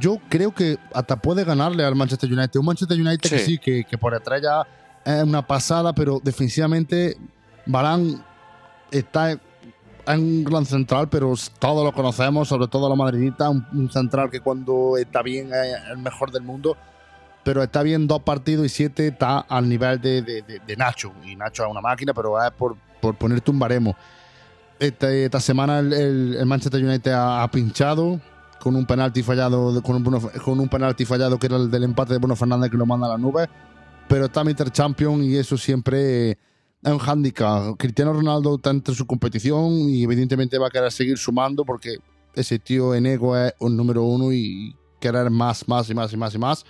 Yo 0.00 0.18
creo 0.28 0.52
que 0.52 0.76
hasta 0.92 1.16
puede 1.16 1.44
ganarle 1.44 1.84
al 1.84 1.94
Manchester 1.94 2.32
United. 2.32 2.58
Un 2.58 2.66
Manchester 2.66 3.00
United 3.00 3.30
que 3.30 3.38
Sí. 3.38 3.58
que, 3.58 3.84
que 3.84 3.96
por 3.98 4.12
detrás 4.12 4.42
ya 4.42 4.66
es 5.04 5.22
una 5.22 5.46
pasada, 5.46 5.94
pero 5.94 6.20
defensivamente 6.22 7.16
Barán 7.66 8.24
está 8.90 9.38
en 10.07 10.20
un 10.20 10.44
gran 10.44 10.64
central, 10.66 11.09
pero 11.09 11.32
todos 11.59 11.84
lo 11.84 11.92
conocemos, 11.92 12.48
sobre 12.48 12.68
todo 12.68 12.88
la 12.88 12.94
madridita, 12.94 13.48
un, 13.50 13.90
central 13.90 14.30
que 14.30 14.40
cuando 14.40 14.96
está 14.96 15.22
bien 15.22 15.48
es 15.52 15.76
el 15.90 15.98
mejor 15.98 16.30
del 16.30 16.42
mundo, 16.42 16.76
pero 17.42 17.62
está 17.62 17.82
bien 17.82 18.07
dos 18.07 18.22
partidos 18.22 18.66
y 18.66 18.68
siete 18.68 19.09
está 19.09 19.38
al 19.40 19.68
nivel 19.68 20.00
de, 20.00 20.22
de- 20.22 20.76
Nacho. 20.76 21.12
Y 21.24 21.36
Nacho 21.36 21.64
es 21.64 21.70
una 21.70 21.80
máquina, 21.80 22.12
pero 22.14 22.42
es 22.42 22.50
por, 22.52 22.76
por 23.00 23.14
ponerte 23.16 23.50
un 23.50 23.59
baremo. 23.59 23.96
Este- 24.78 25.24
esta 25.26 25.40
semana 25.40 25.78
el, 25.78 26.42
Manchester 26.46 26.82
United 26.84 27.12
ha, 27.12 27.42
ha 27.42 27.50
pinchado 27.50 28.20
con 28.61 28.76
un 28.76 28.86
penalti 28.86 29.22
fallado, 29.22 29.82
con 29.82 29.96
un, 29.96 30.20
con 30.44 30.59
un 30.61 30.68
penalti 30.68 31.05
fallado 31.05 31.38
que 31.38 31.46
era 31.46 31.57
el 31.57 31.70
del 31.70 31.84
empate 31.84 32.14
de 32.14 32.18
Bruno 32.18 32.34
Fernández 32.34 32.70
que 32.70 32.76
lo 32.78 32.86
manda 32.86 33.07
a 33.07 33.11
la 33.11 33.18
nube, 33.18 33.46
pero 34.09 34.24
está 34.26 34.42
Mr. 34.42 34.70
Champion 34.70 35.22
y 35.22 35.36
eso 35.36 35.57
siempre 35.59 36.30
es 36.30 36.36
un 36.93 37.01
handicap. 37.01 37.76
Cristiano 37.78 38.12
Ronaldo 38.12 38.57
está 38.57 38.70
entre 38.70 38.95
su 38.95 39.07
competición 39.07 39.72
y 39.89 40.03
evidentemente 40.03 40.59
va 40.59 40.66
a 40.66 40.70
querer 40.70 40.93
seguir 40.93 41.16
sumando 41.18 41.64
porque 41.64 41.99
ese 42.35 42.59
tío 42.59 42.95
en 42.95 43.07
ego 43.07 43.37
es 43.37 43.55
un 43.61 43.76
número 43.76 44.03
uno 44.03 44.32
y 44.32 44.74
querer 45.01 45.30
más, 45.30 45.66
más 45.68 45.89
y 45.89 45.95
más 45.95 46.12
y 46.12 46.16
más 46.16 46.35
y 46.35 46.39
más. 46.39 46.64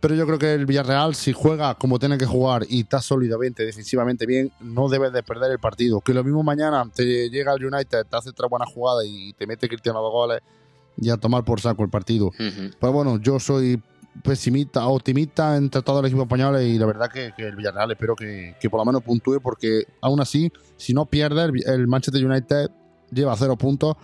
Pero 0.00 0.14
yo 0.14 0.26
creo 0.26 0.38
que 0.38 0.54
el 0.54 0.64
Villarreal, 0.64 1.14
si 1.16 1.32
juega 1.32 1.74
como 1.74 1.98
tiene 1.98 2.16
que 2.18 2.26
jugar 2.26 2.64
y 2.68 2.82
está 2.82 3.00
sólidamente, 3.00 3.64
defensivamente 3.64 4.26
bien, 4.26 4.52
no 4.60 4.88
debe 4.88 5.10
de 5.10 5.24
perder 5.24 5.50
el 5.50 5.58
partido. 5.58 6.00
Que 6.00 6.14
lo 6.14 6.22
mismo 6.22 6.42
mañana 6.44 6.88
te 6.94 7.28
llega 7.28 7.52
el 7.52 7.64
United, 7.64 8.06
te 8.08 8.16
hace 8.16 8.30
otra 8.30 8.46
buena 8.46 8.64
jugada 8.64 9.04
y 9.04 9.32
te 9.32 9.46
mete 9.46 9.68
Cristiano 9.68 10.00
dos 10.00 10.12
goles 10.12 10.40
y 11.00 11.10
a 11.10 11.16
tomar 11.16 11.44
por 11.44 11.60
saco 11.60 11.82
el 11.82 11.90
partido. 11.90 12.26
Ujú. 12.26 12.70
Pues 12.78 12.92
bueno, 12.92 13.20
yo 13.20 13.38
soy 13.38 13.82
pesimista, 14.22 14.86
optimista 14.88 15.56
entre 15.56 15.82
todo 15.82 16.00
el 16.00 16.06
equipo 16.06 16.22
español 16.22 16.60
y 16.62 16.78
la 16.78 16.86
verdad 16.86 17.10
que, 17.10 17.32
que 17.36 17.46
el 17.46 17.56
Villarreal 17.56 17.90
espero 17.92 18.16
que, 18.16 18.56
que 18.60 18.68
por 18.68 18.80
lo 18.80 18.84
menos 18.84 19.02
puntúe 19.02 19.40
porque 19.40 19.82
aún 20.00 20.20
así, 20.20 20.52
si 20.76 20.92
no 20.92 21.06
pierde, 21.06 21.44
el, 21.44 21.52
el 21.68 21.86
Manchester 21.86 22.24
United 22.24 22.70
lleva 23.10 23.36
cero 23.36 23.56
puntos 23.56 23.96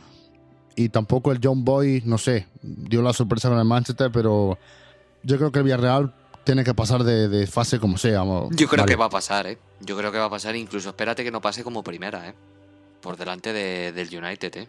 y 0.77 0.89
tampoco 0.89 1.33
el 1.33 1.41
John 1.43 1.65
Boy, 1.65 2.03
no 2.05 2.19
sé, 2.19 2.47
dio 2.63 3.03
la 3.03 3.13
sorpresa 3.13 3.49
con 3.49 3.59
el 3.59 3.65
Manchester, 3.65 4.11
pero 4.13 4.59
yo 5.23 5.37
creo 5.37 5.51
que 5.53 5.59
el 5.61 5.65
Villarreal 5.65 6.13
tiene 6.45 6.63
que 6.65 6.75
pasar 6.75 7.03
de, 7.05 7.29
de 7.29 7.47
fase 7.47 7.79
como 7.79 7.97
sea. 7.97 8.23
Yo 8.51 8.69
creo 8.69 8.85
que 8.85 8.97
va 8.97 9.07
a 9.07 9.11
pasar, 9.11 9.47
¿eh? 9.47 9.59
Yo 9.81 9.97
creo 9.97 10.13
que 10.13 10.19
va 10.19 10.27
a 10.27 10.31
pasar, 10.31 10.55
incluso 10.57 10.91
espérate 10.91 11.25
que 11.25 11.31
no 11.31 11.41
pase 11.41 11.65
como 11.65 11.83
primera, 11.83 12.29
¿eh? 12.29 12.35
Por 13.01 13.17
delante 13.17 13.53
de- 13.53 13.93
del 13.93 14.09
United, 14.25 14.57
¿eh? 14.57 14.69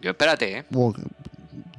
Yo 0.00 0.10
espérate, 0.10 0.58
¿eh? 0.58 0.64
Buah, 0.70 0.92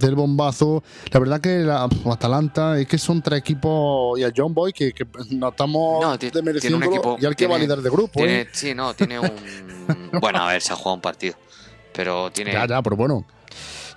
del 0.02 0.16
bombazo. 0.16 0.84
La 1.12 1.20
verdad 1.20 1.39
que 1.41 1.60
la 1.60 1.88
Atalanta 2.12 2.80
es 2.80 2.88
que 2.88 2.97
son 2.97 3.22
tres 3.22 3.39
equipos 3.39 4.20
y 4.20 4.24
el 4.24 4.34
John 4.36 4.54
Boy 4.54 4.74
que, 4.74 4.91
que 4.93 5.06
no 5.32 5.49
estamos 5.49 6.02
No, 6.02 6.18
equipo- 6.86 7.18
y 7.20 7.26
al 7.26 7.36
que 7.36 7.45
va 7.47 7.56
tiene- 7.58 7.66
líder 7.74 7.82
de 7.84 7.89
grupo. 7.89 8.14
Tiene, 8.20 8.41
¿eh? 8.41 8.47
sí, 8.52 8.74
no, 8.74 8.93
tiene 8.93 9.20
un... 9.20 9.32
bueno, 10.22 10.39
a 10.39 10.52
ver, 10.52 10.62
se 10.62 10.74
ha 10.74 10.76
jugado 10.76 10.95
un 10.95 11.02
partido. 11.02 11.36
Pero 11.93 12.32
tiene, 12.32 12.54
Ya, 12.54 12.66
ya, 12.68 12.82
pero 12.82 12.95
bueno. 12.95 13.26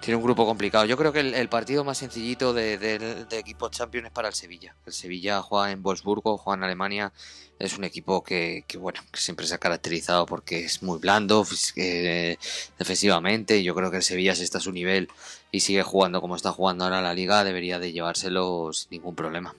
Tiene 0.05 0.17
un 0.17 0.23
grupo 0.23 0.45
complicado. 0.45 0.85
Yo 0.85 0.99
creo 0.99 1.13
que 1.13 1.21
el, 1.21 1.49
partido 1.49 1.83
más 1.83 1.97
sencillito 1.97 2.53
de, 2.53 2.77
de, 2.77 3.39
equipos 3.39 3.71
champions 3.71 4.09
es 4.09 4.13
para 4.13 4.29
el 4.29 4.35
Sevilla. 4.35 4.77
El 4.85 4.93
Sevilla 4.93 5.41
juega 5.41 5.71
en 5.71 5.83
Wolfsburgo, 5.83 6.37
juega 6.37 6.59
en 6.59 6.65
Alemania. 6.65 7.13
Es 7.59 7.79
un 7.79 7.85
equipo 7.85 8.23
que, 8.23 8.65
bueno, 8.79 9.01
que 9.11 9.19
siempre 9.19 9.47
se 9.47 9.55
ha 9.55 9.59
caracterizado 9.59 10.27
porque 10.27 10.65
es 10.65 10.83
muy 10.83 10.99
blando 10.99 11.47
eh, 11.77 12.37
defensivamente. 12.79 13.63
Yo 13.63 13.75
creo 13.75 13.91
que 13.91 13.99
el 13.99 14.03
Sevilla, 14.03 14.35
si 14.35 14.43
está 14.43 14.59
a 14.59 14.61
su 14.61 14.73
nivel 14.73 15.09
y 15.51 15.61
sigue 15.61 15.83
jugando 15.83 16.21
como 16.21 16.37
está 16.37 16.53
jugando 16.53 16.85
ahora 16.85 17.01
la 17.01 17.15
liga, 17.15 17.43
debería 17.43 17.79
de 17.79 17.93
llevárselo 17.93 18.75
sin 18.75 18.91
ningún 18.91 19.15
problema. 19.15 19.55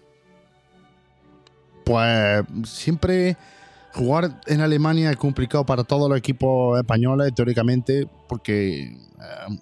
Pues 1.85 2.45
siempre 2.65 3.35
jugar 3.93 4.41
en 4.45 4.61
Alemania 4.61 5.09
es 5.09 5.17
complicado 5.17 5.65
para 5.65 5.83
todos 5.83 6.07
los 6.07 6.19
equipos 6.19 6.77
españoles, 6.77 7.33
teóricamente, 7.33 8.07
porque 8.27 8.83
eh, 8.83 9.57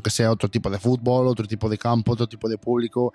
que 0.00 0.10
sea 0.10 0.30
otro 0.30 0.48
tipo 0.48 0.70
de 0.70 0.78
fútbol, 0.78 1.26
otro 1.26 1.46
tipo 1.46 1.68
de 1.68 1.78
campo, 1.78 2.12
otro 2.12 2.26
tipo 2.26 2.48
de 2.48 2.58
público. 2.58 3.12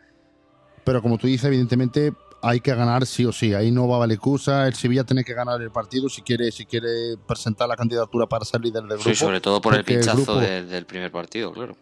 Pero 0.83 1.01
como 1.01 1.17
tú 1.17 1.27
dices, 1.27 1.45
evidentemente 1.45 2.13
hay 2.41 2.61
que 2.61 2.73
ganar 2.73 3.05
sí 3.05 3.25
o 3.25 3.31
sí. 3.31 3.53
Ahí 3.53 3.69
no 3.71 3.87
va 3.87 3.97
a 3.97 3.99
valer 3.99 4.15
excusa. 4.15 4.65
El 4.67 4.73
Sevilla 4.73 5.03
tiene 5.03 5.23
que 5.23 5.33
ganar 5.33 5.61
el 5.61 5.71
partido 5.71 6.07
si 6.09 6.21
quiere, 6.21 6.51
si 6.51 6.65
quiere 6.65 6.87
presentar 7.27 7.67
la 7.67 7.75
candidatura 7.75 8.25
para 8.27 8.45
ser 8.45 8.61
líder 8.61 8.83
del 8.83 8.97
grupo. 8.97 9.09
Sí, 9.09 9.15
sobre 9.15 9.41
todo 9.41 9.59
por 9.61 9.75
el 9.75 9.83
pinchazo 9.83 10.15
grupo- 10.23 10.39
de- 10.39 10.63
del 10.65 10.85
primer 10.85 11.11
partido, 11.11 11.51
claro. 11.51 11.75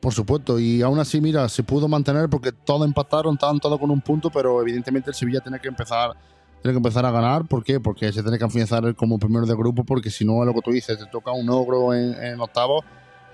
Por 0.00 0.14
supuesto, 0.14 0.60
y 0.60 0.80
aún 0.80 1.00
así, 1.00 1.20
mira, 1.20 1.48
se 1.48 1.64
pudo 1.64 1.88
mantener 1.88 2.28
porque 2.30 2.52
todos 2.52 2.86
empataron, 2.86 3.34
estaban 3.34 3.58
todos 3.58 3.78
con 3.80 3.90
un 3.90 4.00
punto, 4.00 4.30
pero 4.30 4.62
evidentemente 4.62 5.10
el 5.10 5.14
Sevilla 5.16 5.40
tiene 5.40 5.58
que 5.60 5.68
empezar 5.68 6.12
tiene 6.62 6.72
que 6.74 6.78
empezar 6.78 7.06
a 7.06 7.12
ganar. 7.12 7.44
¿Por 7.46 7.62
qué? 7.62 7.78
Porque 7.78 8.12
se 8.12 8.20
tiene 8.20 8.36
que 8.36 8.44
afianzar 8.44 8.92
como 8.96 9.16
primero 9.18 9.46
de 9.46 9.54
grupo, 9.54 9.84
porque 9.84 10.10
si 10.10 10.24
no, 10.24 10.44
lo 10.44 10.52
que 10.54 10.60
tú 10.60 10.72
dices, 10.72 10.98
te 10.98 11.06
toca 11.06 11.30
un 11.30 11.48
ogro 11.50 11.94
en, 11.94 12.14
en 12.20 12.40
octavo 12.40 12.82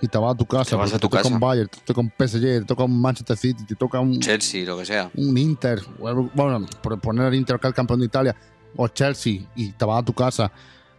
y 0.00 0.08
te 0.08 0.18
vas 0.18 0.34
a 0.34 0.36
tu 0.36 0.44
casa. 0.46 0.70
Te 0.70 0.76
vas 0.76 0.90
a 0.92 0.98
tu 0.98 1.08
toca 1.08 1.22
casa. 1.22 1.32
un 1.34 1.40
Bayern, 1.40 1.68
te 1.68 1.78
toca 1.84 2.00
un 2.00 2.10
PSG, 2.10 2.40
te 2.40 2.64
toca 2.64 2.84
un 2.84 3.00
Manchester 3.00 3.36
City, 3.36 3.64
te 3.64 3.74
toca 3.74 4.00
un, 4.00 4.18
Chelsea, 4.20 4.64
lo 4.66 4.76
que 4.78 4.84
sea. 4.84 5.10
un 5.16 5.36
Inter, 5.38 5.80
bueno, 5.98 6.66
por 6.82 7.00
poner 7.00 7.26
el 7.26 7.34
Inter 7.34 7.56
es 7.60 7.64
el 7.64 7.74
campeón 7.74 8.00
de 8.00 8.06
Italia, 8.06 8.36
o 8.76 8.88
Chelsea, 8.88 9.40
y 9.54 9.72
te 9.72 9.84
vas 9.84 10.02
a 10.02 10.04
tu 10.04 10.12
casa. 10.12 10.50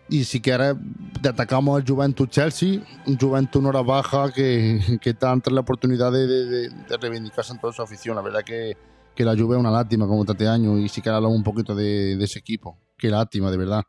Y 0.07 0.23
si 0.23 0.39
quieres, 0.39 0.75
te 1.21 1.29
atacamos 1.29 1.79
al 1.81 1.87
Juventus 1.87 2.29
Chelsea, 2.29 2.79
un 3.07 3.17
Juventus 3.17 3.59
en 3.59 3.65
hora 3.67 3.81
baja 3.81 4.31
que, 4.31 4.99
que 5.01 5.09
está 5.11 5.31
ante 5.31 5.49
la 5.51 5.61
oportunidad 5.61 6.11
de, 6.11 6.27
de- 6.27 6.45
de- 6.45 6.69
de 6.69 6.97
reivindicarse 6.97 7.53
en 7.53 7.59
toda 7.59 7.73
su 7.73 7.81
afición. 7.81 8.15
La 8.15 8.21
verdad 8.21 8.41
que, 8.45 8.77
que 9.15 9.25
la 9.25 9.35
Juve 9.35 9.55
es 9.55 9.59
una 9.59 9.71
lástima 9.71 10.05
como 10.07 10.23
este 10.23 10.47
año 10.47 10.77
y 10.77 10.89
si 10.89 11.01
quieres 11.01 11.17
hablar 11.17 11.31
un 11.31 11.43
poquito 11.43 11.73
de, 11.75 12.15
de 12.17 12.23
ese 12.23 12.37
equipo. 12.37 12.77
Qué 12.97 13.09
lástima, 13.09 13.49
de 13.49 13.57
verdad. 13.57 13.83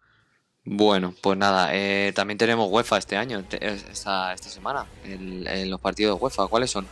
Bueno, 0.68 1.14
pues 1.20 1.38
nada, 1.38 1.68
eh, 1.72 2.12
también 2.14 2.38
tenemos 2.38 2.68
UEFA 2.70 2.98
este 2.98 3.16
año, 3.16 3.42
esta, 3.60 4.32
esta 4.34 4.48
semana, 4.48 4.84
el- 5.04 5.46
en 5.46 5.70
los 5.70 5.80
partidos 5.80 6.18
de 6.18 6.24
UEFA. 6.24 6.48
¿Cuáles 6.48 6.70
son? 6.72 6.86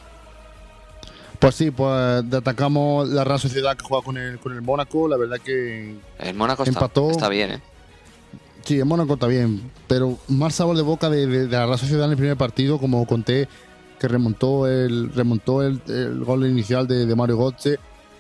Pues 1.41 1.57
sí, 1.57 1.71
pues 1.73 2.31
destacamos 2.31 3.09
la 3.09 3.25
Real 3.25 3.41
Sociedad 3.41 3.77
que 3.77 3.85
juega 3.85 4.05
con 4.05 4.17
el, 4.17 4.39
con 4.39 4.53
el 4.55 4.63
Mónaco. 4.63 5.09
La 5.09 5.17
verdad 5.17 5.39
que 5.45 5.97
El 6.21 6.35
Mónaco 6.35 6.63
está, 6.63 6.79
Empató. 6.79 7.11
está 7.11 7.29
bien, 7.29 7.51
¿eh? 7.51 7.61
Sí, 8.65 8.79
en 8.81 8.87
Mónaco 8.87 9.15
está 9.15 9.27
bien, 9.27 9.71
pero 9.89 10.17
más 10.29 10.55
sabor 10.55 10.77
de 10.77 10.83
boca 10.83 11.11
de, 11.11 11.27
de- 11.27 11.47
de 11.49 11.57
la 11.57 11.67
Real 11.67 11.79
Sociedad 11.79 12.05
en 12.07 12.13
el 12.13 12.17
primer 12.17 12.37
partido, 12.37 12.79
como 12.79 13.05
conté, 13.07 13.49
que 13.99 14.07
remontó 14.09 14.67
el 14.69 15.13
remontó 15.13 15.63
el, 15.63 15.83
el 15.89 16.25
gol 16.25 16.47
inicial 16.47 16.87
de, 16.87 17.05
de 17.07 17.15
Mario 17.17 17.37
Götze 17.39 17.79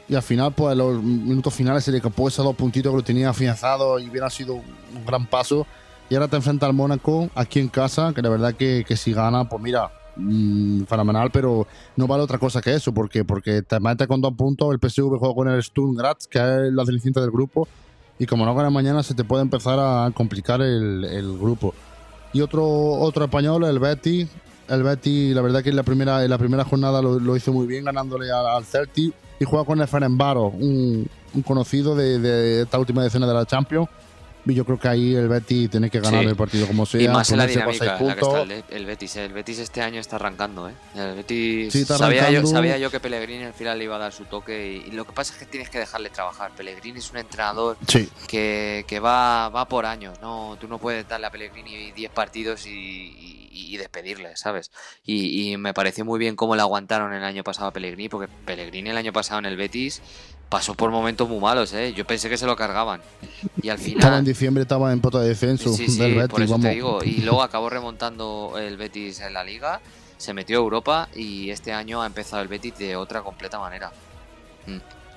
y 0.08 0.14
al 0.14 0.22
final, 0.22 0.52
pues 0.52 0.72
a 0.72 0.74
los 0.74 1.02
minutos 1.02 1.54
finales 1.54 1.84
se 1.84 1.90
le 1.90 1.98
escapó 1.98 2.28
esos 2.28 2.44
dos 2.44 2.54
puntitos 2.54 2.92
que 2.92 2.96
lo 2.96 3.02
tenía 3.02 3.30
afianzado 3.30 3.98
y 3.98 4.08
hubiera 4.08 4.28
sido 4.28 4.54
un 4.54 5.06
gran 5.06 5.26
paso. 5.26 5.66
Y 6.10 6.14
ahora 6.14 6.28
te 6.28 6.36
enfrenta 6.36 6.66
al 6.66 6.74
Mónaco 6.74 7.30
aquí 7.34 7.60
en 7.60 7.68
casa, 7.68 8.12
que 8.14 8.20
la 8.20 8.28
verdad 8.28 8.54
que, 8.54 8.84
que 8.86 8.96
si 8.96 9.14
gana, 9.14 9.48
pues 9.48 9.62
mira, 9.62 9.90
mm, 10.16 10.82
fenomenal, 10.82 11.30
pero 11.30 11.66
no 11.96 12.06
vale 12.06 12.22
otra 12.22 12.38
cosa 12.38 12.60
que 12.60 12.74
eso, 12.74 12.92
porque 12.92 13.24
porque 13.24 13.62
te 13.62 13.80
mete 13.80 14.06
con 14.06 14.20
dos 14.20 14.34
puntos, 14.34 14.70
el 14.72 14.78
PSV 14.78 15.18
juega 15.18 15.34
con 15.34 15.48
el 15.48 15.62
Sturm 15.62 15.94
Graz, 15.94 16.26
que 16.28 16.38
es 16.38 16.72
la 16.72 16.84
cenicienta 16.84 17.22
del 17.22 17.30
grupo, 17.30 17.66
y 18.18 18.26
como 18.26 18.44
no 18.44 18.54
gana 18.54 18.68
mañana 18.68 19.02
se 19.02 19.14
te 19.14 19.24
puede 19.24 19.42
empezar 19.42 19.78
a 19.80 20.10
complicar 20.14 20.60
el, 20.60 21.04
el 21.04 21.38
grupo. 21.38 21.74
Y 22.34 22.42
otro 22.42 22.64
otro 22.64 23.24
español, 23.24 23.64
el 23.64 23.78
Betty. 23.78 24.28
El 24.68 24.82
Betty, 24.82 25.34
la 25.34 25.42
verdad 25.42 25.62
que 25.62 25.70
en 25.70 25.76
la 25.76 25.82
primera, 25.82 26.24
en 26.24 26.30
la 26.30 26.38
primera 26.38 26.64
jornada 26.64 27.00
lo, 27.00 27.18
lo 27.18 27.36
hizo 27.36 27.52
muy 27.52 27.66
bien, 27.66 27.84
ganándole 27.84 28.30
al, 28.30 28.46
al 28.46 28.64
Celtic. 28.64 29.14
Y 29.40 29.44
juega 29.44 29.64
con 29.64 29.80
el 29.80 29.88
Ferenbaro, 29.88 30.46
un, 30.46 31.08
un 31.34 31.42
conocido 31.42 31.96
de, 31.96 32.18
de 32.18 32.62
esta 32.62 32.78
última 32.78 33.02
decena 33.02 33.26
de 33.26 33.34
la 33.34 33.44
Champions. 33.44 33.88
Y 34.46 34.54
yo 34.54 34.64
creo 34.64 34.78
que 34.78 34.88
ahí 34.88 35.14
el 35.14 35.28
Betty 35.28 35.68
tiene 35.68 35.88
que 35.88 36.00
ganar 36.00 36.22
Sí. 36.22 36.28
el 36.28 36.36
partido 36.36 36.66
como 36.66 36.84
sea. 36.84 37.00
y 37.00 37.08
más 37.08 37.30
en 37.30 37.38
la 37.38 37.46
dinámica 37.46 37.96
en 37.98 38.06
la 38.06 38.14
que 38.14 38.20
está 38.20 38.42
el, 38.42 38.64
el 38.68 38.86
Betis. 38.86 39.16
¿eh? 39.16 39.24
El 39.24 39.32
Betis 39.32 39.58
este 39.58 39.80
año 39.80 40.00
está 40.00 40.16
arrancando, 40.16 40.68
¿eh? 40.68 40.74
El 40.94 41.14
Betis 41.16 41.72
Sí, 41.72 41.80
está 41.82 41.96
sabía, 41.96 42.30
yo, 42.30 42.46
sabía 42.46 42.76
yo 42.76 42.90
que 42.90 43.00
Pellegrini 43.00 43.44
al 43.44 43.54
final 43.54 43.78
le 43.78 43.84
iba 43.84 43.96
a 43.96 43.98
dar 43.98 44.12
su 44.12 44.24
toque 44.26 44.82
y, 44.84 44.88
y 44.88 44.90
lo 44.92 45.06
que 45.06 45.12
pasa 45.12 45.32
es 45.32 45.38
que 45.38 45.46
tienes 45.46 45.70
que 45.70 45.78
dejarle 45.78 46.10
trabajar. 46.10 46.50
Pellegrini 46.56 46.98
es 46.98 47.10
un 47.10 47.16
entrenador 47.18 47.78
Sí, 47.88 48.08
que, 48.28 48.84
que 48.86 49.00
va, 49.00 49.48
va 49.48 49.66
por 49.66 49.86
años, 49.86 50.18
¿no? 50.20 50.56
Tú 50.60 50.68
no 50.68 50.78
puedes 50.78 51.08
darle 51.08 51.26
a 51.26 51.30
Pellegrini 51.30 51.92
10 51.92 52.10
partidos 52.12 52.66
y, 52.66 52.70
y- 52.70 53.40
y 53.56 53.76
despedirle, 53.76 54.36
¿sabes? 54.36 54.70
Y, 55.06 55.52
y 55.52 55.56
me 55.56 55.72
pareció 55.72 56.04
muy 56.04 56.18
bien 56.18 56.34
cómo 56.36 56.54
le 56.56 56.62
aguantaron 56.62 57.12
el 57.12 57.22
año 57.24 57.44
pasado 57.44 57.68
a 57.68 57.72
Pellegrini, 57.72 58.08
porque 58.08 58.26
Pellegrini 58.44 58.90
el 58.90 58.96
año 58.96 59.12
pasado 59.12 59.38
en 59.38 59.46
el 59.46 59.56
Betis 59.56 60.02
pasó 60.48 60.74
por 60.74 60.90
momentos 60.90 61.28
muy 61.28 61.40
malos, 61.40 61.72
¿eh? 61.72 61.92
Yo 61.94 62.06
pensé 62.06 62.28
que 62.28 62.36
se 62.36 62.46
lo 62.46 62.54
cargaban. 62.56 63.00
Y 63.62 63.68
al 63.70 63.76
estaba 63.78 63.92
en 63.94 64.00
final... 64.00 64.24
diciembre, 64.24 64.62
estaba 64.62 64.92
en 64.92 65.00
pota 65.00 65.20
de 65.20 65.28
descenso 65.28 65.72
Sí, 65.72 65.88
sí, 65.88 65.98
del 66.00 66.14
Betis. 66.14 66.28
por 66.30 66.42
eso 66.42 66.52
vamos. 66.52 66.66
te 66.66 66.74
digo. 66.74 66.98
Y 67.04 67.22
luego 67.22 67.42
acabó 67.42 67.68
remontando 67.70 68.54
el 68.58 68.76
Betis 68.76 69.20
en 69.20 69.32
la 69.34 69.42
liga, 69.44 69.80
se 70.16 70.32
metió 70.34 70.58
a 70.58 70.62
Europa 70.62 71.08
y 71.14 71.50
este 71.50 71.72
año 71.72 72.02
ha 72.02 72.06
empezado 72.06 72.40
el 72.42 72.48
Betis 72.48 72.78
de 72.78 72.96
otra 72.96 73.22
completa 73.22 73.58
manera. 73.58 73.92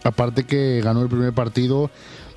Aparte 0.04 0.46
que 0.46 0.82
ganó 0.84 1.02
el 1.02 1.10
primer 1.10 1.34
partido 1.34 1.90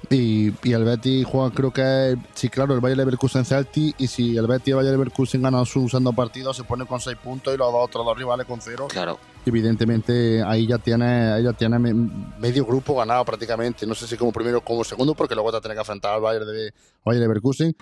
y, 0.09 0.51
y 0.66 0.72
el 0.72 0.84
Betis 0.84 1.26
juega, 1.26 1.51
creo 1.51 1.72
que 1.72 2.12
es, 2.12 2.18
sí, 2.34 2.48
claro, 2.48 2.74
el 2.74 2.80
Bayer 2.80 2.96
Leverkusen 2.96 3.44
Celtic 3.44 3.94
y 3.98 4.07
si 4.07 4.36
el 4.36 4.46
Betis 4.46 4.68
y 4.68 4.70
el 4.70 4.76
Bayer 4.76 4.92
Leverkusen 4.92 5.42
ganan 5.42 5.66
su 5.66 5.88
segundo 5.88 6.12
partido 6.12 6.55
se 6.55 6.64
pone 6.64 6.86
con 6.86 7.01
6 7.01 7.16
puntos 7.22 7.55
y 7.55 7.59
los 7.59 7.70
dos 7.72 7.84
otros 7.84 8.05
dos 8.05 8.16
rivales 8.16 8.46
con 8.46 8.61
0. 8.61 8.86
Claro. 8.88 9.18
Evidentemente 9.44 10.42
ahí 10.42 10.66
ya 10.66 10.78
tiene, 10.78 11.32
ahí 11.32 11.44
ya 11.44 11.53
tiene 11.53 11.78
me- 11.78 11.92
medio 12.38 12.64
grupo 12.64 12.96
ganado 12.96 13.24
prácticamente, 13.24 13.86
no 13.86 13.94
sé 13.94 14.07
si 14.07 14.16
como 14.16 14.32
primero 14.32 14.59
o 14.59 14.61
como 14.62 14.82
segundo 14.84 15.14
porque 15.14 15.34
luego 15.34 15.53
te 15.53 15.61
tiene 15.61 15.74
que 15.74 15.80
enfrentar 15.80 16.14
al 16.14 16.20
Bayer, 16.20 16.44
de, 16.44 16.72
Bayer 17.05 17.20
Leverkusen. 17.22 17.76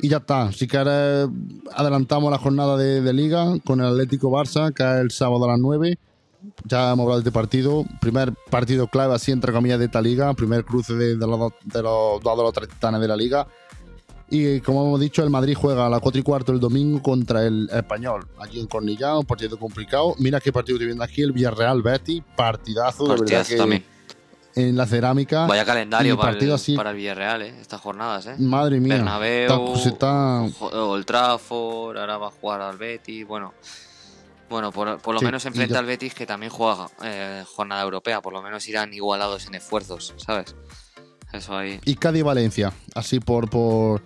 Y 0.00 0.08
ya 0.08 0.16
está, 0.18 0.50
si 0.52 0.66
quieres 0.66 1.28
adelantamos 1.74 2.30
la 2.30 2.38
jornada 2.38 2.76
de, 2.78 3.02
de 3.02 3.12
liga 3.12 3.52
con 3.64 3.80
el 3.80 3.88
Atlético 3.88 4.30
Barça, 4.30 4.72
que 4.72 4.82
es 4.82 5.00
el 5.00 5.10
sábado 5.10 5.44
a 5.44 5.48
las 5.48 5.58
9. 5.60 5.98
Ya 6.64 6.92
hemos 6.92 7.04
hablado 7.04 7.20
de 7.20 7.28
este 7.28 7.32
partido. 7.32 7.84
Primer 8.00 8.32
partido 8.50 8.86
clave, 8.88 9.14
así 9.14 9.32
entre 9.32 9.52
comillas, 9.52 9.78
de 9.78 9.84
esta 9.86 10.00
liga. 10.00 10.32
Primer 10.34 10.64
cruce 10.64 10.94
de, 10.94 11.16
de 11.16 11.26
los, 11.26 11.52
de 11.64 11.82
los 11.82 12.20
dos 12.22 12.36
de 12.36 12.42
los 12.42 12.52
tres 12.52 12.68
titanes 12.68 13.00
de 13.00 13.08
la 13.08 13.16
liga. 13.16 13.46
Y 14.30 14.60
como 14.60 14.86
hemos 14.86 14.98
dicho, 14.98 15.22
el 15.22 15.28
Madrid 15.28 15.54
juega 15.54 15.84
a 15.86 15.90
las 15.90 16.00
4 16.00 16.20
y 16.20 16.22
cuarto 16.22 16.52
el 16.52 16.58
domingo 16.60 17.02
contra 17.02 17.44
el 17.46 17.68
Español. 17.70 18.26
Allí 18.40 18.60
en 18.60 18.66
Cornillá, 18.66 19.18
un 19.18 19.26
partido 19.26 19.58
complicado. 19.58 20.14
Mira 20.18 20.40
qué 20.40 20.50
partido 20.50 20.76
estoy 20.76 20.86
viendo 20.86 21.04
aquí, 21.04 21.20
el 21.22 21.32
Villarreal 21.32 21.82
Betty. 21.82 22.22
Partidazo, 22.34 23.04
de 23.04 23.08
verdad 23.10 23.18
Partidazo 23.24 23.50
que 23.50 23.56
también. 23.58 23.84
en 24.54 24.74
la 24.76 24.86
cerámica. 24.86 25.46
Vaya 25.46 25.66
calendario 25.66 26.16
para 26.16 26.32
partido 26.32 26.52
el, 26.54 26.60
así- 26.60 26.74
para 26.76 26.90
el 26.92 26.96
Villarreal, 26.96 27.42
¿eh? 27.42 27.54
Estas 27.60 27.82
jornadas, 27.82 28.24
¿eh? 28.26 28.36
Madre 28.38 28.80
mía. 28.80 28.94
Bernabéu, 28.94 29.52
Está- 29.74 29.82
se 29.82 29.88
está- 29.90 30.42
Old 30.60 31.04
Trafford, 31.04 31.98
ahora 31.98 32.16
va 32.16 32.28
a 32.28 32.30
jugar 32.30 32.62
al 32.62 32.78
Betis, 32.78 33.26
bueno. 33.26 33.52
Bueno, 34.52 34.70
por, 34.70 35.00
por 35.00 35.14
lo 35.14 35.20
Sí, 35.20 35.24
menos 35.24 35.46
enfrenta 35.46 35.78
al 35.78 35.86
Betis 35.86 36.12
que 36.12 36.26
también 36.26 36.52
juega 36.52 36.86
eh, 37.02 37.42
jornada 37.46 37.82
europea, 37.82 38.20
por 38.20 38.34
lo 38.34 38.42
menos 38.42 38.68
irán 38.68 38.92
igualados 38.92 39.46
en 39.46 39.54
esfuerzos, 39.54 40.12
¿sabes? 40.18 40.54
Eso 41.32 41.56
ahí. 41.56 41.80
y 41.86 41.94
Cádiz 41.94 42.22
Valencia, 42.22 42.70
así 42.94 43.18
por 43.18 43.48
por 43.48 44.02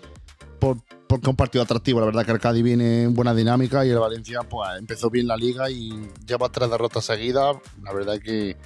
por 0.60 0.76
porque 1.08 1.24
es 1.24 1.28
un 1.30 1.36
partido 1.36 1.64
atractivo, 1.64 1.98
la 1.98 2.06
verdad 2.06 2.24
que 2.24 2.30
el 2.30 2.38
Cádiz 2.38 2.62
viene 2.62 3.02
en 3.02 3.14
buena 3.14 3.34
dinámica 3.34 3.84
y 3.84 3.90
el 3.90 3.98
Valencia 3.98 4.40
pues 4.48 4.68
empezó 4.78 5.10
bien 5.10 5.26
la 5.26 5.36
liga 5.36 5.68
y 5.68 5.90
lleva 6.24 6.48
tres 6.48 6.70
derrotas 6.70 7.04
seguidas, 7.04 7.56
la 7.82 7.92
verdad 7.92 8.20
que 8.20 8.56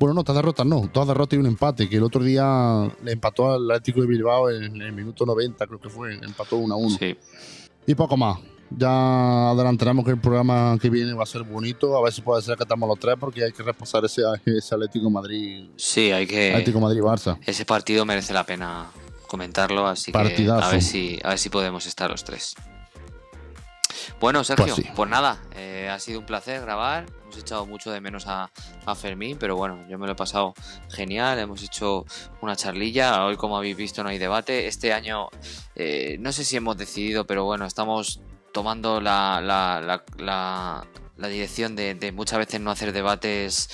bueno, 0.00 0.14
no, 0.14 0.24
tres 0.24 0.34
derrotas 0.34 0.66
no, 0.66 0.90
dos 0.92 1.06
derrotas 1.06 1.36
y 1.36 1.40
un 1.40 1.46
empate, 1.46 1.88
que 1.88 1.98
el 1.98 2.02
otro 2.02 2.24
día 2.24 2.92
le 3.04 3.12
empató 3.12 3.52
al 3.52 3.70
Atlético 3.70 4.00
de 4.00 4.08
Bilbao 4.08 4.50
en 4.50 4.82
el 4.82 4.92
minuto 4.92 5.24
90, 5.24 5.66
creo 5.68 5.80
que 5.80 5.88
fue, 5.88 6.14
empató 6.14 6.56
1 6.56 6.74
a 6.74 6.76
1. 6.76 6.98
Sí. 6.98 7.16
Y 7.86 7.94
poco 7.94 8.16
más. 8.16 8.38
Ya 8.70 9.50
adelantaremos 9.50 10.04
que 10.04 10.10
el 10.10 10.20
programa 10.20 10.76
que 10.80 10.90
viene 10.90 11.14
va 11.14 11.22
a 11.22 11.26
ser 11.26 11.42
bonito, 11.42 11.96
a 11.96 12.02
ver 12.02 12.12
si 12.12 12.20
puede 12.20 12.42
ser 12.42 12.56
que 12.56 12.64
estamos 12.64 12.88
los 12.88 12.98
tres 12.98 13.16
porque 13.18 13.44
hay 13.44 13.52
que 13.52 13.62
repasar 13.62 14.04
ese, 14.04 14.22
ese 14.44 14.74
Atlético 14.74 15.08
Madrid, 15.10 15.70
Sí, 15.76 16.10
hay 16.12 16.26
que. 16.26 16.50
Atlético 16.50 16.80
Madrid 16.80 17.00
Barça. 17.00 17.38
Ese 17.46 17.64
partido 17.64 18.04
merece 18.04 18.32
la 18.34 18.44
pena 18.44 18.90
comentarlo, 19.26 19.86
así 19.86 20.12
que 20.12 20.18
a 20.18 20.68
ver 20.70 20.82
si 20.82 21.18
a 21.22 21.30
ver 21.30 21.38
si 21.38 21.48
podemos 21.48 21.86
estar 21.86 22.10
los 22.10 22.24
tres. 22.24 22.54
Bueno, 24.20 24.42
Sergio, 24.42 24.74
Pues 24.74 24.88
pues, 24.96 25.10
nada, 25.10 25.40
eh, 25.54 25.88
ha 25.90 25.98
sido 25.98 26.18
un 26.20 26.26
placer 26.26 26.60
grabar. 26.60 27.06
Hemos 27.22 27.38
echado 27.38 27.66
mucho 27.66 27.90
de 27.92 28.00
menos 28.00 28.26
a, 28.26 28.50
a 28.84 28.94
Fermín, 28.94 29.36
pero 29.38 29.54
bueno, 29.54 29.86
yo 29.88 29.98
me 29.98 30.06
lo 30.06 30.12
he 30.12 30.16
pasado 30.16 30.54
genial. 30.90 31.38
Hemos 31.38 31.62
hecho 31.62 32.04
una 32.40 32.56
charlilla. 32.56 33.24
Hoy, 33.24 33.36
como 33.36 33.56
habéis 33.56 33.76
visto, 33.76 34.02
no 34.02 34.08
hay 34.08 34.18
debate. 34.18 34.66
Este 34.66 34.92
año, 34.92 35.28
eh, 35.76 36.16
no 36.20 36.32
sé 36.32 36.42
si 36.44 36.56
hemos 36.56 36.76
decidido, 36.76 37.26
pero 37.26 37.44
bueno, 37.44 37.64
estamos 37.66 38.20
tomando 38.58 39.00
la, 39.00 39.40
la, 39.40 39.80
la, 39.80 40.02
la- 40.18 40.84
la 41.16 41.26
dirección 41.28 41.74
de, 41.74 41.94
de 41.94 42.12
muchas 42.12 42.38
veces 42.38 42.60
no 42.60 42.70
hacer 42.70 42.92
debates 42.92 43.68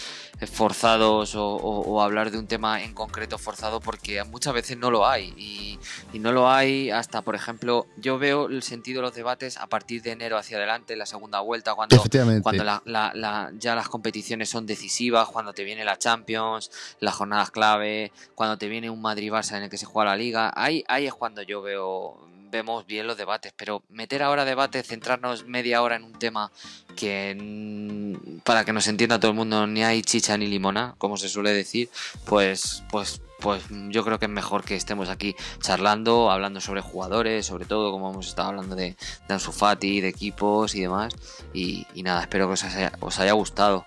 forzados 0.51 1.35
o, 1.35 1.47
o- 1.57 1.81
o 1.93 2.03
hablar 2.03 2.31
de 2.31 2.39
un 2.39 2.47
tema 2.47 2.83
en 2.83 2.95
concreto 2.95 3.37
forzado 3.39 3.81
porque 3.81 4.23
muchas 4.25 4.55
veces 4.55 4.79
no 4.79 4.91
lo 4.91 5.07
hay 5.07 5.35
y, 5.37 5.79
y 6.15 6.19
no 6.21 6.33
lo 6.33 6.51
hay 6.51 6.91
hasta 6.91 7.21
por 7.23 7.35
ejemplo 7.35 7.87
yo 7.99 8.19
veo 8.19 8.47
el 8.47 8.63
sentido 8.63 9.01
de 9.01 9.09
los 9.09 9.15
debates 9.15 9.59
a 9.59 9.67
partir 9.67 10.01
de 10.03 10.13
enero 10.13 10.39
hacia 10.39 10.57
adelante 10.57 10.97
la 10.97 11.05
segunda 11.07 11.41
vuelta 11.41 11.75
cuando 11.75 11.97
cuando 12.43 12.65
la- 12.65 12.83
la- 12.87 13.13
la- 13.15 13.53
ya 13.59 13.75
las 13.75 13.89
competiciones 13.91 14.49
son 14.49 14.65
decisivas, 14.67 15.29
cuando 15.29 15.53
te 15.53 15.65
viene 15.65 15.85
la 15.85 15.99
Champions, 15.99 16.71
las 17.01 17.15
jornadas 17.15 17.51
clave, 17.51 18.11
cuando 18.35 18.57
te 18.59 18.69
viene 18.69 18.89
un 18.91 19.03
Madrid-Barça 19.03 19.57
en 19.59 19.65
el 19.65 19.71
que 19.71 19.77
se 19.79 19.87
juega 19.87 20.11
la 20.13 20.17
Liga, 20.17 20.51
ahí, 20.57 20.83
ahí 20.89 21.07
es 21.07 21.15
cuando 21.15 21.43
yo 21.43 21.61
veo, 21.63 22.27
vemos 22.55 22.87
bien 22.87 23.07
los 23.07 23.17
debates, 23.17 23.53
pero 23.57 23.83
meter 23.91 24.23
ahora 24.23 24.45
debate, 24.45 24.83
centrarnos 24.85 25.45
media 25.47 25.83
hora 25.83 25.97
en 25.97 26.05
un 26.05 26.13
tema 26.13 26.53
que 26.97 28.17
para 28.45 28.65
que 28.65 28.73
nos 28.73 28.87
entienda 28.87 29.19
todo 29.19 29.33
el 29.33 29.37
mundo 29.37 29.67
ni 29.67 29.83
hay 29.83 30.03
chicha 30.03 30.39
ni 30.39 30.47
limona, 30.47 30.95
como 30.99 31.17
se 31.17 31.29
suele 31.29 31.53
decir, 31.53 31.91
pues 32.25 32.85
pues 32.91 33.21
pues 33.41 33.63
yo 33.89 34.05
creo 34.05 34.19
que 34.19 34.27
es 34.27 34.31
mejor 34.31 34.65
que 34.65 34.77
estemos 34.77 35.09
aquí 35.09 35.35
charlando, 35.61 36.31
hablando 36.31 36.61
sobre 36.61 36.81
jugadores, 36.81 37.45
sobre 37.45 37.67
todo 37.67 37.91
como 37.91 38.11
hemos 38.11 38.29
estado 38.29 38.51
hablando 38.51 38.77
de, 38.77 38.97
de 39.29 39.35
Ansu 39.35 39.53
Fati, 39.53 40.01
de 40.01 40.09
equipos 40.09 40.75
y 40.75 40.81
demás. 40.81 41.13
Y, 41.53 41.87
y 41.95 42.05
nada, 42.05 42.23
espero 42.23 42.47
que 42.47 42.55
os 42.55 42.65
haya, 42.65 42.93
os 43.01 43.19
haya 43.19 43.33
gustado. 43.33 43.85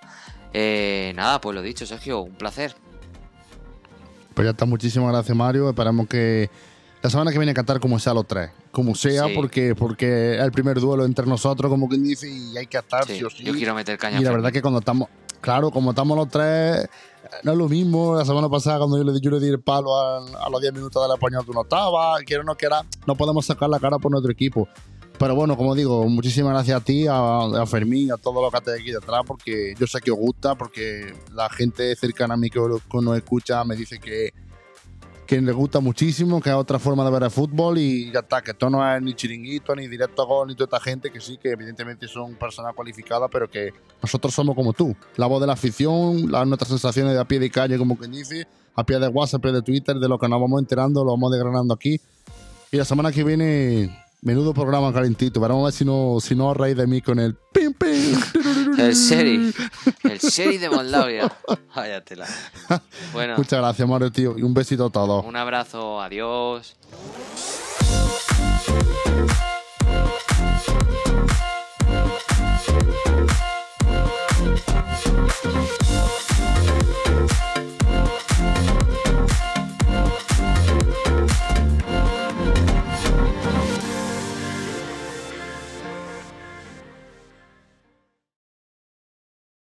Eh, 0.54 1.14
nada, 1.16 1.42
pues 1.42 1.56
lo 1.56 1.62
dicho, 1.62 1.86
Sergio, 1.86 2.20
un 2.20 2.36
placer. 2.36 2.76
Pues 4.36 4.46
ya 4.46 4.52
está, 4.52 4.66
muchísimas 4.66 5.12
gracias 5.12 5.36
Mario. 5.36 5.70
Esperamos 5.70 6.08
que 6.08 6.52
la 7.08 7.12
semana 7.12 7.32
que 7.32 7.38
viene 7.40 7.54
cantar 7.54 7.80
como 7.80 7.98
sea 8.00 8.14
los 8.14 8.28
tres. 8.28 8.50
Como 8.72 8.94
sea, 8.96 9.26
Sí. 9.28 9.34
porque, 9.36 9.74
porque 9.76 10.36
es 10.36 10.42
el 10.42 10.52
primer 10.52 10.80
duelo 10.80 11.06
entre 11.06 11.26
nosotros, 11.26 11.70
como 11.70 11.88
quien 11.88 12.04
dice, 12.04 12.30
y 12.30 12.58
hay 12.58 12.68
que 12.68 12.78
estar 12.78 13.06
Sí, 13.06 13.18
sí 13.20 13.24
o 13.24 13.30
sí. 13.30 13.44
Yo 13.44 13.54
quiero 13.54 13.74
meter 13.74 13.98
caña. 13.98 14.20
Y 14.20 14.24
la 14.24 14.30
a 14.30 14.34
verdad 14.34 14.52
que 14.52 14.62
cuando 14.62 14.80
estamos, 14.80 15.08
claro, 15.42 15.72
como 15.72 15.92
estamos 15.92 16.18
los 16.18 16.28
tres, 16.30 16.88
no 17.44 17.52
es 17.54 17.58
lo 17.58 17.68
mismo. 17.70 18.16
La 18.16 18.26
semana 18.26 18.50
pasada, 18.50 18.78
cuando 18.80 18.98
yo 18.98 19.04
le, 19.04 19.14
di- 19.14 19.22
yo 19.22 19.32
le 19.32 19.40
di 19.40 19.48
el 19.48 19.60
palo 19.62 19.96
a, 19.98 20.18
a 20.46 20.50
los 20.50 20.62
10 20.62 20.74
minutos 20.74 21.02
de 21.02 21.08
la 21.08 21.16
español, 21.16 21.44
tú 21.46 21.54
no 21.54 21.62
estabas. 21.64 22.22
Quiero 22.26 22.44
no 22.44 22.56
quiera, 22.56 22.84
no 23.06 23.16
podemos 23.16 23.46
sacar 23.46 23.70
la 23.70 23.80
cara 23.80 23.98
por 24.00 24.12
nuestro 24.12 24.32
equipo. 24.32 24.68
Pero 25.18 25.34
bueno, 25.34 25.58
como 25.58 25.74
digo, 25.74 26.08
muchísimas 26.08 26.52
gracias 26.54 26.80
a 26.80 26.84
ti, 26.84 27.08
a, 27.08 27.16
a 27.62 27.66
Fermín, 27.66 28.12
a 28.12 28.18
todos 28.18 28.42
los 28.42 28.52
que 28.52 28.58
estáis 28.58 28.82
aquí 28.82 28.92
detrás, 28.92 29.22
porque 29.26 29.74
yo 29.80 29.88
sé 29.88 30.00
que 30.00 30.12
os 30.12 30.18
gusta, 30.18 30.54
porque 30.56 31.12
la 31.34 31.50
gente 31.50 31.96
cercana 31.96 32.36
a 32.36 32.38
mí 32.38 32.50
que, 32.52 32.60
que 32.60 32.98
nos 33.02 33.18
escucha 33.18 33.64
me 33.64 33.76
dice 33.76 33.98
que, 34.00 34.30
que 35.28 35.42
les 35.42 35.54
gusta 35.54 35.82
muchísimo, 35.82 36.42
que 36.42 36.50
es 36.50 36.56
otra 36.56 36.80
forma 36.80 37.04
de 37.04 37.12
ver 37.12 37.24
el 37.24 37.32
fútbol 37.32 37.78
y 37.78 38.12
ya 38.12 38.22
está, 38.22 38.42
que 38.42 38.52
esto 38.52 38.70
no 38.70 38.96
es 38.96 39.02
ni 39.02 39.14
chiringuito, 39.14 39.76
ni 39.76 39.88
directo 39.88 40.22
a 40.22 40.26
gol, 40.26 40.48
ni 40.48 40.56
toda 40.56 40.66
esta 40.66 40.80
gente, 40.80 41.12
que 41.12 41.20
sí, 41.20 41.38
que 41.38 41.52
evidentemente 41.52 42.08
son 42.08 42.36
personas 42.36 42.74
cualificadas, 42.74 43.30
pero 43.32 43.50
que 43.50 43.74
nosotros 44.02 44.34
somos 44.34 44.56
como 44.56 44.72
tú, 44.72 44.96
la 45.18 45.28
voz 45.28 45.42
de 45.42 45.48
la 45.48 45.54
afición, 45.54 46.32
las 46.32 46.48
nuestras 46.48 46.70
sensaciones 46.70 47.14
de 47.14 47.20
a 47.20 47.26
pie 47.26 47.40
de 47.40 47.52
calle, 47.52 47.78
como 47.78 47.98
quien 47.98 48.14
dice, 48.14 48.48
a 48.74 48.86
pie 48.86 49.00
de 49.00 49.10
WhatsApp, 49.10 49.40
a 49.40 49.42
pie 49.42 49.52
de 49.52 49.62
Twitter, 49.62 49.98
de 49.98 50.08
lo 50.08 50.18
que 50.18 50.30
nos 50.30 50.40
vamos 50.40 50.62
enterando, 50.62 51.04
lo 51.04 51.12
vamos 51.12 51.32
desgranando 51.32 51.74
aquí. 51.74 52.00
Y 52.72 52.78
la 52.78 52.86
semana 52.86 53.12
que 53.12 53.24
viene, 53.24 54.07
Menudo 54.22 54.54
programa 54.54 54.92
calentito. 54.92 55.40
Vamos 55.40 55.62
a 55.62 55.66
ver 55.66 55.74
si 55.74 55.86
no, 55.86 56.18
si 56.20 56.36
no 56.36 56.54
reís 56.54 56.76
de 56.76 56.88
mí 56.88 57.02
con 57.02 57.20
el 57.20 57.36
pim 57.54 57.74
pim. 57.74 58.20
El 58.78 58.96
serie. 58.96 59.54
El 60.04 60.20
serie 60.20 60.60
de 60.60 60.70
Moldavia. 60.70 61.32
Váyatela. 61.76 62.28
Muchas 63.38 63.60
gracias, 63.60 63.88
Mario, 63.88 64.12
tío. 64.12 64.38
Y 64.38 64.42
un 64.42 64.54
besito 64.54 64.86
a 64.86 64.90
todos. 64.90 65.24
Un 65.26 65.36
abrazo. 65.36 66.02
Adiós. 66.02 66.76